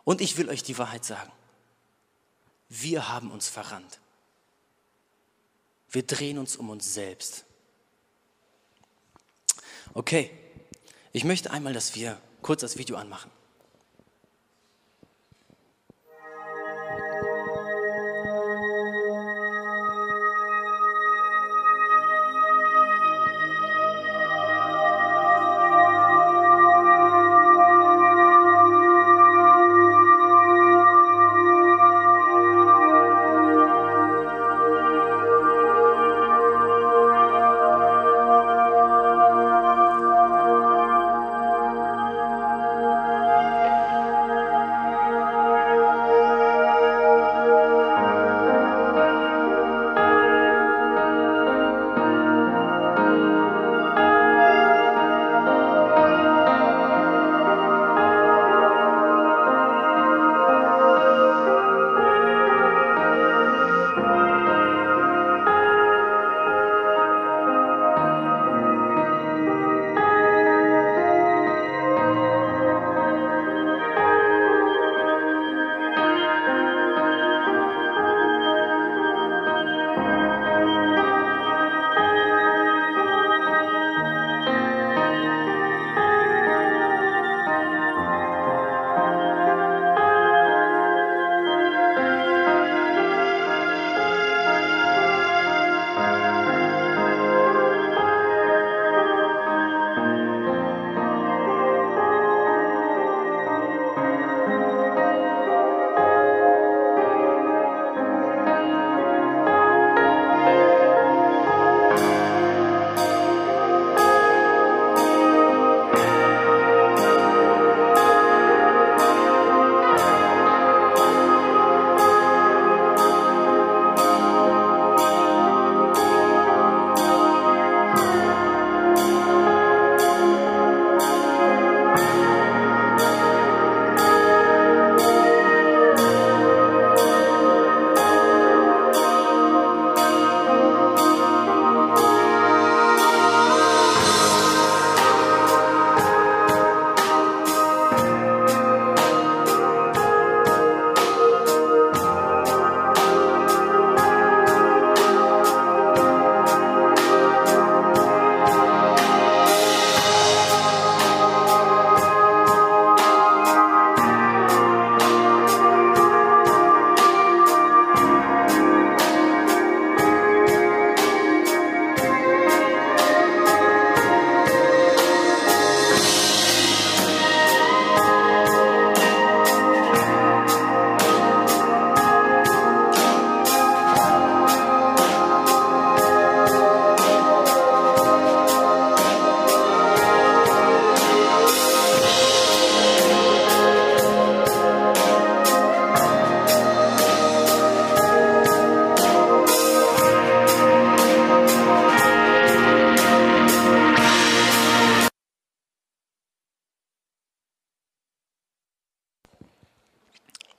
Und 0.05 0.21
ich 0.21 0.37
will 0.37 0.51
euch 0.51 0.63
die 0.63 0.77
Wahrheit 0.77 1.07
sagen. 1.07 1.33
Wir 2.69 3.09
haben 3.09 3.31
uns 3.31 3.49
verrannt. 3.49 4.01
Wir 5.91 6.03
drehen 6.03 6.37
uns 6.37 6.57
um 6.57 6.69
uns 6.69 6.93
selbst. 6.93 7.47
Okay, 9.95 10.31
ich 11.13 11.25
möchte 11.25 11.53
einmal, 11.53 11.73
dass 11.73 11.95
wir 11.95 12.21
kurz 12.43 12.61
das 12.61 12.77
Video 12.77 12.97
anmachen. 12.97 13.31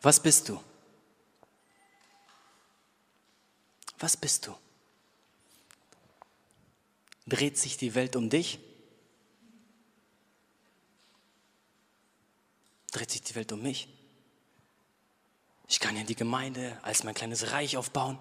Was 0.07 0.21
bist 0.21 0.47
du? 0.47 0.57
Was 3.99 4.15
bist 4.15 4.47
du? 4.47 4.55
Dreht 7.25 7.57
sich 7.57 7.75
die 7.75 7.93
Welt 7.93 8.15
um 8.15 8.29
dich? 8.29 8.57
Dreht 12.93 13.11
sich 13.11 13.21
die 13.21 13.35
Welt 13.35 13.51
um 13.51 13.61
mich? 13.61 13.89
Ich 15.67 15.81
kann 15.81 15.97
ja 15.97 16.03
die 16.03 16.15
Gemeinde 16.15 16.79
als 16.83 17.03
mein 17.03 17.13
kleines 17.13 17.51
Reich 17.51 17.75
aufbauen. 17.75 18.17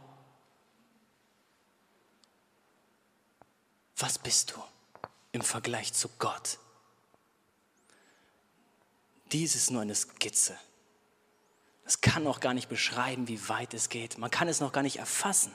Was 3.97 4.18
bist 4.18 4.57
du 4.57 4.64
im 5.30 5.43
Vergleich 5.43 5.93
zu 5.93 6.09
Gott? 6.18 6.59
Dies 9.30 9.55
ist 9.55 9.70
nur 9.70 9.82
eine 9.82 9.95
Skizze. 9.95 10.59
Das 11.87 12.01
kann 12.01 12.24
noch 12.24 12.41
gar 12.41 12.53
nicht 12.53 12.68
beschreiben, 12.68 13.28
wie 13.28 13.49
weit 13.49 13.72
es 13.72 13.89
geht. 13.89 14.18
Man 14.18 14.28
kann 14.28 14.49
es 14.49 14.59
noch 14.59 14.72
gar 14.72 14.82
nicht 14.82 14.97
erfassen. 14.97 15.53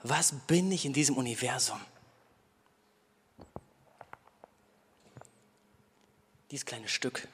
Was 0.00 0.32
bin 0.46 0.70
ich 0.70 0.84
in 0.86 0.92
diesem 0.92 1.16
Universum? 1.16 1.80
Dieses 6.52 6.64
kleine 6.64 6.88
Stück. 6.88 7.26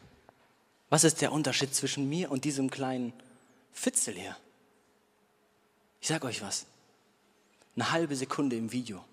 Was 0.89 1.05
ist 1.05 1.21
der 1.21 1.33
Unterschied 1.33 1.75
zwischen 1.75 2.09
mir 2.09 2.31
und 2.31 2.47
diesem 2.47 2.71
kleinen 2.71 3.13
Fitzel 3.73 4.15
hier? 4.15 4.35
Ich 6.01 6.09
sage 6.09 6.27
euch 6.27 6.41
was. 6.41 6.65
Eine 7.77 7.93
halbe 7.93 8.17
Sekunde 8.17 8.57
im 8.57 8.73
Video. 8.73 9.05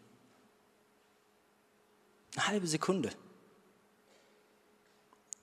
Eine 2.36 2.48
halbe 2.48 2.68
Sekunde. 2.68 3.10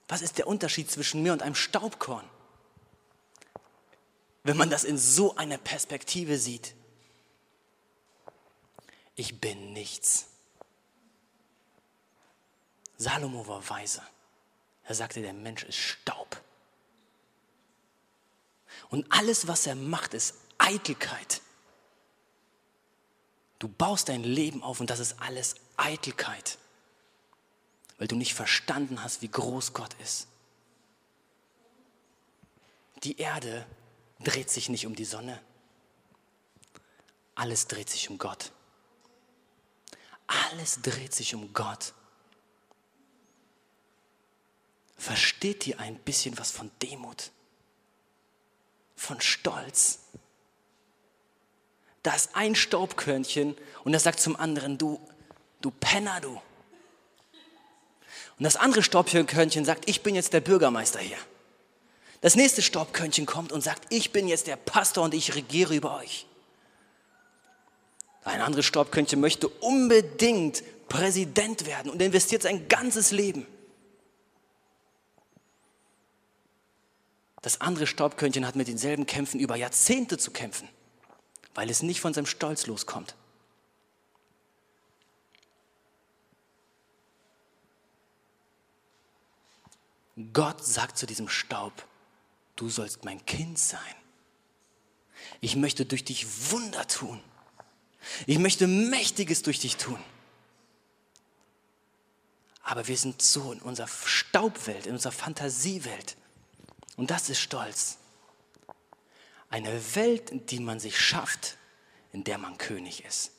Was 0.07 0.21
ist 0.21 0.37
der 0.37 0.47
Unterschied 0.47 0.89
zwischen 0.89 1.21
mir 1.21 1.33
und 1.33 1.41
einem 1.41 1.55
Staubkorn? 1.55 2.27
Wenn 4.43 4.57
man 4.57 4.69
das 4.69 4.83
in 4.83 4.97
so 4.97 5.35
einer 5.35 5.57
Perspektive 5.57 6.37
sieht. 6.37 6.73
Ich 9.15 9.41
bin 9.41 9.73
nichts. 9.73 10.27
Salomo 12.97 13.47
war 13.47 13.67
weise. 13.69 14.01
Er 14.83 14.95
sagte, 14.95 15.21
der 15.21 15.33
Mensch 15.33 15.63
ist 15.63 15.77
Staub. 15.77 16.41
Und 18.89 19.11
alles, 19.11 19.47
was 19.47 19.67
er 19.67 19.75
macht, 19.75 20.13
ist 20.13 20.35
Eitelkeit. 20.57 21.41
Du 23.59 23.67
baust 23.67 24.09
dein 24.09 24.23
Leben 24.23 24.63
auf 24.63 24.79
und 24.79 24.89
das 24.89 24.99
ist 24.99 25.19
alles 25.19 25.55
Eitelkeit, 25.75 26.57
weil 27.97 28.07
du 28.07 28.15
nicht 28.15 28.33
verstanden 28.33 29.03
hast, 29.03 29.21
wie 29.21 29.29
groß 29.29 29.73
Gott 29.73 29.93
ist. 30.01 30.27
Die 33.03 33.17
Erde 33.17 33.65
dreht 34.19 34.49
sich 34.49 34.69
nicht 34.69 34.85
um 34.85 34.95
die 34.95 35.05
Sonne. 35.05 35.39
Alles 37.35 37.67
dreht 37.67 37.89
sich 37.89 38.09
um 38.09 38.17
Gott. 38.17 38.51
Alles 40.25 40.81
dreht 40.81 41.13
sich 41.13 41.35
um 41.35 41.53
Gott. 41.53 41.93
Versteht 44.97 45.67
ihr 45.67 45.79
ein 45.79 45.97
bisschen 45.99 46.37
was 46.37 46.51
von 46.51 46.71
Demut? 46.81 47.31
Von 48.95 49.21
Stolz? 49.21 49.99
Da 52.01 52.15
ist 52.15 52.35
ein 52.35 52.55
Staubkörnchen 52.55 53.55
und 53.83 53.93
er 53.93 53.99
sagt 53.99 54.19
zum 54.19 54.35
anderen, 54.35 54.77
du, 54.77 54.99
du 55.61 55.71
Penner, 55.71 56.19
du. 56.19 56.41
Und 58.39 58.43
das 58.43 58.55
andere 58.55 58.83
Staubkörnchen 58.83 59.65
sagt, 59.65 59.89
ich 59.89 60.03
bin 60.03 60.15
jetzt 60.15 60.33
der 60.33 60.41
Bürgermeister 60.41 60.99
hier. 60.99 61.17
Das 62.21 62.35
nächste 62.35 62.61
Staubkörnchen 62.61 63.25
kommt 63.25 63.51
und 63.51 63.61
sagt, 63.61 63.91
ich 63.91 64.11
bin 64.11 64.27
jetzt 64.27 64.47
der 64.47 64.55
Pastor 64.55 65.03
und 65.03 65.13
ich 65.13 65.35
regiere 65.35 65.75
über 65.75 65.95
euch. 65.97 66.25
Ein 68.23 68.41
anderes 68.41 68.65
Staubkörnchen 68.65 69.19
möchte 69.19 69.47
unbedingt 69.47 70.63
Präsident 70.89 71.65
werden 71.65 71.91
und 71.91 72.01
investiert 72.01 72.41
sein 72.41 72.67
ganzes 72.67 73.11
Leben. 73.11 73.45
Das 77.41 77.61
andere 77.61 77.87
Staubkörnchen 77.87 78.45
hat 78.45 78.55
mit 78.55 78.67
denselben 78.67 79.05
Kämpfen 79.05 79.39
über 79.39 79.55
Jahrzehnte 79.55 80.17
zu 80.17 80.31
kämpfen, 80.31 80.67
weil 81.55 81.69
es 81.69 81.81
nicht 81.81 82.01
von 82.01 82.13
seinem 82.13 82.25
Stolz 82.25 82.67
loskommt. 82.67 83.15
Gott 90.33 90.65
sagt 90.65 90.97
zu 90.97 91.05
diesem 91.05 91.29
Staub, 91.29 91.85
du 92.55 92.69
sollst 92.69 93.05
mein 93.05 93.23
Kind 93.25 93.59
sein. 93.59 93.79
Ich 95.41 95.55
möchte 95.55 95.85
durch 95.85 96.03
dich 96.03 96.51
Wunder 96.51 96.87
tun. 96.87 97.21
Ich 98.25 98.39
möchte 98.39 98.67
Mächtiges 98.67 99.43
durch 99.43 99.59
dich 99.59 99.77
tun. 99.77 99.99
Aber 102.63 102.87
wir 102.87 102.97
sind 102.97 103.21
so 103.21 103.51
in 103.51 103.61
unserer 103.61 103.87
Staubwelt, 103.87 104.87
in 104.87 104.93
unserer 104.93 105.11
Fantasiewelt. 105.11 106.17
Und 106.95 107.11
das 107.11 107.29
ist 107.29 107.39
Stolz. 107.39 107.97
Eine 109.49 109.95
Welt, 109.95 110.51
die 110.51 110.59
man 110.59 110.79
sich 110.79 110.99
schafft, 110.99 111.57
in 112.11 112.23
der 112.23 112.37
man 112.37 112.57
König 112.57 113.05
ist. 113.05 113.31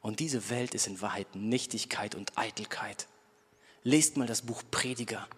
Und 0.00 0.20
diese 0.20 0.48
Welt 0.50 0.74
ist 0.74 0.86
in 0.86 1.00
Wahrheit 1.00 1.34
Nichtigkeit 1.34 2.14
und 2.14 2.36
Eitelkeit. 2.36 3.06
Lest 3.82 4.16
mal 4.16 4.26
das 4.26 4.42
Buch 4.42 4.62
Prediger 4.70 5.28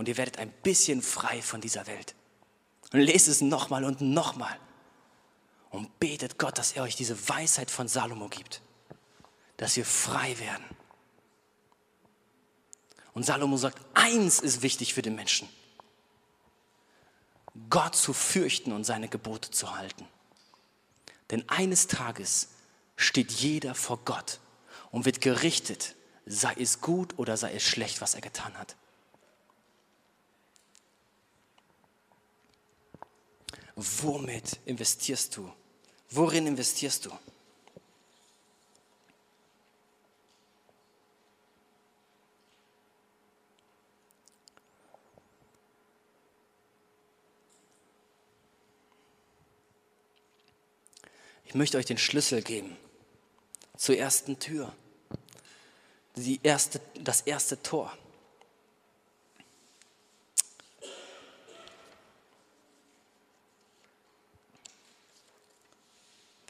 und 0.00 0.08
ihr 0.08 0.16
werdet 0.16 0.38
ein 0.38 0.50
bisschen 0.62 1.02
frei 1.02 1.42
von 1.42 1.60
dieser 1.60 1.86
Welt. 1.86 2.14
Und 2.90 3.00
lest 3.00 3.28
es 3.28 3.42
nochmal 3.42 3.84
und 3.84 4.00
nochmal 4.00 4.58
und 5.68 6.00
betet 6.00 6.38
Gott, 6.38 6.56
dass 6.56 6.72
er 6.72 6.84
euch 6.84 6.96
diese 6.96 7.28
Weisheit 7.28 7.70
von 7.70 7.86
Salomo 7.86 8.30
gibt, 8.30 8.62
dass 9.58 9.76
wir 9.76 9.84
frei 9.84 10.38
werden. 10.38 10.64
Und 13.12 13.26
Salomo 13.26 13.58
sagt, 13.58 13.78
eins 13.92 14.40
ist 14.40 14.62
wichtig 14.62 14.94
für 14.94 15.02
den 15.02 15.16
Menschen. 15.16 15.50
Gott 17.68 17.94
zu 17.94 18.14
fürchten 18.14 18.72
und 18.72 18.84
seine 18.84 19.08
Gebote 19.08 19.50
zu 19.50 19.76
halten. 19.76 20.08
Denn 21.30 21.46
eines 21.50 21.88
Tages 21.88 22.48
steht 22.96 23.30
jeder 23.32 23.74
vor 23.74 23.98
Gott 24.06 24.40
und 24.92 25.04
wird 25.04 25.20
gerichtet, 25.20 25.94
sei 26.24 26.54
es 26.58 26.80
gut 26.80 27.18
oder 27.18 27.36
sei 27.36 27.52
es 27.52 27.62
schlecht, 27.62 28.00
was 28.00 28.14
er 28.14 28.22
getan 28.22 28.56
hat. 28.56 28.76
Womit 33.82 34.58
investierst 34.66 35.38
du? 35.38 35.50
Worin 36.10 36.46
investierst 36.46 37.06
du? 37.06 37.10
Ich 51.46 51.54
möchte 51.54 51.78
euch 51.78 51.86
den 51.86 51.96
Schlüssel 51.96 52.42
geben 52.42 52.76
zur 53.78 53.96
ersten 53.96 54.38
Tür, 54.38 54.74
die 56.16 56.38
erste, 56.42 56.82
das 57.02 57.22
erste 57.22 57.62
Tor. 57.62 57.96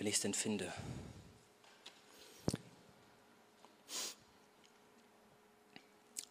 Wenn 0.01 0.07
ich 0.07 0.15
es 0.15 0.21
denn 0.23 0.33
finde. 0.33 0.73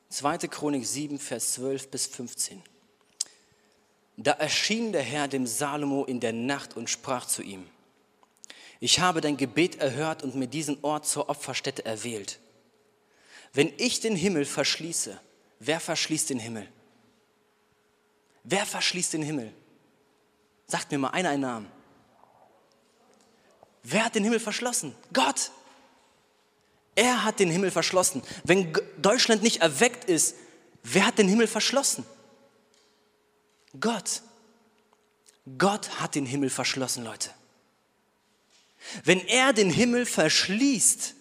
Zweite 0.09 0.47
Chronik 0.47 0.87
7, 0.87 1.19
Vers 1.19 1.53
12 1.53 1.91
bis 1.91 2.07
15. 2.07 2.63
Da 4.17 4.31
erschien 4.31 4.91
der 4.91 5.03
Herr 5.03 5.27
dem 5.27 5.45
Salomo 5.45 6.03
in 6.03 6.19
der 6.19 6.33
Nacht 6.33 6.75
und 6.75 6.89
sprach 6.89 7.27
zu 7.27 7.43
ihm, 7.43 7.69
ich 8.79 9.01
habe 9.01 9.21
dein 9.21 9.37
Gebet 9.37 9.75
erhört 9.75 10.23
und 10.23 10.33
mir 10.33 10.47
diesen 10.47 10.83
Ort 10.83 11.05
zur 11.05 11.29
Opferstätte 11.29 11.85
erwählt. 11.85 12.39
Wenn 13.53 13.71
ich 13.77 13.99
den 13.99 14.15
Himmel 14.15 14.45
verschließe, 14.45 15.21
wer 15.59 15.79
verschließt 15.79 16.31
den 16.31 16.39
Himmel? 16.39 16.67
Wer 18.43 18.65
verschließt 18.65 19.13
den 19.13 19.21
Himmel? 19.21 19.53
Sagt 20.65 20.91
mir 20.91 20.97
mal 20.97 21.09
einer 21.09 21.29
einen 21.29 21.41
Namen. 21.41 21.78
Wer 23.83 24.05
hat 24.05 24.15
den 24.15 24.23
Himmel 24.23 24.39
verschlossen? 24.39 24.95
Gott. 25.13 25.51
Er 26.95 27.23
hat 27.23 27.39
den 27.39 27.49
Himmel 27.49 27.71
verschlossen. 27.71 28.21
Wenn 28.43 28.73
Deutschland 28.97 29.41
nicht 29.41 29.61
erweckt 29.61 30.05
ist, 30.05 30.35
wer 30.83 31.05
hat 31.05 31.17
den 31.17 31.29
Himmel 31.29 31.47
verschlossen? 31.47 32.05
Gott. 33.79 34.21
Gott 35.57 35.99
hat 35.99 36.15
den 36.15 36.25
Himmel 36.25 36.49
verschlossen, 36.49 37.03
Leute. 37.03 37.31
Wenn 39.03 39.25
er 39.27 39.53
den 39.53 39.69
Himmel 39.69 40.05
verschließt, 40.05 41.15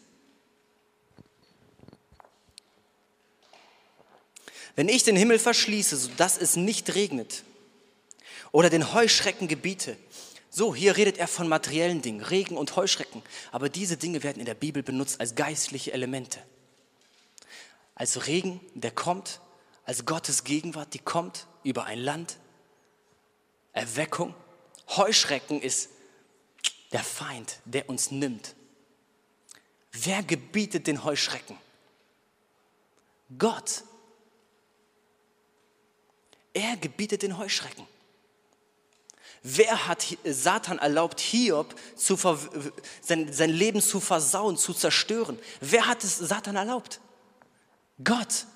wenn 4.76 4.88
ich 4.88 5.02
den 5.02 5.16
Himmel 5.16 5.38
verschließe, 5.38 5.96
sodass 5.96 6.38
es 6.38 6.56
nicht 6.56 6.94
regnet 6.94 7.42
oder 8.52 8.70
den 8.70 8.92
Heuschrecken 8.92 9.48
gebiete, 9.48 9.96
so, 10.51 10.74
hier 10.74 10.96
redet 10.96 11.18
er 11.18 11.28
von 11.28 11.49
materiellen 11.49 12.03
Dingen, 12.03 12.22
Regen 12.22 12.57
und 12.57 12.74
Heuschrecken, 12.74 13.22
aber 13.53 13.68
diese 13.68 13.96
Dinge 13.96 14.22
werden 14.22 14.40
in 14.40 14.46
der 14.46 14.55
Bibel 14.55 14.82
benutzt 14.82 15.20
als 15.20 15.34
geistliche 15.34 15.92
Elemente. 15.92 16.42
Als 17.94 18.26
Regen, 18.26 18.61
der 18.74 18.90
kommt, 18.90 19.40
als 19.84 20.07
Gottes 20.07 20.44
Gegenwart, 20.44 20.94
die 20.94 20.99
kommt 20.99 21.46
über 21.64 21.84
ein 21.84 21.99
Land, 21.99 22.38
Erweckung. 23.72 24.34
Heuschrecken 24.88 25.61
ist 25.61 25.90
der 26.92 27.05
Feind, 27.05 27.59
der 27.64 27.88
uns 27.88 28.11
nimmt. 28.11 28.55
Wer 29.92 30.22
gebietet 30.22 30.86
den 30.86 31.05
Heuschrecken? 31.05 31.59
Gott. 33.36 33.84
Er 36.55 36.76
gebietet 36.76 37.22
den 37.22 37.36
Heuschrecken. 37.36 37.86
Wer 39.43 39.86
hat 39.86 40.05
Satan 40.24 40.78
erlaubt, 40.78 41.20
Hiob 41.20 41.74
zu 41.97 42.16
sein, 43.01 43.32
sein 43.32 43.51
Leben 43.51 43.80
zu 43.80 44.01
versauen, 44.01 44.57
zu 44.57 44.74
zerstören? 44.74 45.39
Wer 45.61 45.86
hat 45.86 46.05
es 46.05 46.18
Satan 46.18 46.57
erlaubt? 46.57 47.01
Gott. 48.03 48.47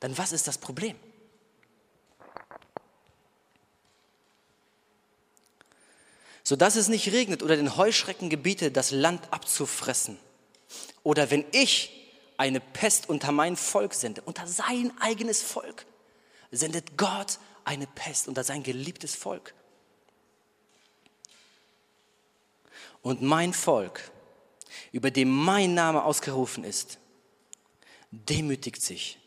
Dann 0.00 0.16
was 0.18 0.32
ist 0.32 0.46
das 0.46 0.58
Problem? 0.58 0.96
sodass 6.46 6.76
es 6.76 6.86
nicht 6.86 7.10
regnet 7.10 7.42
oder 7.42 7.56
den 7.56 7.76
Heuschrecken 7.76 8.30
gebiete, 8.30 8.70
das 8.70 8.92
Land 8.92 9.32
abzufressen. 9.32 10.16
Oder 11.02 11.32
wenn 11.32 11.44
ich 11.50 11.90
eine 12.36 12.60
Pest 12.60 13.08
unter 13.08 13.32
mein 13.32 13.56
Volk 13.56 13.94
sende, 13.94 14.22
unter 14.22 14.46
sein 14.46 14.92
eigenes 15.00 15.42
Volk, 15.42 15.84
sendet 16.56 16.96
Gott 16.96 17.38
eine 17.64 17.86
Pest 17.86 18.28
unter 18.28 18.44
sein 18.44 18.62
geliebtes 18.62 19.14
Volk. 19.14 19.54
Und 23.02 23.22
mein 23.22 23.52
Volk, 23.52 24.10
über 24.92 25.10
dem 25.10 25.30
mein 25.30 25.74
Name 25.74 26.04
ausgerufen 26.04 26.64
ist, 26.64 26.98
demütigt 28.10 28.82
sich 28.82 29.18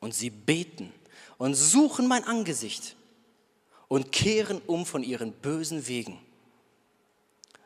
und 0.00 0.14
sie 0.14 0.30
beten 0.30 0.92
und 1.38 1.54
suchen 1.54 2.06
mein 2.06 2.24
Angesicht 2.24 2.96
und 3.88 4.12
kehren 4.12 4.60
um 4.66 4.86
von 4.86 5.02
ihren 5.02 5.32
bösen 5.32 5.86
Wegen. 5.86 6.18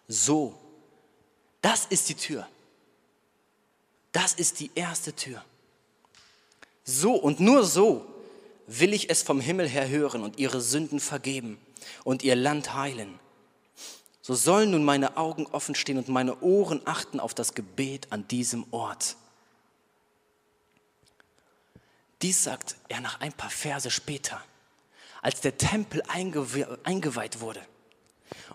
So, 0.07 0.59
das 1.61 1.87
ist 1.87 2.09
die 2.09 2.15
Tür. 2.15 2.49
Das 4.13 4.35
ist 4.35 4.61
die 4.61 4.71
erste 4.75 5.13
Tür. 5.13 5.45
So 6.85 7.15
und 7.15 7.41
nur 7.41 7.65
so 7.65 8.18
will 8.69 8.93
ich 8.93 9.11
es 9.11 9.23
vom 9.23 9.41
Himmel 9.41 9.67
her 9.67 9.89
hören 9.89 10.23
und 10.23 10.39
ihre 10.39 10.61
Sünden 10.61 11.01
vergeben 11.01 11.59
und 12.05 12.23
ihr 12.23 12.37
Land 12.37 12.75
heilen. 12.75 13.19
So 14.21 14.35
sollen 14.35 14.73
nun 14.73 14.85
meine 14.85 15.17
Augen 15.17 15.47
offen 15.47 15.75
stehen 15.75 15.97
und 15.97 16.09
meine 16.09 16.39
Ohren 16.41 16.83
achten 16.85 17.19
auf 17.19 17.33
das 17.33 17.55
Gebet 17.55 18.09
an 18.11 18.29
diesem 18.29 18.67
Ort. 18.71 19.17
Dies 22.21 22.45
sagt 22.45 22.77
er 22.89 23.01
nach 23.01 23.21
ein 23.21 23.33
paar 23.33 23.49
Verse 23.49 23.91
später, 23.91 24.43
als 25.23 25.41
der 25.41 25.57
Tempel 25.57 26.03
eingeweiht 26.85 27.41
wurde. 27.41 27.63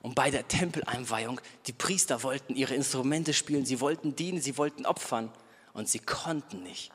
Und 0.03 0.13
bei 0.13 0.29
der 0.29 0.47
Tempeleinweihung, 0.47 1.41
die 1.65 1.73
Priester 1.73 2.21
wollten 2.21 2.55
ihre 2.55 2.75
Instrumente 2.75 3.33
spielen, 3.33 3.65
sie 3.65 3.79
wollten 3.79 4.15
dienen, 4.15 4.41
sie 4.41 4.57
wollten 4.57 4.85
opfern 4.85 5.31
und 5.73 5.89
sie 5.89 5.99
konnten 5.99 6.61
nicht. 6.61 6.91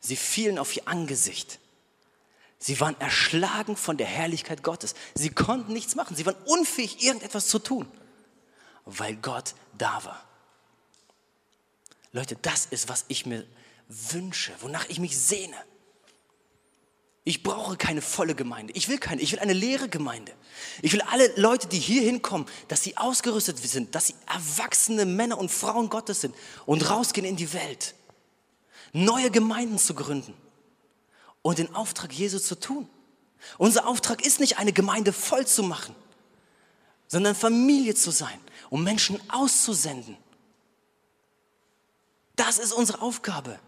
Sie 0.00 0.14
fielen 0.16 0.58
auf 0.58 0.76
ihr 0.76 0.86
Angesicht. 0.86 1.58
Sie 2.58 2.80
waren 2.80 2.98
erschlagen 3.00 3.76
von 3.76 3.96
der 3.96 4.06
Herrlichkeit 4.06 4.62
Gottes. 4.62 4.94
Sie 5.14 5.30
konnten 5.30 5.72
nichts 5.72 5.94
machen. 5.94 6.16
Sie 6.16 6.24
waren 6.26 6.36
unfähig, 6.46 7.04
irgendetwas 7.04 7.48
zu 7.48 7.58
tun, 7.58 7.86
weil 8.84 9.16
Gott 9.16 9.54
da 9.76 10.04
war. 10.04 10.24
Leute, 12.12 12.36
das 12.40 12.66
ist, 12.66 12.88
was 12.88 13.04
ich 13.08 13.26
mir 13.26 13.46
wünsche, 13.88 14.52
wonach 14.60 14.88
ich 14.88 14.98
mich 14.98 15.18
sehne. 15.18 15.56
Ich 17.24 17.42
brauche 17.42 17.76
keine 17.76 18.00
volle 18.02 18.34
Gemeinde. 18.36 18.72
Ich 18.74 18.88
will 18.88 18.98
keine. 18.98 19.20
Ich 19.20 19.32
will 19.32 19.40
eine 19.40 19.52
leere 19.52 19.88
Gemeinde. 19.88 20.32
Ich 20.80 20.92
will 20.92 21.02
alle 21.02 21.28
Leute, 21.36 21.66
die 21.66 21.78
hier 21.78 22.02
hinkommen, 22.02 22.46
dass 22.68 22.84
sie 22.84 22.96
ausgerüstet 22.96 23.58
sind, 23.58 23.94
dass 23.96 24.06
sie 24.06 24.14
erwachsene 24.26 25.04
Männer 25.04 25.36
und 25.36 25.50
Frauen 25.50 25.90
Gottes 25.90 26.20
sind 26.20 26.34
und 26.66 26.88
rausgehen 26.88 27.26
in 27.26 27.36
die 27.36 27.52
Welt. 27.52 27.96
Neue 28.92 29.30
Gemeinden 29.32 29.76
zu 29.76 29.94
gründen 29.94 30.34
und 31.48 31.58
den 31.58 31.74
Auftrag 31.74 32.12
Jesu 32.12 32.38
zu 32.38 32.58
tun. 32.58 32.88
Unser 33.58 33.86
Auftrag 33.86 34.24
ist 34.24 34.40
nicht, 34.40 34.58
eine 34.58 34.72
Gemeinde 34.72 35.12
voll 35.12 35.46
zu 35.46 35.62
machen, 35.62 35.94
sondern 37.06 37.34
Familie 37.34 37.94
zu 37.94 38.10
sein, 38.10 38.40
um 38.70 38.82
Menschen 38.82 39.20
auszusenden. 39.30 40.16
Das 42.34 42.58
ist 42.58 42.72
unsere 42.72 43.00
Aufgabe. 43.00 43.58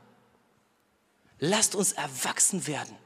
Lasst 1.38 1.74
uns 1.74 1.92
erwachsen 1.92 2.66
werden 2.66 2.96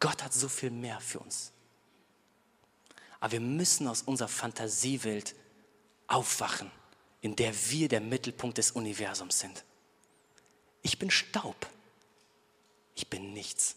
Gott 0.00 0.22
hat 0.22 0.32
so 0.32 0.48
viel 0.48 0.70
mehr 0.70 1.00
für 1.00 1.18
uns. 1.18 1.50
Aber 3.20 3.32
wir 3.32 3.40
müssen 3.40 3.88
aus 3.88 4.02
unserer 4.02 4.28
Fantasiewelt 4.28 5.34
aufwachen, 6.06 6.70
in 7.20 7.34
der 7.34 7.52
wir 7.70 7.88
der 7.88 8.00
Mittelpunkt 8.00 8.58
des 8.58 8.70
Universums 8.70 9.40
sind. 9.40 9.64
Ich 10.82 10.98
bin 10.98 11.10
Staub. 11.10 11.68
Ich 12.98 13.06
bin 13.06 13.32
nichts. 13.32 13.76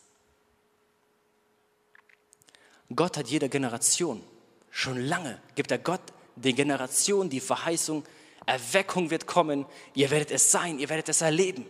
Gott 2.93 3.17
hat 3.17 3.27
jeder 3.27 3.49
Generation, 3.49 4.23
schon 4.71 4.99
lange 4.99 5.39
gibt 5.53 5.69
er 5.69 5.77
Gott 5.77 6.01
der 6.35 6.53
Generation 6.53 7.29
die 7.29 7.39
Verheißung, 7.39 8.03
Erweckung 8.47 9.11
wird 9.11 9.27
kommen, 9.27 9.67
ihr 9.93 10.09
werdet 10.09 10.31
es 10.31 10.49
sein, 10.49 10.79
ihr 10.79 10.89
werdet 10.89 11.07
es 11.07 11.21
erleben. 11.21 11.67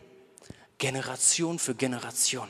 Generation 0.78 1.60
für 1.60 1.76
Generation. 1.76 2.50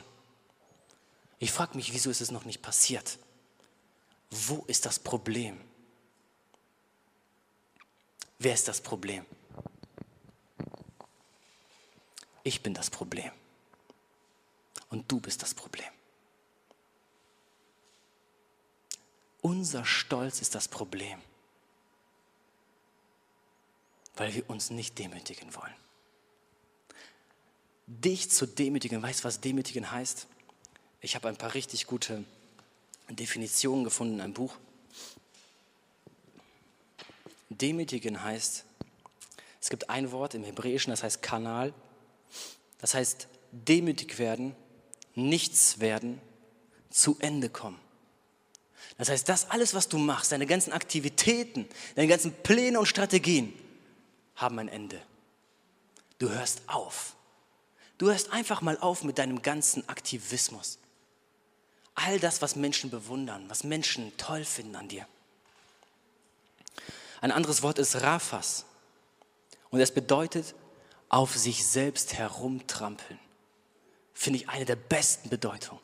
Ich 1.40 1.50
frage 1.50 1.74
mich, 1.74 1.92
wieso 1.92 2.08
ist 2.08 2.20
es 2.20 2.30
noch 2.30 2.44
nicht 2.44 2.62
passiert? 2.62 3.18
Wo 4.30 4.62
ist 4.68 4.86
das 4.86 5.00
Problem? 5.00 5.60
Wer 8.38 8.54
ist 8.54 8.68
das 8.68 8.80
Problem? 8.80 9.26
Ich 12.44 12.62
bin 12.62 12.72
das 12.72 12.88
Problem. 12.88 13.32
Und 14.92 15.10
du 15.10 15.20
bist 15.20 15.42
das 15.42 15.54
Problem. 15.54 15.88
Unser 19.40 19.86
Stolz 19.86 20.42
ist 20.42 20.54
das 20.54 20.68
Problem, 20.68 21.18
weil 24.16 24.34
wir 24.34 24.50
uns 24.50 24.68
nicht 24.68 24.98
demütigen 24.98 25.54
wollen. 25.54 25.74
Dich 27.86 28.30
zu 28.30 28.44
demütigen, 28.44 29.02
weißt 29.02 29.20
du, 29.20 29.24
was 29.24 29.40
demütigen 29.40 29.90
heißt? 29.90 30.26
Ich 31.00 31.14
habe 31.14 31.30
ein 31.30 31.36
paar 31.36 31.54
richtig 31.54 31.86
gute 31.86 32.22
Definitionen 33.08 33.84
gefunden 33.84 34.16
in 34.16 34.20
einem 34.20 34.34
Buch. 34.34 34.54
Demütigen 37.48 38.22
heißt, 38.22 38.66
es 39.58 39.70
gibt 39.70 39.88
ein 39.88 40.12
Wort 40.12 40.34
im 40.34 40.44
Hebräischen, 40.44 40.90
das 40.90 41.02
heißt 41.02 41.22
Kanal. 41.22 41.72
Das 42.78 42.92
heißt 42.92 43.26
demütig 43.52 44.18
werden, 44.18 44.54
nichts 45.14 45.80
werden, 45.80 46.20
zu 46.90 47.16
Ende 47.20 47.48
kommen. 47.48 47.78
Das 48.98 49.08
heißt, 49.08 49.28
das 49.28 49.50
alles, 49.50 49.74
was 49.74 49.88
du 49.88 49.98
machst, 49.98 50.32
deine 50.32 50.46
ganzen 50.46 50.72
Aktivitäten, 50.72 51.68
deine 51.94 52.08
ganzen 52.08 52.32
Pläne 52.42 52.78
und 52.78 52.86
Strategien 52.86 53.52
haben 54.36 54.58
ein 54.58 54.68
Ende. 54.68 55.00
Du 56.18 56.30
hörst 56.30 56.62
auf. 56.66 57.16
Du 57.98 58.06
hörst 58.08 58.32
einfach 58.32 58.62
mal 58.62 58.78
auf 58.78 59.04
mit 59.04 59.18
deinem 59.18 59.42
ganzen 59.42 59.88
Aktivismus. 59.88 60.78
All 61.94 62.18
das, 62.20 62.42
was 62.42 62.56
Menschen 62.56 62.90
bewundern, 62.90 63.44
was 63.48 63.64
Menschen 63.64 64.16
toll 64.16 64.44
finden 64.44 64.76
an 64.76 64.88
dir. 64.88 65.06
Ein 67.20 67.32
anderes 67.32 67.62
Wort 67.62 67.78
ist 67.78 68.02
Raphas. 68.02 68.64
Und 69.70 69.78
das 69.78 69.92
bedeutet 69.92 70.54
auf 71.08 71.36
sich 71.36 71.64
selbst 71.64 72.14
herumtrampeln. 72.14 73.18
Finde 74.22 74.38
ich 74.38 74.48
eine 74.48 74.64
der 74.64 74.76
besten 74.76 75.30
Bedeutungen. 75.30 75.80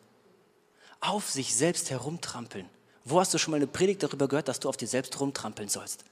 Auf 1.01 1.29
sich 1.29 1.57
selbst 1.57 1.91
herumtrampeln. 1.91 2.71
Wo 3.05 3.19
hast 3.19 3.35
du 3.35 3.39
schon 3.39 3.51
mal 3.51 3.57
eine 3.57 3.67
Predigt 3.67 4.01
darüber 4.05 4.29
gehört, 4.29 4.47
dass 4.47 4.61
du 4.61 4.69
auf 4.69 4.77
dir 4.77 4.87
selbst 4.87 5.19
rumtrampeln 5.19 5.69
sollst? 5.69 6.05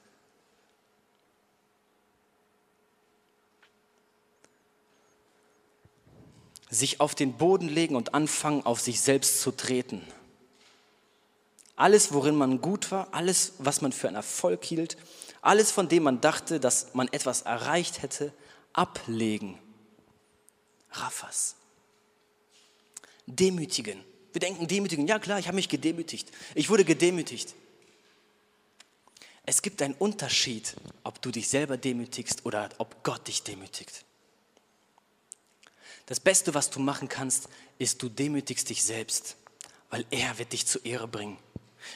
sich 6.69 6.99
auf 6.99 7.15
den 7.15 7.37
Boden 7.37 7.69
legen 7.69 7.95
und 7.95 8.13
anfangen, 8.13 8.65
auf 8.65 8.81
sich 8.81 8.99
selbst 8.99 9.39
zu 9.39 9.51
treten. 9.51 10.05
Alles, 11.77 12.11
worin 12.11 12.35
man 12.35 12.59
gut 12.59 12.91
war, 12.91 13.07
alles, 13.13 13.53
was 13.57 13.79
man 13.79 13.93
für 13.93 14.09
einen 14.09 14.17
Erfolg 14.17 14.65
hielt, 14.65 14.97
alles, 15.41 15.71
von 15.71 15.87
dem 15.87 16.03
man 16.03 16.19
dachte, 16.19 16.59
dass 16.59 16.93
man 16.93 17.07
etwas 17.13 17.43
erreicht 17.43 18.01
hätte, 18.01 18.33
ablegen. 18.73 19.57
Raffas. 20.91 21.55
Demütigen. 23.27 24.03
Wir 24.33 24.39
denken 24.39 24.67
demütigen. 24.67 25.07
Ja 25.07 25.19
klar, 25.19 25.39
ich 25.39 25.47
habe 25.47 25.55
mich 25.55 25.69
gedemütigt. 25.69 26.31
Ich 26.55 26.69
wurde 26.69 26.85
gedemütigt. 26.85 27.53
Es 29.45 29.61
gibt 29.61 29.81
einen 29.81 29.93
Unterschied, 29.93 30.75
ob 31.03 31.21
du 31.21 31.31
dich 31.31 31.47
selber 31.47 31.77
demütigst 31.77 32.45
oder 32.45 32.69
ob 32.79 33.03
Gott 33.03 33.27
dich 33.27 33.43
demütigt. 33.43 34.03
Das 36.05 36.19
Beste, 36.19 36.53
was 36.53 36.69
du 36.69 36.79
machen 36.79 37.07
kannst, 37.07 37.47
ist, 37.77 38.01
du 38.01 38.09
demütigst 38.09 38.69
dich 38.69 38.83
selbst, 38.83 39.35
weil 39.89 40.05
er 40.09 40.37
wird 40.37 40.53
dich 40.53 40.65
zur 40.65 40.83
Ehre 40.85 41.07
bringen. 41.07 41.37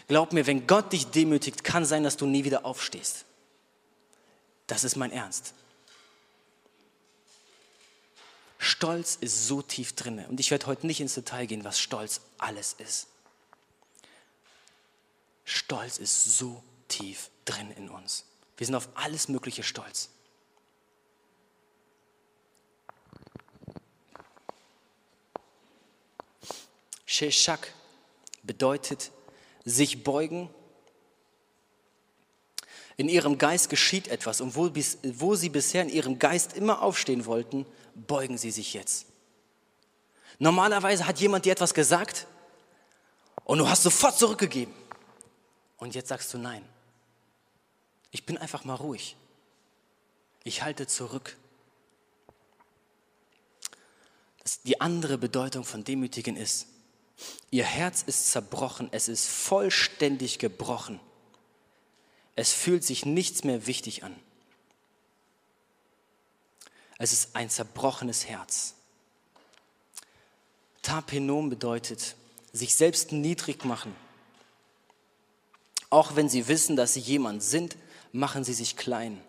Glaub 0.08 0.34
mir, 0.34 0.48
wenn 0.48 0.68
Gott 0.68 0.94
dich 0.94 1.08
demütigt, 1.08 1.64
kann 1.64 1.86
sein, 1.86 2.04
dass 2.04 2.18
du 2.18 2.26
nie 2.26 2.44
wieder 2.44 2.66
aufstehst. 2.66 3.26
Das 4.68 4.84
ist 4.84 4.96
mein 4.96 5.12
Ernst. 5.12 5.54
Stolz 8.64 9.18
ist 9.20 9.48
so 9.48 9.64
tief 9.64 9.94
drin. 9.94 10.24
Und 10.30 10.40
ich 10.40 10.52
werde 10.52 10.68
heute 10.68 10.86
nicht 10.86 11.02
ins 11.02 11.16
Detail 11.16 11.48
gehen, 11.48 11.64
was 11.64 11.80
Stolz 11.80 12.22
alles 12.38 12.74
ist. 12.74 13.08
Stolz 15.46 15.98
ist 15.98 16.38
so 16.38 16.62
tief 16.88 17.32
drin 17.44 17.72
in 17.72 17.90
uns. 17.90 18.24
Wir 18.58 18.68
sind 18.68 18.76
auf 18.76 18.88
alles 18.94 19.30
Mögliche 19.30 19.64
stolz. 19.64 20.10
Sheshak 27.08 27.74
bedeutet 28.44 29.10
sich 29.66 30.04
beugen. 30.04 30.54
in 32.98 33.10
ihrem 33.10 33.40
Geist 33.40 33.72
geschieht 33.72 34.08
etwas 34.10 34.42
und 34.42 34.56
wo, 34.56 34.70
wo 35.18 35.34
sie 35.34 35.50
bisher 35.50 35.82
in 35.82 35.90
ihrem 35.90 36.20
Geist 36.20 36.54
immer 36.54 36.84
aufstehen 36.84 37.26
wollten, 37.26 37.66
beugen 37.96 38.38
sie 38.38 38.52
sich 38.52 38.74
jetzt. 38.74 39.08
Normalerweise 40.40 41.06
hat 41.06 41.20
jemand 41.20 41.46
dir 41.46 41.52
etwas 41.52 41.74
gesagt 41.74 42.28
und 43.46 43.58
du 43.60 43.70
hast 43.70 43.84
sofort 43.84 44.18
zurückgegeben. 44.18 44.74
Und 45.78 45.96
jetzt 45.96 46.10
sagst 46.10 46.34
du 46.34 46.38
nein. 46.38 46.64
Ich 48.12 48.26
bin 48.26 48.38
einfach 48.38 48.64
mal 48.66 48.76
ruhig. 48.76 49.16
Ich 50.44 50.64
halte 50.64 50.88
zurück. 50.88 51.38
Die 54.64 54.82
andere 54.82 55.18
Bedeutung 55.18 55.64
von 55.64 55.84
Demütigen 55.84 56.36
ist, 56.36 56.68
ihr 57.52 57.64
Herz 57.64 58.04
ist 58.04 58.32
zerbrochen, 58.32 58.90
es 58.92 59.08
ist 59.08 59.28
vollständig 59.28 60.40
gebrochen. 60.40 61.00
Es 62.36 62.54
fühlt 62.54 62.84
sich 62.84 63.06
nichts 63.06 63.44
mehr 63.44 63.68
wichtig 63.68 64.04
an. 64.04 64.16
Es 67.02 67.14
ist 67.14 67.36
ein 67.36 67.50
zerbrochenes 67.50 68.28
Herz. 68.28 68.76
Tapenom 70.84 71.50
bedeutet, 71.50 72.16
sich 72.54 72.76
selbst 72.76 73.12
niedrig 73.12 73.66
machen. 73.66 73.96
Auch 75.90 76.16
wenn 76.16 76.30
sie 76.30 76.48
wissen, 76.48 76.76
dass 76.76 76.94
sie 76.94 77.00
jemand 77.00 77.42
sind, 77.42 77.76
machen 78.12 78.44
sie 78.44 78.54
sich 78.54 78.78
klein. 78.78 79.20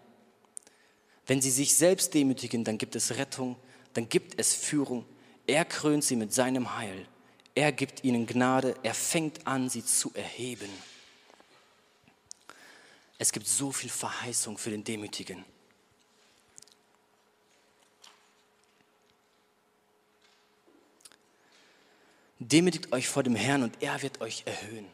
Wenn 1.26 1.40
sie 1.40 1.50
sich 1.50 1.74
selbst 1.74 2.12
demütigen, 2.12 2.62
dann 2.62 2.76
gibt 2.76 2.94
es 2.94 3.16
Rettung, 3.16 3.56
dann 3.94 4.06
gibt 4.06 4.38
es 4.38 4.52
Führung. 4.52 5.06
Er 5.46 5.64
krönt 5.64 6.04
sie 6.04 6.16
mit 6.16 6.34
seinem 6.34 6.76
Heil. 6.76 7.08
Er 7.54 7.72
gibt 7.72 8.04
ihnen 8.04 8.26
Gnade. 8.26 8.76
Er 8.82 8.92
fängt 8.92 9.46
an, 9.46 9.70
sie 9.70 9.82
zu 9.82 10.12
erheben. 10.12 10.68
Es 13.18 13.32
gibt 13.32 13.48
so 13.48 13.72
viel 13.72 13.88
Verheißung 13.88 14.58
für 14.58 14.68
den 14.68 14.84
Demütigen. 14.84 15.42
Demütigt 22.48 22.92
euch 22.92 23.08
vor 23.08 23.22
dem 23.22 23.36
Herrn 23.36 23.62
und 23.62 23.80
er 23.80 24.02
wird 24.02 24.20
euch 24.20 24.42
erhöhen. 24.46 24.86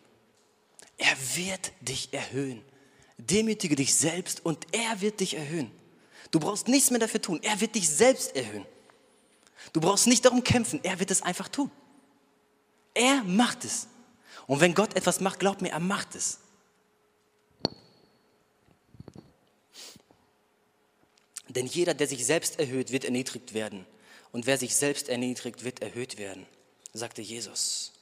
Er 0.98 1.16
wird 1.34 1.72
dich 1.80 2.12
erhöhen. 2.12 2.62
Demütige 3.16 3.74
dich 3.74 3.94
selbst 3.94 4.44
und 4.44 4.66
er 4.72 5.00
wird 5.00 5.20
dich 5.20 5.34
erhöhen. 5.34 5.70
Du 6.30 6.40
brauchst 6.40 6.68
nichts 6.68 6.90
mehr 6.90 7.00
dafür 7.00 7.22
tun. 7.22 7.40
Er 7.42 7.60
wird 7.60 7.74
dich 7.74 7.88
selbst 7.88 8.36
erhöhen. 8.36 8.66
Du 9.72 9.80
brauchst 9.80 10.06
nicht 10.06 10.24
darum 10.24 10.44
kämpfen. 10.44 10.80
Er 10.82 11.00
wird 11.00 11.10
es 11.10 11.22
einfach 11.22 11.48
tun. 11.48 11.70
Er 12.94 13.24
macht 13.24 13.64
es. 13.64 13.86
Und 14.46 14.60
wenn 14.60 14.74
Gott 14.74 14.94
etwas 14.94 15.20
macht, 15.20 15.40
glaub 15.40 15.62
mir, 15.62 15.70
er 15.70 15.80
macht 15.80 16.14
es. 16.14 16.40
Denn 21.48 21.66
jeder, 21.66 21.94
der 21.94 22.06
sich 22.06 22.26
selbst 22.26 22.58
erhöht, 22.58 22.92
wird 22.92 23.04
erniedrigt 23.04 23.54
werden. 23.54 23.86
Und 24.32 24.46
wer 24.46 24.58
sich 24.58 24.76
selbst 24.76 25.08
erniedrigt, 25.08 25.64
wird 25.64 25.80
erhöht 25.80 26.18
werden, 26.18 26.46
sagte 26.98 27.22
Jesus. 27.22 27.92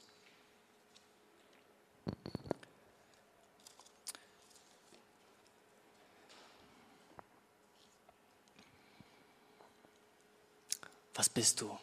Was 11.14 11.28
bist 11.30 11.60
du? 11.60 11.78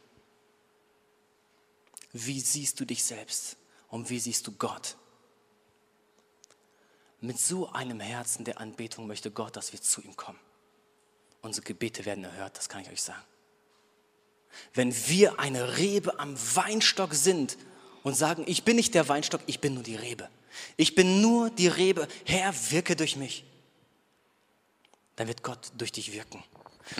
Wie 2.11 2.39
siehst 2.39 2.79
du 2.79 2.85
dich 2.85 3.03
selbst 3.03 3.57
und 3.89 4.09
wie 4.09 4.19
siehst 4.19 4.45
du 4.45 4.51
Gott? 4.51 4.95
Mit 7.19 7.39
so 7.39 7.69
einem 7.69 7.99
Herzen 7.99 8.45
der 8.45 8.59
Anbetung 8.59 9.07
möchte 9.07 9.31
Gott, 9.31 9.55
dass 9.55 9.71
wir 9.71 9.81
zu 9.81 10.01
ihm 10.01 10.15
kommen. 10.15 10.39
Unsere 11.41 11.65
Gebete 11.65 12.05
werden 12.05 12.23
erhört, 12.23 12.57
das 12.57 12.69
kann 12.69 12.81
ich 12.81 12.89
euch 12.89 13.01
sagen. 13.01 13.23
Wenn 14.73 14.93
wir 15.07 15.39
eine 15.39 15.77
Rebe 15.77 16.19
am 16.19 16.35
Weinstock 16.55 17.13
sind 17.13 17.57
und 18.03 18.15
sagen, 18.15 18.43
ich 18.47 18.63
bin 18.63 18.75
nicht 18.75 18.93
der 18.95 19.07
Weinstock, 19.09 19.41
ich 19.45 19.59
bin 19.59 19.73
nur 19.73 19.83
die 19.83 19.95
Rebe. 19.95 20.29
Ich 20.77 20.95
bin 20.95 21.21
nur 21.21 21.49
die 21.49 21.67
Rebe, 21.67 22.07
Herr, 22.25 22.53
wirke 22.69 22.95
durch 22.95 23.15
mich. 23.15 23.43
Dann 25.15 25.27
wird 25.27 25.43
Gott 25.43 25.71
durch 25.77 25.91
dich 25.91 26.13
wirken. 26.13 26.43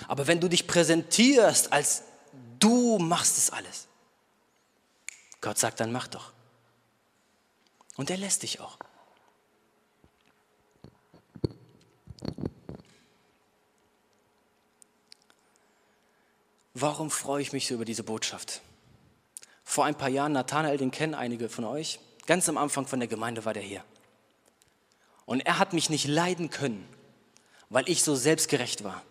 Aber 0.08 0.26
wenn 0.26 0.40
du 0.40 0.48
dich 0.48 0.66
präsentierst 0.66 1.72
als 1.72 2.02
Du 2.58 2.98
machst 2.98 3.36
es 3.36 3.50
alles. 3.50 3.88
Gott 5.40 5.58
sagt, 5.58 5.80
dann 5.80 5.92
mach 5.92 6.08
doch. 6.08 6.32
Und 7.96 8.08
er 8.08 8.16
lässt 8.16 8.42
dich 8.42 8.60
auch. 8.60 8.78
Warum 16.74 17.10
freue 17.10 17.40
ich 17.40 17.52
mich 17.52 17.66
so 17.68 17.74
über 17.74 17.84
diese 17.84 18.02
Botschaft? 18.02 18.60
Vor 19.64 19.84
ein 19.84 19.94
paar 19.94 20.08
Jahren, 20.08 20.32
Nathanael, 20.32 20.76
den 20.76 20.90
kennen 20.90 21.14
einige 21.14 21.48
von 21.48 21.64
euch, 21.64 22.00
ganz 22.26 22.48
am 22.48 22.58
Anfang 22.58 22.86
von 22.86 23.00
der 23.00 23.08
Gemeinde 23.08 23.44
war 23.44 23.54
der 23.54 23.62
hier. 23.62 23.84
Und 25.24 25.40
er 25.40 25.58
hat 25.58 25.72
mich 25.72 25.88
nicht 25.88 26.06
leiden 26.06 26.50
können, 26.50 26.86
weil 27.70 27.88
ich 27.88 28.02
so 28.02 28.14
selbstgerecht 28.14 28.84
war 28.84 29.02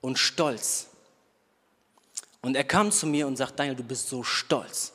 und 0.00 0.18
stolz 0.18 0.88
und 2.40 2.56
er 2.56 2.64
kam 2.64 2.92
zu 2.92 3.06
mir 3.06 3.26
und 3.26 3.36
sagt, 3.36 3.58
Daniel, 3.58 3.76
du 3.76 3.82
bist 3.82 4.08
so 4.08 4.22
stolz. 4.22 4.92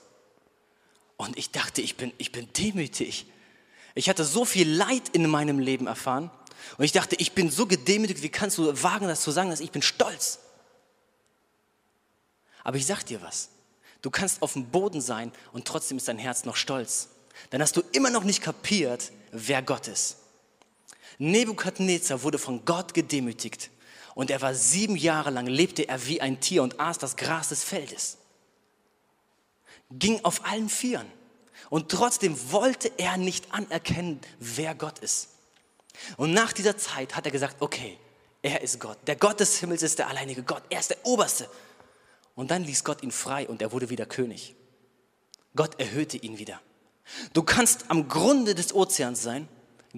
Und 1.17 1.37
ich 1.37 1.51
dachte, 1.51 1.81
ich 1.81 1.97
bin, 1.97 2.13
ich 2.17 2.31
bin 2.31 2.51
demütig. 2.53 3.25
Ich 3.95 4.09
hatte 4.09 4.23
so 4.23 4.45
viel 4.45 4.69
Leid 4.69 5.09
in 5.09 5.29
meinem 5.29 5.59
Leben 5.59 5.87
erfahren. 5.87 6.31
Und 6.77 6.85
ich 6.85 6.93
dachte, 6.93 7.15
ich 7.17 7.33
bin 7.33 7.49
so 7.49 7.65
gedemütigt, 7.65 8.23
wie 8.23 8.29
kannst 8.29 8.57
du 8.57 8.81
wagen, 8.81 9.07
das 9.07 9.21
zu 9.21 9.31
sagen, 9.31 9.49
dass 9.49 9.59
ich 9.59 9.71
bin 9.71 9.81
stolz? 9.81 10.39
Aber 12.63 12.77
ich 12.77 12.85
sag 12.85 13.03
dir 13.03 13.21
was. 13.21 13.49
Du 14.01 14.09
kannst 14.09 14.41
auf 14.41 14.53
dem 14.53 14.67
Boden 14.67 15.01
sein 15.01 15.31
und 15.53 15.65
trotzdem 15.65 15.97
ist 15.97 16.07
dein 16.07 16.17
Herz 16.17 16.45
noch 16.45 16.55
stolz. 16.55 17.09
Dann 17.49 17.61
hast 17.61 17.75
du 17.77 17.81
immer 17.91 18.09
noch 18.09 18.23
nicht 18.23 18.41
kapiert, 18.41 19.11
wer 19.31 19.61
Gott 19.61 19.87
ist. 19.87 20.17
Nebukadnezar 21.17 22.23
wurde 22.23 22.37
von 22.37 22.65
Gott 22.65 22.93
gedemütigt. 22.93 23.69
Und 24.15 24.29
er 24.29 24.41
war 24.41 24.53
sieben 24.53 24.95
Jahre 24.95 25.31
lang, 25.31 25.47
lebte 25.47 25.87
er 25.87 26.05
wie 26.05 26.21
ein 26.21 26.39
Tier 26.39 26.63
und 26.63 26.79
aß 26.79 26.97
das 26.99 27.15
Gras 27.15 27.49
des 27.49 27.63
Feldes. 27.63 28.17
Ging 29.89 30.23
auf 30.23 30.45
allen 30.45 30.69
Vieren. 30.69 31.07
Und 31.69 31.89
trotzdem 31.89 32.37
wollte 32.51 32.91
er 32.97 33.17
nicht 33.17 33.51
anerkennen, 33.53 34.19
wer 34.39 34.75
Gott 34.75 34.99
ist. 34.99 35.29
Und 36.17 36.33
nach 36.33 36.53
dieser 36.53 36.77
Zeit 36.77 37.15
hat 37.15 37.25
er 37.25 37.31
gesagt, 37.31 37.57
okay, 37.59 37.97
er 38.41 38.61
ist 38.61 38.79
Gott. 38.79 38.97
Der 39.07 39.15
Gott 39.15 39.39
des 39.39 39.59
Himmels 39.59 39.81
ist 39.81 39.99
der 39.99 40.09
alleinige 40.09 40.43
Gott. 40.43 40.63
Er 40.69 40.79
ist 40.79 40.89
der 40.89 41.05
Oberste. 41.05 41.49
Und 42.35 42.51
dann 42.51 42.63
ließ 42.63 42.83
Gott 42.83 43.03
ihn 43.03 43.11
frei 43.11 43.47
und 43.47 43.61
er 43.61 43.71
wurde 43.71 43.89
wieder 43.89 44.05
König. 44.05 44.55
Gott 45.55 45.79
erhöhte 45.79 46.17
ihn 46.17 46.39
wieder. 46.39 46.59
Du 47.33 47.43
kannst 47.43 47.91
am 47.91 48.07
Grunde 48.07 48.55
des 48.55 48.73
Ozeans 48.73 49.21
sein, 49.21 49.47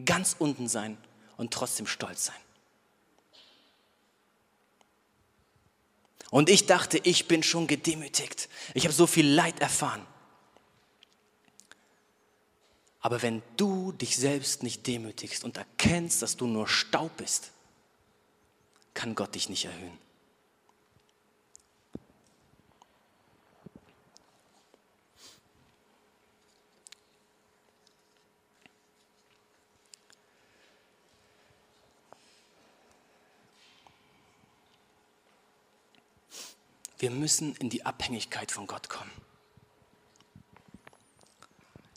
ganz 0.05 0.35
unten 0.37 0.67
sein 0.67 0.97
und 1.37 1.53
trotzdem 1.53 1.87
stolz 1.87 2.25
sein. 2.25 2.35
Und 6.31 6.49
ich 6.49 6.65
dachte, 6.65 6.99
ich 7.03 7.27
bin 7.27 7.43
schon 7.43 7.67
gedemütigt. 7.67 8.49
Ich 8.73 8.83
habe 8.83 8.93
so 8.93 9.07
viel 9.07 9.27
Leid 9.27 9.59
erfahren. 9.61 10.05
Aber 12.99 13.21
wenn 13.21 13.43
du 13.55 13.91
dich 13.91 14.17
selbst 14.17 14.63
nicht 14.63 14.87
demütigst 14.87 15.43
und 15.43 15.57
erkennst, 15.57 16.21
dass 16.23 16.35
du 16.35 16.47
nur 16.47 16.67
Staub 16.67 17.15
bist, 17.17 17.51
kann 18.95 19.13
Gott 19.13 19.35
dich 19.35 19.47
nicht 19.47 19.65
erhöhen. 19.65 20.04
Wir 37.05 37.11
müssen 37.11 37.55
in 37.57 37.69
die 37.69 37.85
Abhängigkeit 37.85 38.51
von 38.51 38.65
Gott 38.65 38.89
kommen. 38.89 39.11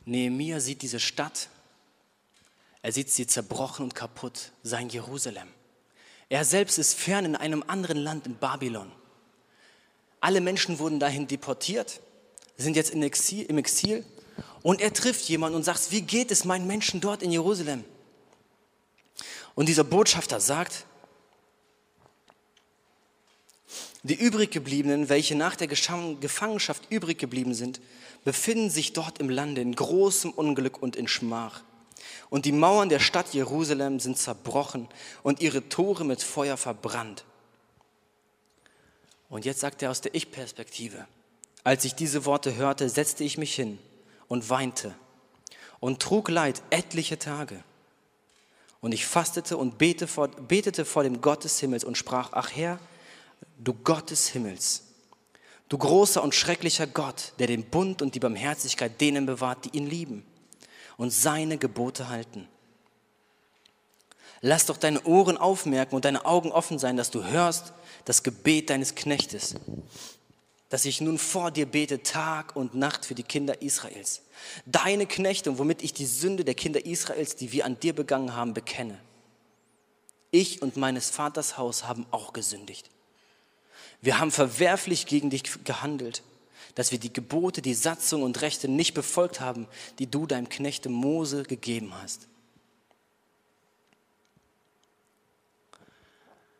Nehemiah 0.05 0.61
sieht 0.61 0.83
diese 0.83 1.01
Stadt, 1.01 1.49
er 2.83 2.93
sieht 2.93 3.09
sie 3.11 3.27
zerbrochen 3.27 3.85
und 3.85 3.95
kaputt, 3.95 4.53
sein 4.63 4.91
Jerusalem. 4.91 5.49
Er 6.29 6.45
selbst 6.45 6.77
ist 6.77 6.93
fern 6.93 7.25
in 7.25 7.37
einem 7.37 7.65
anderen 7.69 7.97
Land, 7.97 8.27
in 8.27 8.37
Babylon. 8.37 8.93
Alle 10.21 10.43
Menschen 10.43 10.79
wurden 10.79 11.01
dahin 11.01 11.27
deportiert, 11.27 12.03
sind 12.59 12.77
jetzt 12.77 12.93
Exil, 12.93 13.47
im 13.47 13.57
Exil 13.57 14.05
und 14.63 14.83
er 14.83 14.93
trifft 14.93 15.27
jemanden 15.31 15.57
und 15.57 15.63
sagt, 15.63 15.91
wie 15.91 16.03
geht 16.03 16.31
es 16.31 16.45
meinen 16.45 16.67
Menschen 16.67 17.01
dort 17.01 17.23
in 17.23 17.33
Jerusalem? 17.33 17.83
Und 19.55 19.71
dieser 19.71 19.85
Botschafter 19.85 20.39
sagt, 20.39 20.85
Die 24.05 24.15
übriggebliebenen, 24.15 25.09
welche 25.09 25.35
nach 25.35 25.57
der 25.57 25.67
Gefangenschaft 25.67 26.91
übrig 26.91 27.19
geblieben 27.19 27.55
sind, 27.55 27.81
befinden 28.25 28.71
sich 28.71 28.93
dort 28.93 29.19
im 29.19 29.29
Lande 29.29 29.61
in 29.61 29.75
großem 29.75 30.31
Unglück 30.31 30.81
und 30.81 30.97
in 30.97 31.09
Schmach. 31.09 31.63
Und 32.31 32.45
die 32.45 32.53
Mauern 32.53 32.89
der 32.89 33.01
Stadt 33.01 33.35
Jerusalem 33.35 34.01
sind 34.01 34.19
zerbrochen 34.19 34.89
und 35.23 35.41
ihre 35.41 35.69
Tore 35.69 36.05
mit 36.05 36.23
Feuer 36.23 36.57
verbrannt. 36.57 37.25
Und 39.29 39.45
jetzt 39.45 39.61
sagt 39.61 39.83
er 39.83 39.91
aus 39.91 40.01
der 40.01 40.15
Ich-Perspektive, 40.15 41.07
als 41.65 41.85
ich 41.85 41.95
diese 41.95 42.25
Worte 42.25 42.55
hörte, 42.55 42.89
setzte 42.89 43.25
ich 43.25 43.37
mich 43.37 43.55
hin 43.55 43.79
und 44.29 44.49
weinte 44.49 44.95
und 45.81 46.01
trug 46.01 46.29
Leid 46.29 46.63
etliche 46.71 47.19
Tage. 47.19 47.63
Und 48.81 48.93
ich 48.93 49.07
fastete 49.07 49.57
und 49.57 49.77
betete 49.77 50.07
vor, 50.07 50.29
betete 50.29 50.85
vor 50.85 51.03
dem 51.03 51.21
Gott 51.21 51.45
des 51.45 51.59
Himmels 51.59 51.85
und 51.85 51.99
sprach, 51.99 52.31
ach 52.33 52.51
Herr, 52.55 52.79
du 53.59 53.75
Gott 53.75 54.11
des 54.11 54.29
Himmels, 54.29 54.85
du 55.69 55.79
großer 55.79 56.23
und 56.23 56.35
schrecklicher 56.35 56.87
Gott, 56.87 57.33
der 57.39 57.47
den 57.47 57.65
Bund 57.65 58.03
und 58.03 58.15
die 58.15 58.21
Barmherzigkeit 58.21 59.01
denen 59.01 59.27
bewahrt, 59.27 59.65
die 59.65 59.77
ihn 59.77 59.87
lieben 59.87 60.25
und 60.97 61.11
seine 61.11 61.59
Gebote 61.59 62.09
halten. 62.09 62.49
Lass 64.41 64.67
doch 64.67 64.77
deine 64.77 65.03
Ohren 65.03 65.37
aufmerken 65.37 65.97
und 65.97 66.05
deine 66.05 66.25
Augen 66.25 66.53
offen 66.53 66.79
sein, 66.79 66.97
dass 66.97 67.11
du 67.11 67.25
hörst 67.25 67.73
das 68.05 68.23
Gebet 68.23 68.71
deines 68.71 68.95
Knechtes, 68.95 69.57
dass 70.69 70.85
ich 70.85 71.01
nun 71.01 71.19
vor 71.19 71.51
dir 71.51 71.67
bete 71.67 72.03
Tag 72.03 72.55
und 72.55 72.75
Nacht 72.75 73.05
für 73.05 73.15
die 73.15 73.23
Kinder 73.25 73.63
Israels. 73.63 74.23
Deine 74.67 75.07
Knechte, 75.07 75.59
womit 75.59 75.83
ich 75.83 75.93
die 75.93 76.07
Sünde 76.07 76.45
der 76.45 76.55
Kinder 76.55 76.85
Israels, 76.85 77.35
die 77.35 77.53
wir 77.53 77.65
an 77.65 77.81
dir 77.81 77.95
begangen 77.95 78.35
haben, 78.35 78.55
bekenne. 78.55 78.99
Ich 80.31 80.63
und 80.63 80.77
meines 80.77 81.11
Vaters 81.11 81.57
Haus 81.57 81.85
haben 81.85 82.07
auch 82.11 82.33
gesündigt. 82.33 82.91
Wir 84.01 84.19
haben 84.19 84.31
verwerflich 84.31 85.07
gegen 85.07 85.31
dich 85.31 85.65
gehandelt, 85.65 86.23
dass 86.75 86.93
wir 86.93 86.99
die 86.99 87.13
Gebote, 87.13 87.63
die 87.63 87.75
Satzung 87.75 88.23
und 88.23 88.41
Rechte 88.41 88.69
nicht 88.69 88.95
befolgt 88.95 89.41
haben, 89.41 89.67
die 89.99 90.09
du 90.09 90.27
deinem 90.27 90.49
Knechte 90.49 90.89
Mose 90.89 91.43
gegeben 91.43 91.93
hast. 92.01 92.29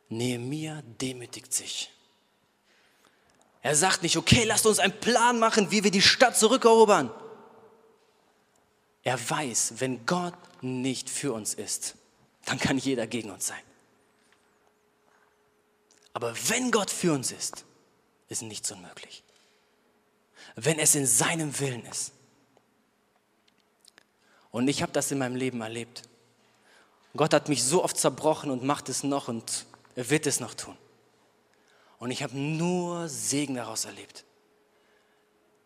Nehemiah 0.09 0.83
demütigt 1.01 1.53
sich. 1.53 1.91
Er 3.63 3.77
sagt 3.77 4.03
nicht, 4.03 4.17
okay, 4.17 4.45
lasst 4.45 4.67
uns 4.67 4.79
einen 4.79 4.99
Plan 4.99 5.39
machen, 5.39 5.71
wie 5.71 5.85
wir 5.85 5.91
die 5.91 6.03
Stadt 6.03 6.37
zurückerobern. 6.37 7.11
Er 9.03 9.19
weiß, 9.31 9.75
wenn 9.79 10.07
Gott 10.07 10.35
nicht 10.63 11.11
für 11.11 11.33
uns 11.33 11.55
ist, 11.55 11.95
dann 12.45 12.59
kann 12.59 12.79
jeder 12.79 13.07
gegen 13.07 13.31
uns 13.31 13.47
sein. 13.47 13.63
Aber 16.19 16.35
wenn 16.49 16.73
Gott 16.73 16.91
für 16.91 17.13
uns 17.13 17.31
ist, 17.31 17.65
ist 18.29 18.43
nichts 18.43 18.73
unmöglich. 18.73 19.23
Wenn 20.57 20.81
es 20.81 20.97
in 20.97 21.07
seinem 21.07 21.57
Willen 21.61 21.87
ist. 21.87 22.11
Und 24.51 24.67
ich 24.67 24.83
habe 24.83 24.91
das 24.91 25.13
in 25.13 25.19
meinem 25.19 25.37
Leben 25.37 25.61
erlebt. 25.61 26.03
Gott 27.17 27.33
hat 27.33 27.49
mich 27.49 27.63
so 27.63 27.85
oft 27.85 27.97
zerbrochen 27.97 28.51
und 28.51 28.65
macht 28.65 28.89
es 28.89 29.05
noch 29.05 29.29
und 29.29 29.65
er 29.95 30.11
wird 30.11 30.27
es 30.27 30.41
noch 30.41 30.55
tun. 30.55 30.77
Und 32.01 32.11
ich 32.11 32.25
habe 32.25 32.37
nur 32.37 33.09
Segen 33.09 33.55
daraus 33.55 33.85
erlebt. 33.85 34.25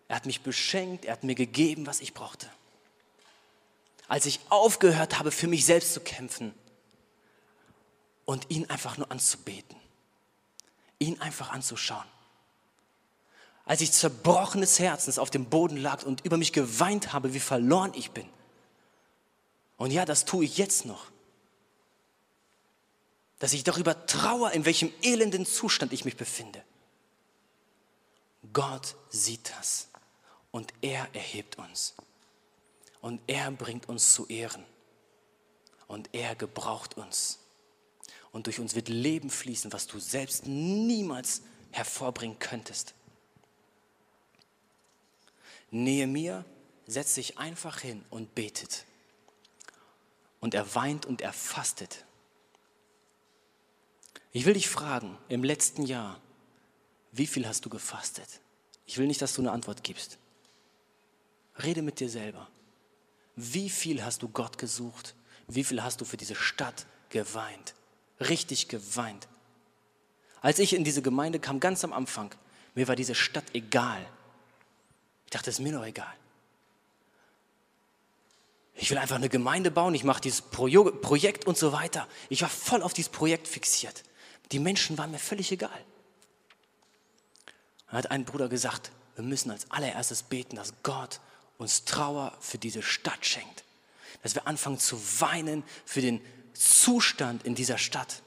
Er 0.07 0.17
hat 0.17 0.27
mich 0.27 0.43
beschenkt, 0.43 1.07
er 1.07 1.15
hat 1.15 1.25
mir 1.25 1.35
gegeben, 1.35 1.87
was 1.87 2.03
ich 2.03 2.13
brauchte. 2.13 2.51
Als 4.07 4.27
ich 4.27 4.39
aufgehört 4.51 5.19
habe, 5.19 5.31
für 5.31 5.47
mich 5.47 5.65
selbst 5.65 5.95
zu 5.95 6.01
kämpfen 6.01 6.53
und 8.27 8.51
ihn 8.51 8.69
einfach 8.69 8.99
nur 8.99 9.11
anzubeten, 9.11 9.81
ihn 11.03 11.21
einfach 11.21 11.51
anzuschauen. 11.51 12.07
Als 13.65 13.81
ich 13.81 13.93
zerbrochenes 13.93 14.79
Herzens 14.79 15.19
auf 15.19 15.31
dem 15.31 15.47
Boden 15.47 15.77
lag 15.77 16.03
und 16.05 16.25
über 16.25 16.37
mich 16.37 16.53
geweint 16.53 17.13
habe, 17.13 17.35
wie 17.35 17.41
verloren 17.41 17.93
ich 17.95 18.11
bin. 18.11 18.29
Und 19.77 19.91
ja, 19.91 20.05
das 20.05 20.25
tue 20.25 20.45
ich 20.45 20.59
jetzt 20.59 20.85
noch 20.85 21.13
dass 23.43 23.55
ich 23.55 23.65
darüber 23.65 24.07
trauere, 24.07 24.53
in 24.53 24.65
welchem 24.65 24.93
elenden 25.03 25.45
Zustand 25.45 25.93
ich 25.93 26.05
mich 26.05 26.17
befinde. 26.17 26.63
Gott 28.53 28.95
sieht 29.11 29.53
das 29.59 29.89
und 30.53 30.73
er 30.81 31.13
erhebt 31.13 31.59
uns 31.59 31.95
und 33.01 33.21
er 33.27 33.51
bringt 33.51 33.89
uns 33.89 34.13
zu 34.15 34.29
Ehren 34.29 34.65
und 35.89 36.11
er 36.13 36.37
gebraucht 36.37 36.97
uns 36.97 37.41
und 38.33 38.47
durch 38.47 38.59
uns 38.59 38.75
wird 38.75 38.89
Leben 38.89 39.31
fließen, 39.31 39.73
was 39.73 39.87
du 39.87 39.99
selbst 39.99 40.47
niemals 40.47 41.43
hervorbringen 41.71 42.39
könntest. 42.39 42.95
Nehemiah 45.71 46.45
setzt 46.87 47.15
sich 47.15 47.39
einfach 47.39 47.81
hin 47.81 48.05
und 48.11 48.35
betet 48.35 48.85
und 50.41 50.55
er 50.55 50.75
weint 50.75 51.07
und 51.07 51.21
er 51.21 51.33
fastet. 51.33 52.05
Ich 54.33 54.45
will 54.45 54.55
dich 54.55 54.69
fragen, 54.69 55.17
im 55.29 55.45
letzten 55.45 55.85
Jahr, 55.85 56.21
wie 57.13 57.27
viel 57.27 57.47
hast 57.47 57.65
du 57.65 57.71
gefastet? 57.71 58.41
Ich 58.87 58.99
will 58.99 59.07
nicht, 59.07 59.23
dass 59.23 59.35
du 59.35 59.43
eine 59.43 59.53
Antwort 59.53 59.85
gibst. 59.85 60.19
Rede 61.63 61.83
mit 61.83 62.01
dir 62.01 62.09
selber. 62.09 62.49
Wie 63.37 63.71
viel 63.71 64.03
hast 64.05 64.23
du 64.23 64.29
Gott 64.29 64.59
gesucht? 64.59 65.15
Wie 65.49 65.65
viel 65.65 65.83
hast 65.83 66.01
du 66.01 66.05
für 66.05 66.17
diese 66.17 66.35
Stadt 66.35 66.87
geweint? 67.11 67.75
Richtig 68.29 68.69
geweint. 68.69 69.29
Als 70.41 70.59
ich 70.59 70.75
in 70.75 70.85
diese 70.85 71.03
Gemeinde 71.03 71.39
kam, 71.39 71.61
ganz 71.61 71.85
am 71.85 71.93
Anfang, 71.93 72.35
mir 72.75 72.89
war 72.89 72.97
diese 72.97 73.15
Stadt 73.15 73.45
egal. 73.53 74.05
Ich 75.25 75.31
dachte, 75.31 75.51
es 75.51 75.59
ist 75.59 75.65
mir 75.65 75.73
doch 75.73 75.85
egal. 75.85 76.13
Ich 78.75 78.91
will 78.91 78.99
einfach 78.99 79.17
eine 79.17 79.29
Gemeinde 79.29 79.71
bauen, 79.71 79.95
ich 79.95 80.05
mache 80.05 80.21
dieses 80.21 80.43
Projekt 80.43 81.47
und 81.47 81.57
so 81.59 81.73
weiter. 81.73 82.09
Ich 82.29 82.43
war 82.43 82.49
voll 82.49 82.83
auf 82.83 82.93
dieses 82.93 83.11
Projekt 83.11 83.47
fixiert. 83.47 84.03
Die 84.51 84.59
Menschen 84.59 84.99
waren 84.99 85.11
mir 85.11 85.19
völlig 85.19 85.53
egal. 85.53 85.85
Dann 87.87 87.99
hat 87.99 88.11
ein 88.11 88.25
Bruder 88.25 88.49
gesagt, 88.49 88.91
wir 89.15 89.25
müssen 89.25 89.51
als 89.51 89.71
allererstes 89.71 90.23
beten, 90.23 90.57
dass 90.57 90.73
Gott 90.83 91.21
uns 91.59 91.85
Trauer 91.85 92.37
für 92.41 92.59
diese 92.59 92.83
Stadt 92.83 93.25
schenkt. 93.25 93.65
Dass 94.23 94.35
wir 94.35 94.47
anfangen 94.47 94.79
zu 94.79 94.99
weinen 95.21 95.63
für 95.85 96.01
den 96.01 96.21
Zustand 96.63 97.45
in 97.45 97.55
dieser 97.55 97.79
Stadt. 97.79 98.23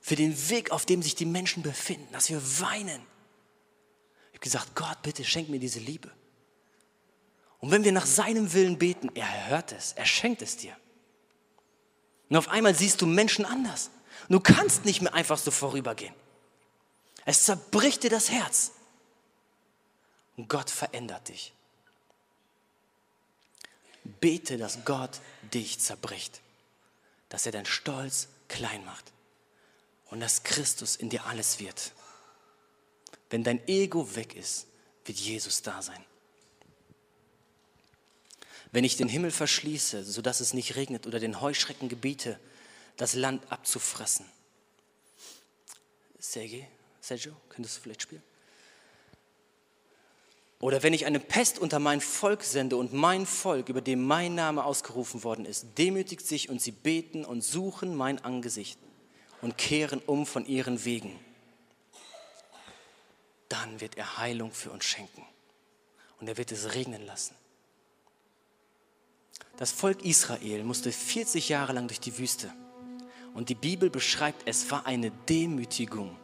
Für 0.00 0.16
den 0.16 0.50
Weg, 0.50 0.70
auf 0.70 0.84
dem 0.84 1.02
sich 1.02 1.14
die 1.14 1.24
Menschen 1.24 1.62
befinden. 1.62 2.12
Dass 2.12 2.28
wir 2.30 2.42
weinen. 2.60 3.00
Ich 4.32 4.38
habe 4.38 4.40
gesagt, 4.40 4.74
Gott, 4.74 5.00
bitte 5.02 5.24
schenk 5.24 5.48
mir 5.48 5.60
diese 5.60 5.78
Liebe. 5.78 6.10
Und 7.60 7.70
wenn 7.70 7.84
wir 7.84 7.92
nach 7.92 8.06
seinem 8.06 8.52
Willen 8.52 8.78
beten, 8.78 9.10
er 9.14 9.48
hört 9.48 9.72
es, 9.72 9.92
er 9.92 10.04
schenkt 10.04 10.42
es 10.42 10.56
dir. 10.56 10.76
Und 12.28 12.36
auf 12.36 12.48
einmal 12.48 12.74
siehst 12.74 13.00
du 13.00 13.06
Menschen 13.06 13.44
anders. 13.44 13.90
Du 14.28 14.40
kannst 14.40 14.84
nicht 14.84 15.00
mehr 15.00 15.14
einfach 15.14 15.38
so 15.38 15.50
vorübergehen. 15.50 16.14
Es 17.24 17.44
zerbricht 17.44 18.02
dir 18.02 18.10
das 18.10 18.30
Herz. 18.30 18.72
Und 20.36 20.48
Gott 20.48 20.68
verändert 20.68 21.28
dich. 21.28 21.54
Bete, 24.20 24.58
dass 24.58 24.84
Gott 24.84 25.20
dich 25.54 25.78
zerbricht, 25.78 26.42
dass 27.34 27.46
er 27.46 27.50
deinen 27.50 27.66
Stolz 27.66 28.28
klein 28.46 28.84
macht 28.84 29.12
und 30.04 30.20
dass 30.20 30.44
Christus 30.44 30.94
in 30.94 31.10
dir 31.10 31.26
alles 31.26 31.58
wird. 31.58 31.90
Wenn 33.28 33.42
dein 33.42 33.66
Ego 33.66 34.14
weg 34.14 34.36
ist, 34.36 34.68
wird 35.04 35.18
Jesus 35.18 35.60
da 35.60 35.82
sein. 35.82 36.00
Wenn 38.70 38.84
ich 38.84 38.96
den 38.96 39.08
Himmel 39.08 39.32
verschließe, 39.32 40.04
sodass 40.04 40.38
es 40.38 40.54
nicht 40.54 40.76
regnet 40.76 41.08
oder 41.08 41.18
den 41.18 41.40
Heuschrecken 41.40 41.88
gebiete, 41.88 42.38
das 42.96 43.14
Land 43.14 43.50
abzufressen. 43.50 44.26
Sergei, 46.20 46.68
Sergio, 47.00 47.34
könntest 47.48 47.78
du 47.78 47.80
vielleicht 47.80 48.02
spielen? 48.02 48.22
Oder 50.64 50.82
wenn 50.82 50.94
ich 50.94 51.04
eine 51.04 51.20
Pest 51.20 51.58
unter 51.58 51.78
mein 51.78 52.00
Volk 52.00 52.42
sende 52.42 52.78
und 52.78 52.94
mein 52.94 53.26
Volk, 53.26 53.68
über 53.68 53.82
dem 53.82 54.02
mein 54.02 54.34
Name 54.34 54.64
ausgerufen 54.64 55.22
worden 55.22 55.44
ist, 55.44 55.66
demütigt 55.76 56.26
sich 56.26 56.48
und 56.48 56.58
sie 56.58 56.70
beten 56.70 57.26
und 57.26 57.44
suchen 57.44 57.94
mein 57.94 58.24
Angesicht 58.24 58.78
und 59.42 59.58
kehren 59.58 60.00
um 60.06 60.24
von 60.24 60.46
ihren 60.46 60.86
Wegen, 60.86 61.20
dann 63.50 63.82
wird 63.82 63.98
er 63.98 64.16
Heilung 64.16 64.52
für 64.52 64.70
uns 64.70 64.86
schenken 64.86 65.26
und 66.18 66.28
er 66.28 66.38
wird 66.38 66.50
es 66.50 66.74
regnen 66.74 67.04
lassen. 67.04 67.34
Das 69.58 69.70
Volk 69.70 70.02
Israel 70.02 70.64
musste 70.64 70.92
40 70.92 71.50
Jahre 71.50 71.74
lang 71.74 71.88
durch 71.88 72.00
die 72.00 72.16
Wüste. 72.16 72.50
Und 73.34 73.50
die 73.50 73.54
Bibel 73.54 73.90
beschreibt, 73.90 74.48
es 74.48 74.70
war 74.70 74.86
eine 74.86 75.10
Demütigung. 75.28 76.16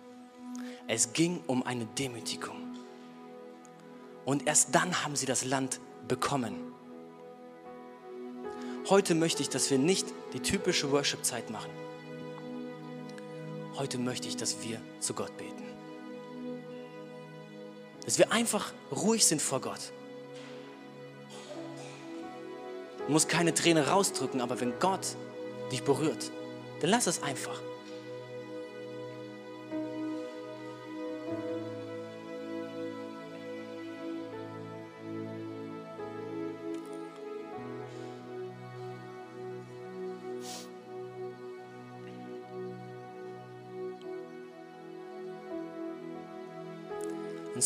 Es 0.88 1.12
ging 1.12 1.42
um 1.46 1.62
eine 1.62 1.84
Demütigung. 1.84 2.69
Und 4.30 4.46
erst 4.46 4.76
dann 4.76 5.02
haben 5.02 5.16
sie 5.16 5.26
das 5.26 5.44
Land 5.44 5.80
bekommen. 6.06 6.54
Heute 8.88 9.16
möchte 9.16 9.42
ich, 9.42 9.48
dass 9.48 9.72
wir 9.72 9.78
nicht 9.78 10.06
die 10.32 10.38
typische 10.38 10.92
Worship-Zeit 10.92 11.50
machen. 11.50 11.72
Heute 13.74 13.98
möchte 13.98 14.28
ich, 14.28 14.36
dass 14.36 14.62
wir 14.62 14.80
zu 15.00 15.14
Gott 15.14 15.36
beten. 15.36 15.64
Dass 18.04 18.18
wir 18.18 18.30
einfach 18.30 18.72
ruhig 18.92 19.26
sind 19.26 19.42
vor 19.42 19.60
Gott. 19.60 19.90
Du 23.08 23.12
musst 23.12 23.28
keine 23.28 23.52
Träne 23.52 23.88
rausdrücken, 23.88 24.40
aber 24.40 24.60
wenn 24.60 24.78
Gott 24.78 25.16
dich 25.72 25.82
berührt, 25.82 26.30
dann 26.78 26.90
lass 26.90 27.08
es 27.08 27.20
einfach. 27.24 27.60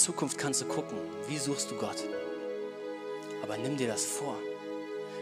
Zukunft 0.04 0.36
kannst 0.36 0.60
du 0.60 0.66
gucken, 0.66 0.98
wie 1.28 1.38
suchst 1.38 1.70
du 1.70 1.76
Gott. 1.76 1.96
Aber 3.42 3.56
nimm 3.56 3.78
dir 3.78 3.88
das 3.88 4.04
vor. 4.04 4.36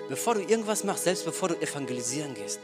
Bevor 0.08 0.34
du 0.34 0.40
irgendwas 0.40 0.82
machst, 0.82 1.04
selbst 1.04 1.24
bevor 1.24 1.50
du 1.50 1.54
evangelisieren 1.62 2.34
gehst, 2.34 2.58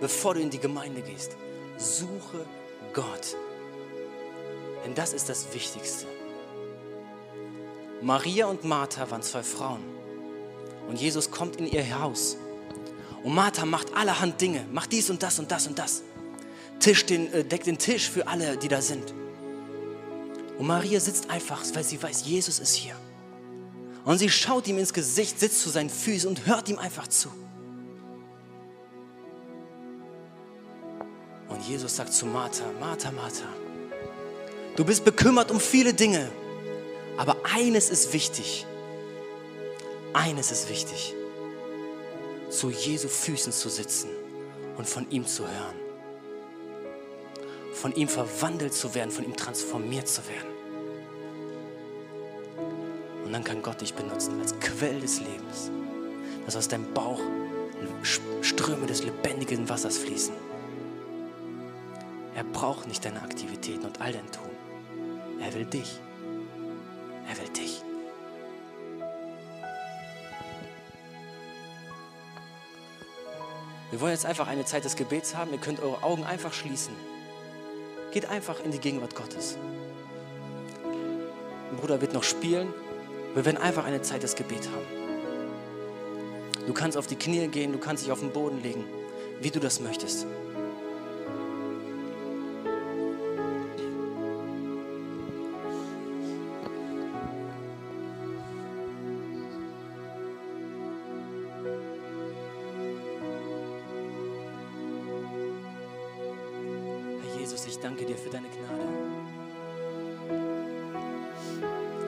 bevor 0.00 0.32
du 0.32 0.40
in 0.40 0.48
die 0.48 0.58
Gemeinde 0.58 1.02
gehst, 1.02 1.36
suche 1.76 2.46
Gott. 2.94 3.36
Denn 4.82 4.94
das 4.94 5.12
ist 5.12 5.28
das 5.28 5.52
Wichtigste. 5.52 6.06
Maria 8.00 8.46
und 8.46 8.64
Martha 8.64 9.10
waren 9.10 9.22
zwei 9.22 9.42
Frauen. 9.42 9.84
Und 10.88 10.98
Jesus 10.98 11.30
kommt 11.30 11.56
in 11.56 11.66
ihr 11.66 12.00
Haus. 12.00 12.38
Und 13.22 13.34
Martha 13.34 13.66
macht 13.66 13.94
allerhand 13.94 14.40
Dinge, 14.40 14.64
macht 14.72 14.92
dies 14.92 15.10
und 15.10 15.22
das 15.22 15.38
und 15.38 15.50
das 15.50 15.66
und 15.66 15.78
das. 15.78 16.02
Tisch 16.80 17.04
den, 17.04 17.30
äh, 17.30 17.44
deckt 17.44 17.66
den 17.66 17.76
Tisch 17.76 18.08
für 18.08 18.26
alle, 18.26 18.56
die 18.56 18.68
da 18.68 18.80
sind. 18.80 19.12
Und 20.58 20.66
Maria 20.66 20.98
sitzt 20.98 21.30
einfach, 21.30 21.62
weil 21.72 21.84
sie 21.84 22.02
weiß, 22.02 22.24
Jesus 22.24 22.58
ist 22.58 22.74
hier. 22.74 22.96
Und 24.04 24.18
sie 24.18 24.28
schaut 24.28 24.66
ihm 24.66 24.78
ins 24.78 24.92
Gesicht, 24.92 25.38
sitzt 25.38 25.62
zu 25.62 25.70
seinen 25.70 25.88
Füßen 25.88 26.28
und 26.28 26.46
hört 26.46 26.68
ihm 26.68 26.78
einfach 26.78 27.06
zu. 27.06 27.28
Und 31.48 31.62
Jesus 31.66 31.94
sagt 31.96 32.12
zu 32.12 32.26
Martha, 32.26 32.64
Martha, 32.80 33.12
Martha, 33.12 33.46
du 34.74 34.84
bist 34.84 35.04
bekümmert 35.04 35.50
um 35.50 35.60
viele 35.60 35.94
Dinge, 35.94 36.28
aber 37.16 37.36
eines 37.54 37.88
ist 37.90 38.12
wichtig. 38.12 38.66
Eines 40.12 40.50
ist 40.50 40.68
wichtig, 40.68 41.14
zu 42.50 42.70
Jesu 42.70 43.08
Füßen 43.08 43.52
zu 43.52 43.68
sitzen 43.68 44.08
und 44.76 44.88
von 44.88 45.08
ihm 45.10 45.26
zu 45.26 45.44
hören 45.44 45.87
von 47.78 47.94
ihm 47.94 48.08
verwandelt 48.08 48.74
zu 48.74 48.94
werden, 48.94 49.10
von 49.10 49.24
ihm 49.24 49.36
transformiert 49.36 50.08
zu 50.08 50.22
werden. 50.28 50.48
Und 53.24 53.32
dann 53.32 53.44
kann 53.44 53.62
Gott 53.62 53.80
dich 53.80 53.94
benutzen 53.94 54.40
als 54.40 54.58
Quell 54.58 55.00
des 55.00 55.20
Lebens, 55.20 55.70
dass 56.44 56.56
aus 56.56 56.66
deinem 56.66 56.92
Bauch 56.92 57.20
Ströme 58.42 58.86
des 58.86 59.04
lebendigen 59.04 59.68
Wassers 59.68 59.98
fließen. 59.98 60.34
Er 62.34 62.42
braucht 62.44 62.88
nicht 62.88 63.04
deine 63.04 63.22
Aktivitäten 63.22 63.84
und 63.84 64.00
all 64.00 64.12
dein 64.12 64.30
Tun. 64.32 64.50
Er 65.40 65.54
will 65.54 65.64
dich. 65.64 66.00
Er 67.28 67.38
will 67.38 67.48
dich. 67.50 67.82
Wir 73.90 74.00
wollen 74.00 74.12
jetzt 74.12 74.26
einfach 74.26 74.48
eine 74.48 74.64
Zeit 74.64 74.84
des 74.84 74.96
Gebets 74.96 75.36
haben. 75.36 75.52
Ihr 75.52 75.58
könnt 75.58 75.80
eure 75.80 76.02
Augen 76.02 76.24
einfach 76.24 76.52
schließen. 76.52 76.94
Geht 78.10 78.30
einfach 78.30 78.64
in 78.64 78.70
die 78.70 78.78
Gegenwart 78.78 79.14
Gottes. 79.14 79.58
Mein 81.70 81.76
Bruder 81.78 82.00
wird 82.00 82.14
noch 82.14 82.22
spielen. 82.22 82.72
Wir 83.34 83.44
werden 83.44 83.58
einfach 83.58 83.84
eine 83.84 84.00
Zeit 84.00 84.22
des 84.22 84.34
Gebets 84.34 84.68
haben. 84.68 84.86
Du 86.66 86.72
kannst 86.72 86.96
auf 86.96 87.06
die 87.06 87.16
Knie 87.16 87.48
gehen, 87.48 87.72
du 87.72 87.78
kannst 87.78 88.04
dich 88.04 88.12
auf 88.12 88.20
den 88.20 88.30
Boden 88.30 88.62
legen, 88.62 88.84
wie 89.40 89.50
du 89.50 89.60
das 89.60 89.80
möchtest. 89.80 90.26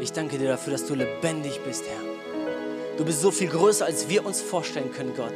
Ich 0.00 0.12
danke 0.12 0.38
dir 0.38 0.48
dafür, 0.48 0.72
dass 0.72 0.86
du 0.86 0.94
lebendig 0.94 1.60
bist, 1.64 1.84
Herr. 1.86 2.96
Du 2.96 3.04
bist 3.04 3.20
so 3.20 3.30
viel 3.30 3.48
größer, 3.48 3.84
als 3.84 4.08
wir 4.08 4.24
uns 4.26 4.40
vorstellen 4.40 4.90
können, 4.92 5.12
Gott. 5.16 5.34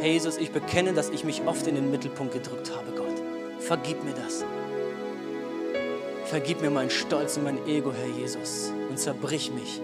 Herr 0.00 0.08
Jesus, 0.08 0.38
ich 0.38 0.50
bekenne, 0.50 0.92
dass 0.92 1.10
ich 1.10 1.24
mich 1.24 1.42
oft 1.46 1.66
in 1.66 1.74
den 1.74 1.90
Mittelpunkt 1.90 2.32
gedrückt 2.32 2.70
habe, 2.74 2.92
Gott. 2.96 3.22
Vergib 3.60 4.02
mir 4.04 4.14
das. 4.14 4.44
Vergib 6.26 6.62
mir 6.62 6.70
meinen 6.70 6.90
Stolz 6.90 7.36
und 7.36 7.44
mein 7.44 7.66
Ego, 7.66 7.92
Herr 7.92 8.18
Jesus, 8.18 8.72
und 8.88 8.98
zerbrich 8.98 9.52
mich. 9.52 9.80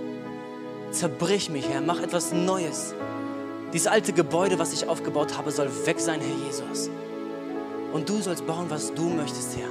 Zerbrich 0.91 1.51
mich, 1.51 1.69
Herr. 1.69 1.81
Mach 1.81 2.01
etwas 2.01 2.33
Neues. 2.33 2.95
Dieses 3.73 3.87
alte 3.87 4.13
Gebäude, 4.13 4.59
was 4.59 4.73
ich 4.73 4.89
aufgebaut 4.89 5.37
habe, 5.37 5.51
soll 5.51 5.69
weg 5.85 6.01
sein, 6.01 6.21
Herr 6.21 6.47
Jesus. 6.47 6.89
Und 7.93 8.09
du 8.09 8.21
sollst 8.21 8.47
bauen, 8.47 8.67
was 8.69 8.93
du 8.95 9.09
möchtest, 9.09 9.57
Herr. 9.57 9.69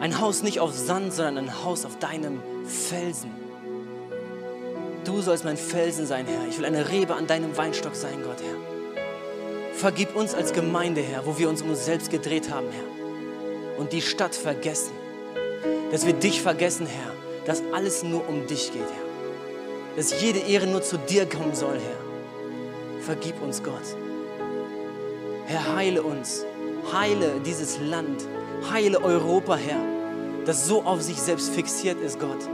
Ein 0.00 0.20
Haus 0.20 0.42
nicht 0.42 0.60
auf 0.60 0.72
Sand, 0.72 1.12
sondern 1.12 1.38
ein 1.38 1.64
Haus 1.64 1.84
auf 1.84 1.98
deinem 1.98 2.40
Felsen. 2.66 3.32
Du 5.04 5.20
sollst 5.20 5.44
mein 5.44 5.56
Felsen 5.56 6.06
sein, 6.06 6.26
Herr. 6.26 6.48
Ich 6.48 6.58
will 6.58 6.66
eine 6.66 6.88
Rebe 6.90 7.14
an 7.14 7.26
deinem 7.26 7.56
Weinstock 7.56 7.96
sein, 7.96 8.22
Gott, 8.22 8.40
Herr. 8.42 9.74
Vergib 9.74 10.14
uns 10.14 10.34
als 10.34 10.52
Gemeinde, 10.52 11.00
Herr, 11.00 11.26
wo 11.26 11.38
wir 11.38 11.48
uns 11.48 11.62
um 11.62 11.70
uns 11.70 11.84
selbst 11.84 12.10
gedreht 12.10 12.50
haben, 12.50 12.66
Herr. 12.70 13.78
Und 13.80 13.92
die 13.92 14.02
Stadt 14.02 14.34
vergessen. 14.34 14.92
Dass 15.90 16.06
wir 16.06 16.12
dich 16.12 16.42
vergessen, 16.42 16.86
Herr. 16.86 17.12
Dass 17.44 17.62
alles 17.72 18.02
nur 18.02 18.28
um 18.28 18.46
dich 18.46 18.72
geht, 18.72 18.82
Herr. 18.82 19.96
Dass 19.96 20.20
jede 20.20 20.40
Ehre 20.40 20.66
nur 20.66 20.82
zu 20.82 20.98
dir 20.98 21.26
kommen 21.26 21.54
soll, 21.54 21.78
Herr. 21.78 23.02
Vergib 23.02 23.40
uns, 23.42 23.62
Gott. 23.62 23.96
Herr, 25.46 25.76
heile 25.76 26.02
uns. 26.02 26.44
Heile 26.92 27.40
dieses 27.40 27.78
Land. 27.80 28.26
Heile 28.70 29.00
Europa, 29.02 29.56
Herr, 29.56 29.80
das 30.44 30.66
so 30.66 30.82
auf 30.84 31.02
sich 31.02 31.20
selbst 31.20 31.50
fixiert 31.50 32.00
ist, 32.00 32.18
Gott. 32.18 32.48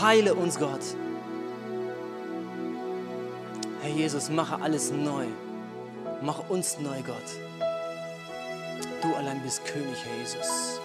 Heile 0.00 0.34
uns, 0.34 0.58
Gott. 0.58 0.80
Herr 3.80 3.90
Jesus, 3.90 4.30
mache 4.30 4.60
alles 4.62 4.92
neu. 4.92 5.26
Mach 6.22 6.48
uns 6.48 6.78
neu, 6.78 7.02
Gott. 7.06 7.16
Du 9.02 9.14
allein 9.14 9.42
bist 9.42 9.64
König, 9.64 9.96
Herr 10.04 10.16
Jesus. 10.18 10.80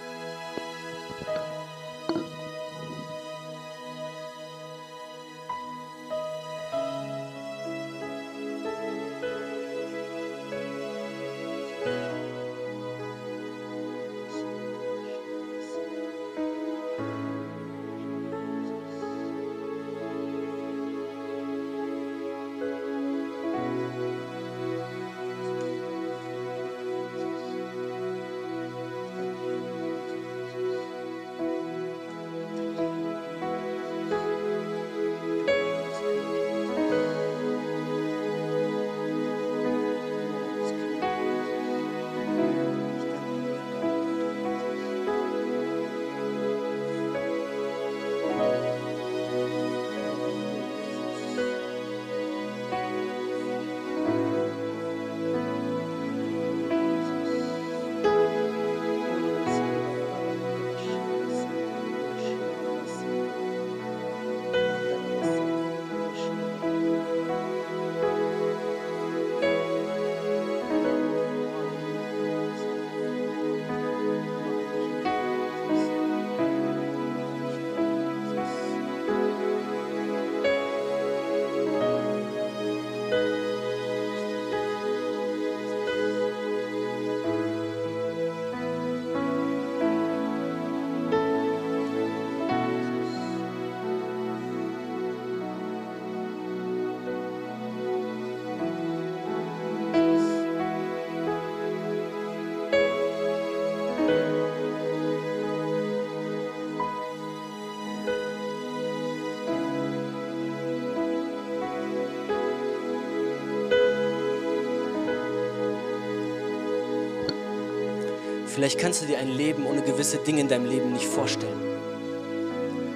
Vielleicht 118.59 118.77
kannst 118.77 119.01
du 119.01 119.05
dir 119.05 119.19
ein 119.19 119.29
Leben 119.29 119.65
ohne 119.65 119.81
gewisse 119.81 120.17
Dinge 120.17 120.41
in 120.41 120.49
deinem 120.49 120.65
Leben 120.65 120.91
nicht 120.91 121.05
vorstellen. 121.05 121.61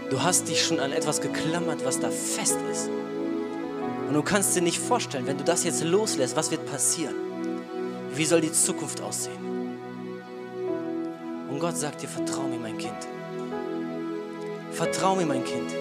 Du 0.10 0.22
hast 0.22 0.50
dich 0.50 0.62
schon 0.62 0.82
an 0.82 0.92
etwas 0.92 1.22
geklammert, 1.22 1.86
was 1.86 2.02
da 2.02 2.10
fest 2.10 2.58
ist. 2.70 2.90
Und 4.10 4.14
du 4.14 4.22
kannst 4.24 4.54
dir 4.58 4.62
nicht 4.62 4.78
vorstellen, 4.78 5.26
wenn 5.26 5.38
du 5.38 5.46
das 5.46 5.64
jetzt 5.64 5.82
loslässt, 5.82 6.36
was 6.36 6.52
wird 6.52 6.70
passieren? 6.70 7.16
Wie 8.14 8.26
soll 8.26 8.42
die 8.42 8.52
Zukunft 8.52 9.00
aussehen? 9.00 9.78
Und 11.50 11.60
Gott 11.62 11.78
sagt 11.78 12.02
dir, 12.02 12.10
vertrau 12.10 12.44
mir, 12.44 12.60
mein 12.60 12.78
Kind. 12.78 13.08
Vertrau 14.72 15.16
mir, 15.16 15.26
mein 15.26 15.46
Kind. 15.46 15.72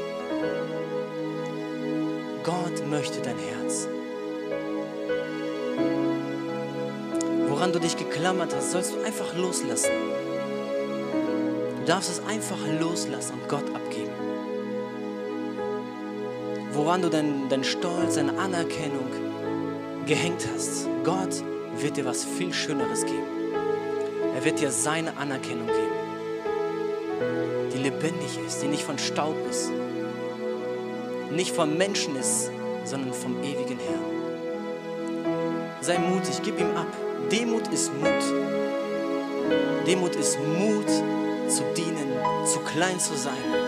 Gott 2.44 2.88
möchte 2.88 3.20
dein 3.20 3.36
Herz. 3.36 3.88
Woran 7.62 7.74
du 7.74 7.78
dich 7.78 7.96
geklammert 7.96 8.52
hast, 8.56 8.72
sollst 8.72 8.92
du 8.92 9.00
einfach 9.04 9.36
loslassen. 9.36 9.92
Du 11.78 11.84
darfst 11.86 12.10
es 12.10 12.20
einfach 12.26 12.58
loslassen 12.80 13.34
und 13.34 13.48
Gott 13.48 13.72
abgeben. 13.72 14.10
Woran 16.72 17.02
du 17.02 17.08
deinen 17.08 17.48
dein 17.48 17.62
Stolz, 17.62 18.16
deine 18.16 18.36
Anerkennung 18.36 19.06
gehängt 20.06 20.44
hast. 20.52 20.88
Gott 21.04 21.44
wird 21.76 21.96
dir 21.96 22.04
was 22.04 22.24
viel 22.24 22.52
Schöneres 22.52 23.04
geben. 23.04 23.54
Er 24.34 24.44
wird 24.44 24.58
dir 24.58 24.72
seine 24.72 25.16
Anerkennung 25.16 25.68
geben, 25.68 25.94
die 27.72 27.78
lebendig 27.78 28.40
ist, 28.44 28.60
die 28.60 28.66
nicht 28.66 28.82
von 28.82 28.98
Staub 28.98 29.36
ist, 29.48 29.70
nicht 31.30 31.54
vom 31.54 31.78
Menschen 31.78 32.16
ist, 32.16 32.50
sondern 32.84 33.12
vom 33.12 33.40
ewigen 33.44 33.78
Herrn. 33.78 34.10
Sei 35.80 35.96
mutig, 36.00 36.40
gib 36.42 36.58
ihm 36.58 36.76
ab. 36.76 37.11
Demut 37.32 37.66
ist 37.68 37.90
Mut. 37.94 38.22
Demut 39.86 40.14
ist 40.16 40.38
Mut 40.38 40.86
zu 41.48 41.62
dienen, 41.74 42.12
zu 42.44 42.58
klein 42.60 43.00
zu 43.00 43.16
sein. 43.16 43.61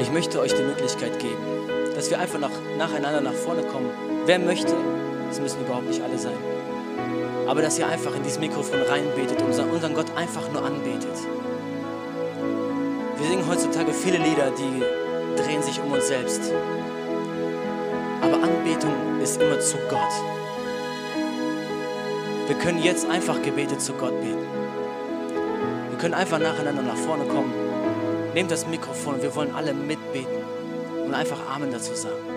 Ich 0.00 0.12
möchte 0.12 0.40
euch 0.40 0.54
die 0.54 0.62
Möglichkeit 0.62 1.18
geben, 1.18 1.42
dass 1.94 2.10
wir 2.10 2.18
einfach 2.18 2.38
nach, 2.38 2.50
nacheinander 2.76 3.20
nach 3.20 3.34
vorne 3.34 3.62
kommen. 3.62 3.90
Wer 4.26 4.38
möchte, 4.38 4.74
es 5.30 5.40
müssen 5.40 5.60
überhaupt 5.60 5.88
nicht 5.88 6.02
alle 6.02 6.18
sein, 6.18 6.36
aber 7.46 7.62
dass 7.62 7.78
ihr 7.78 7.88
einfach 7.88 8.14
in 8.14 8.22
dieses 8.22 8.38
Mikrofon 8.38 8.80
reinbetet 8.82 9.40
und 9.42 9.48
unseren 9.48 9.94
Gott 9.94 10.14
einfach 10.16 10.50
nur 10.52 10.64
anbetet. 10.64 11.16
Wir 13.18 13.26
singen 13.26 13.48
heutzutage 13.48 13.92
viele 13.92 14.18
Lieder, 14.18 14.52
die 14.52 15.42
drehen 15.42 15.62
sich 15.62 15.80
um 15.80 15.90
uns 15.90 16.06
selbst. 16.06 16.52
Aber 18.20 18.34
Anbetung 18.34 19.20
ist 19.22 19.40
immer 19.40 19.58
zu 19.60 19.76
Gott. 19.88 20.12
Wir 22.46 22.56
können 22.56 22.82
jetzt 22.82 23.08
einfach 23.10 23.42
Gebete 23.42 23.78
zu 23.78 23.92
Gott 23.94 24.20
beten. 24.20 24.46
Wir 25.90 25.98
können 25.98 26.14
einfach 26.14 26.38
nacheinander 26.38 26.82
nach 26.82 26.96
vorne 26.96 27.24
kommen. 27.24 27.67
Nehmt 28.38 28.52
das 28.52 28.68
Mikrofon 28.68 29.20
wir 29.20 29.34
wollen 29.34 29.52
alle 29.52 29.74
mitbeten 29.74 30.44
und 31.04 31.12
einfach 31.12 31.40
Amen 31.50 31.72
dazu 31.72 31.92
sagen. 31.96 32.27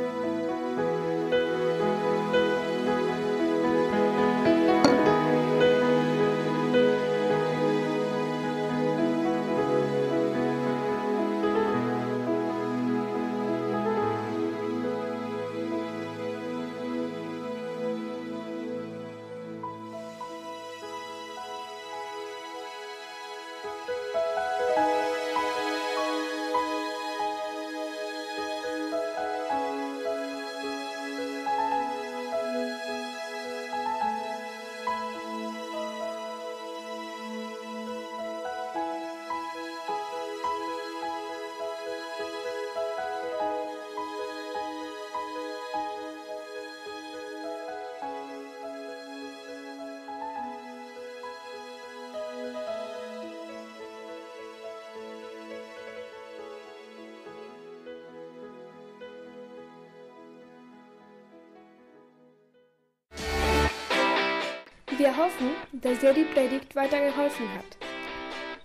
Dass 65.91 65.99
dir 65.99 66.13
die 66.13 66.23
Predigt 66.23 66.73
weitergeholfen 66.73 67.53
hat. 67.53 67.77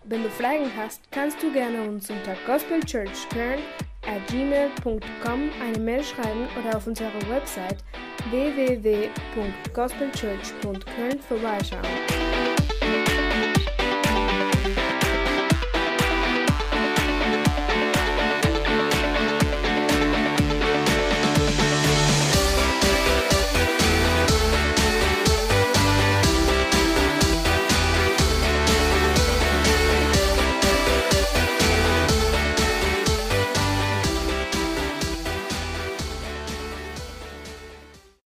Wenn 0.04 0.22
du 0.22 0.30
Fragen 0.30 0.70
hast, 0.76 1.00
kannst 1.10 1.42
du 1.42 1.52
gerne 1.52 1.82
uns 1.82 2.08
unter 2.08 2.36
gospelchurchkern 2.46 3.58
eine 5.60 5.80
Mail 5.80 6.04
schreiben 6.04 6.46
oder 6.56 6.76
auf 6.76 6.86
unserer 6.86 7.10
Website 7.28 7.82
www.gospelchurch.köln 8.30 11.18
vorbeischauen. 11.18 12.25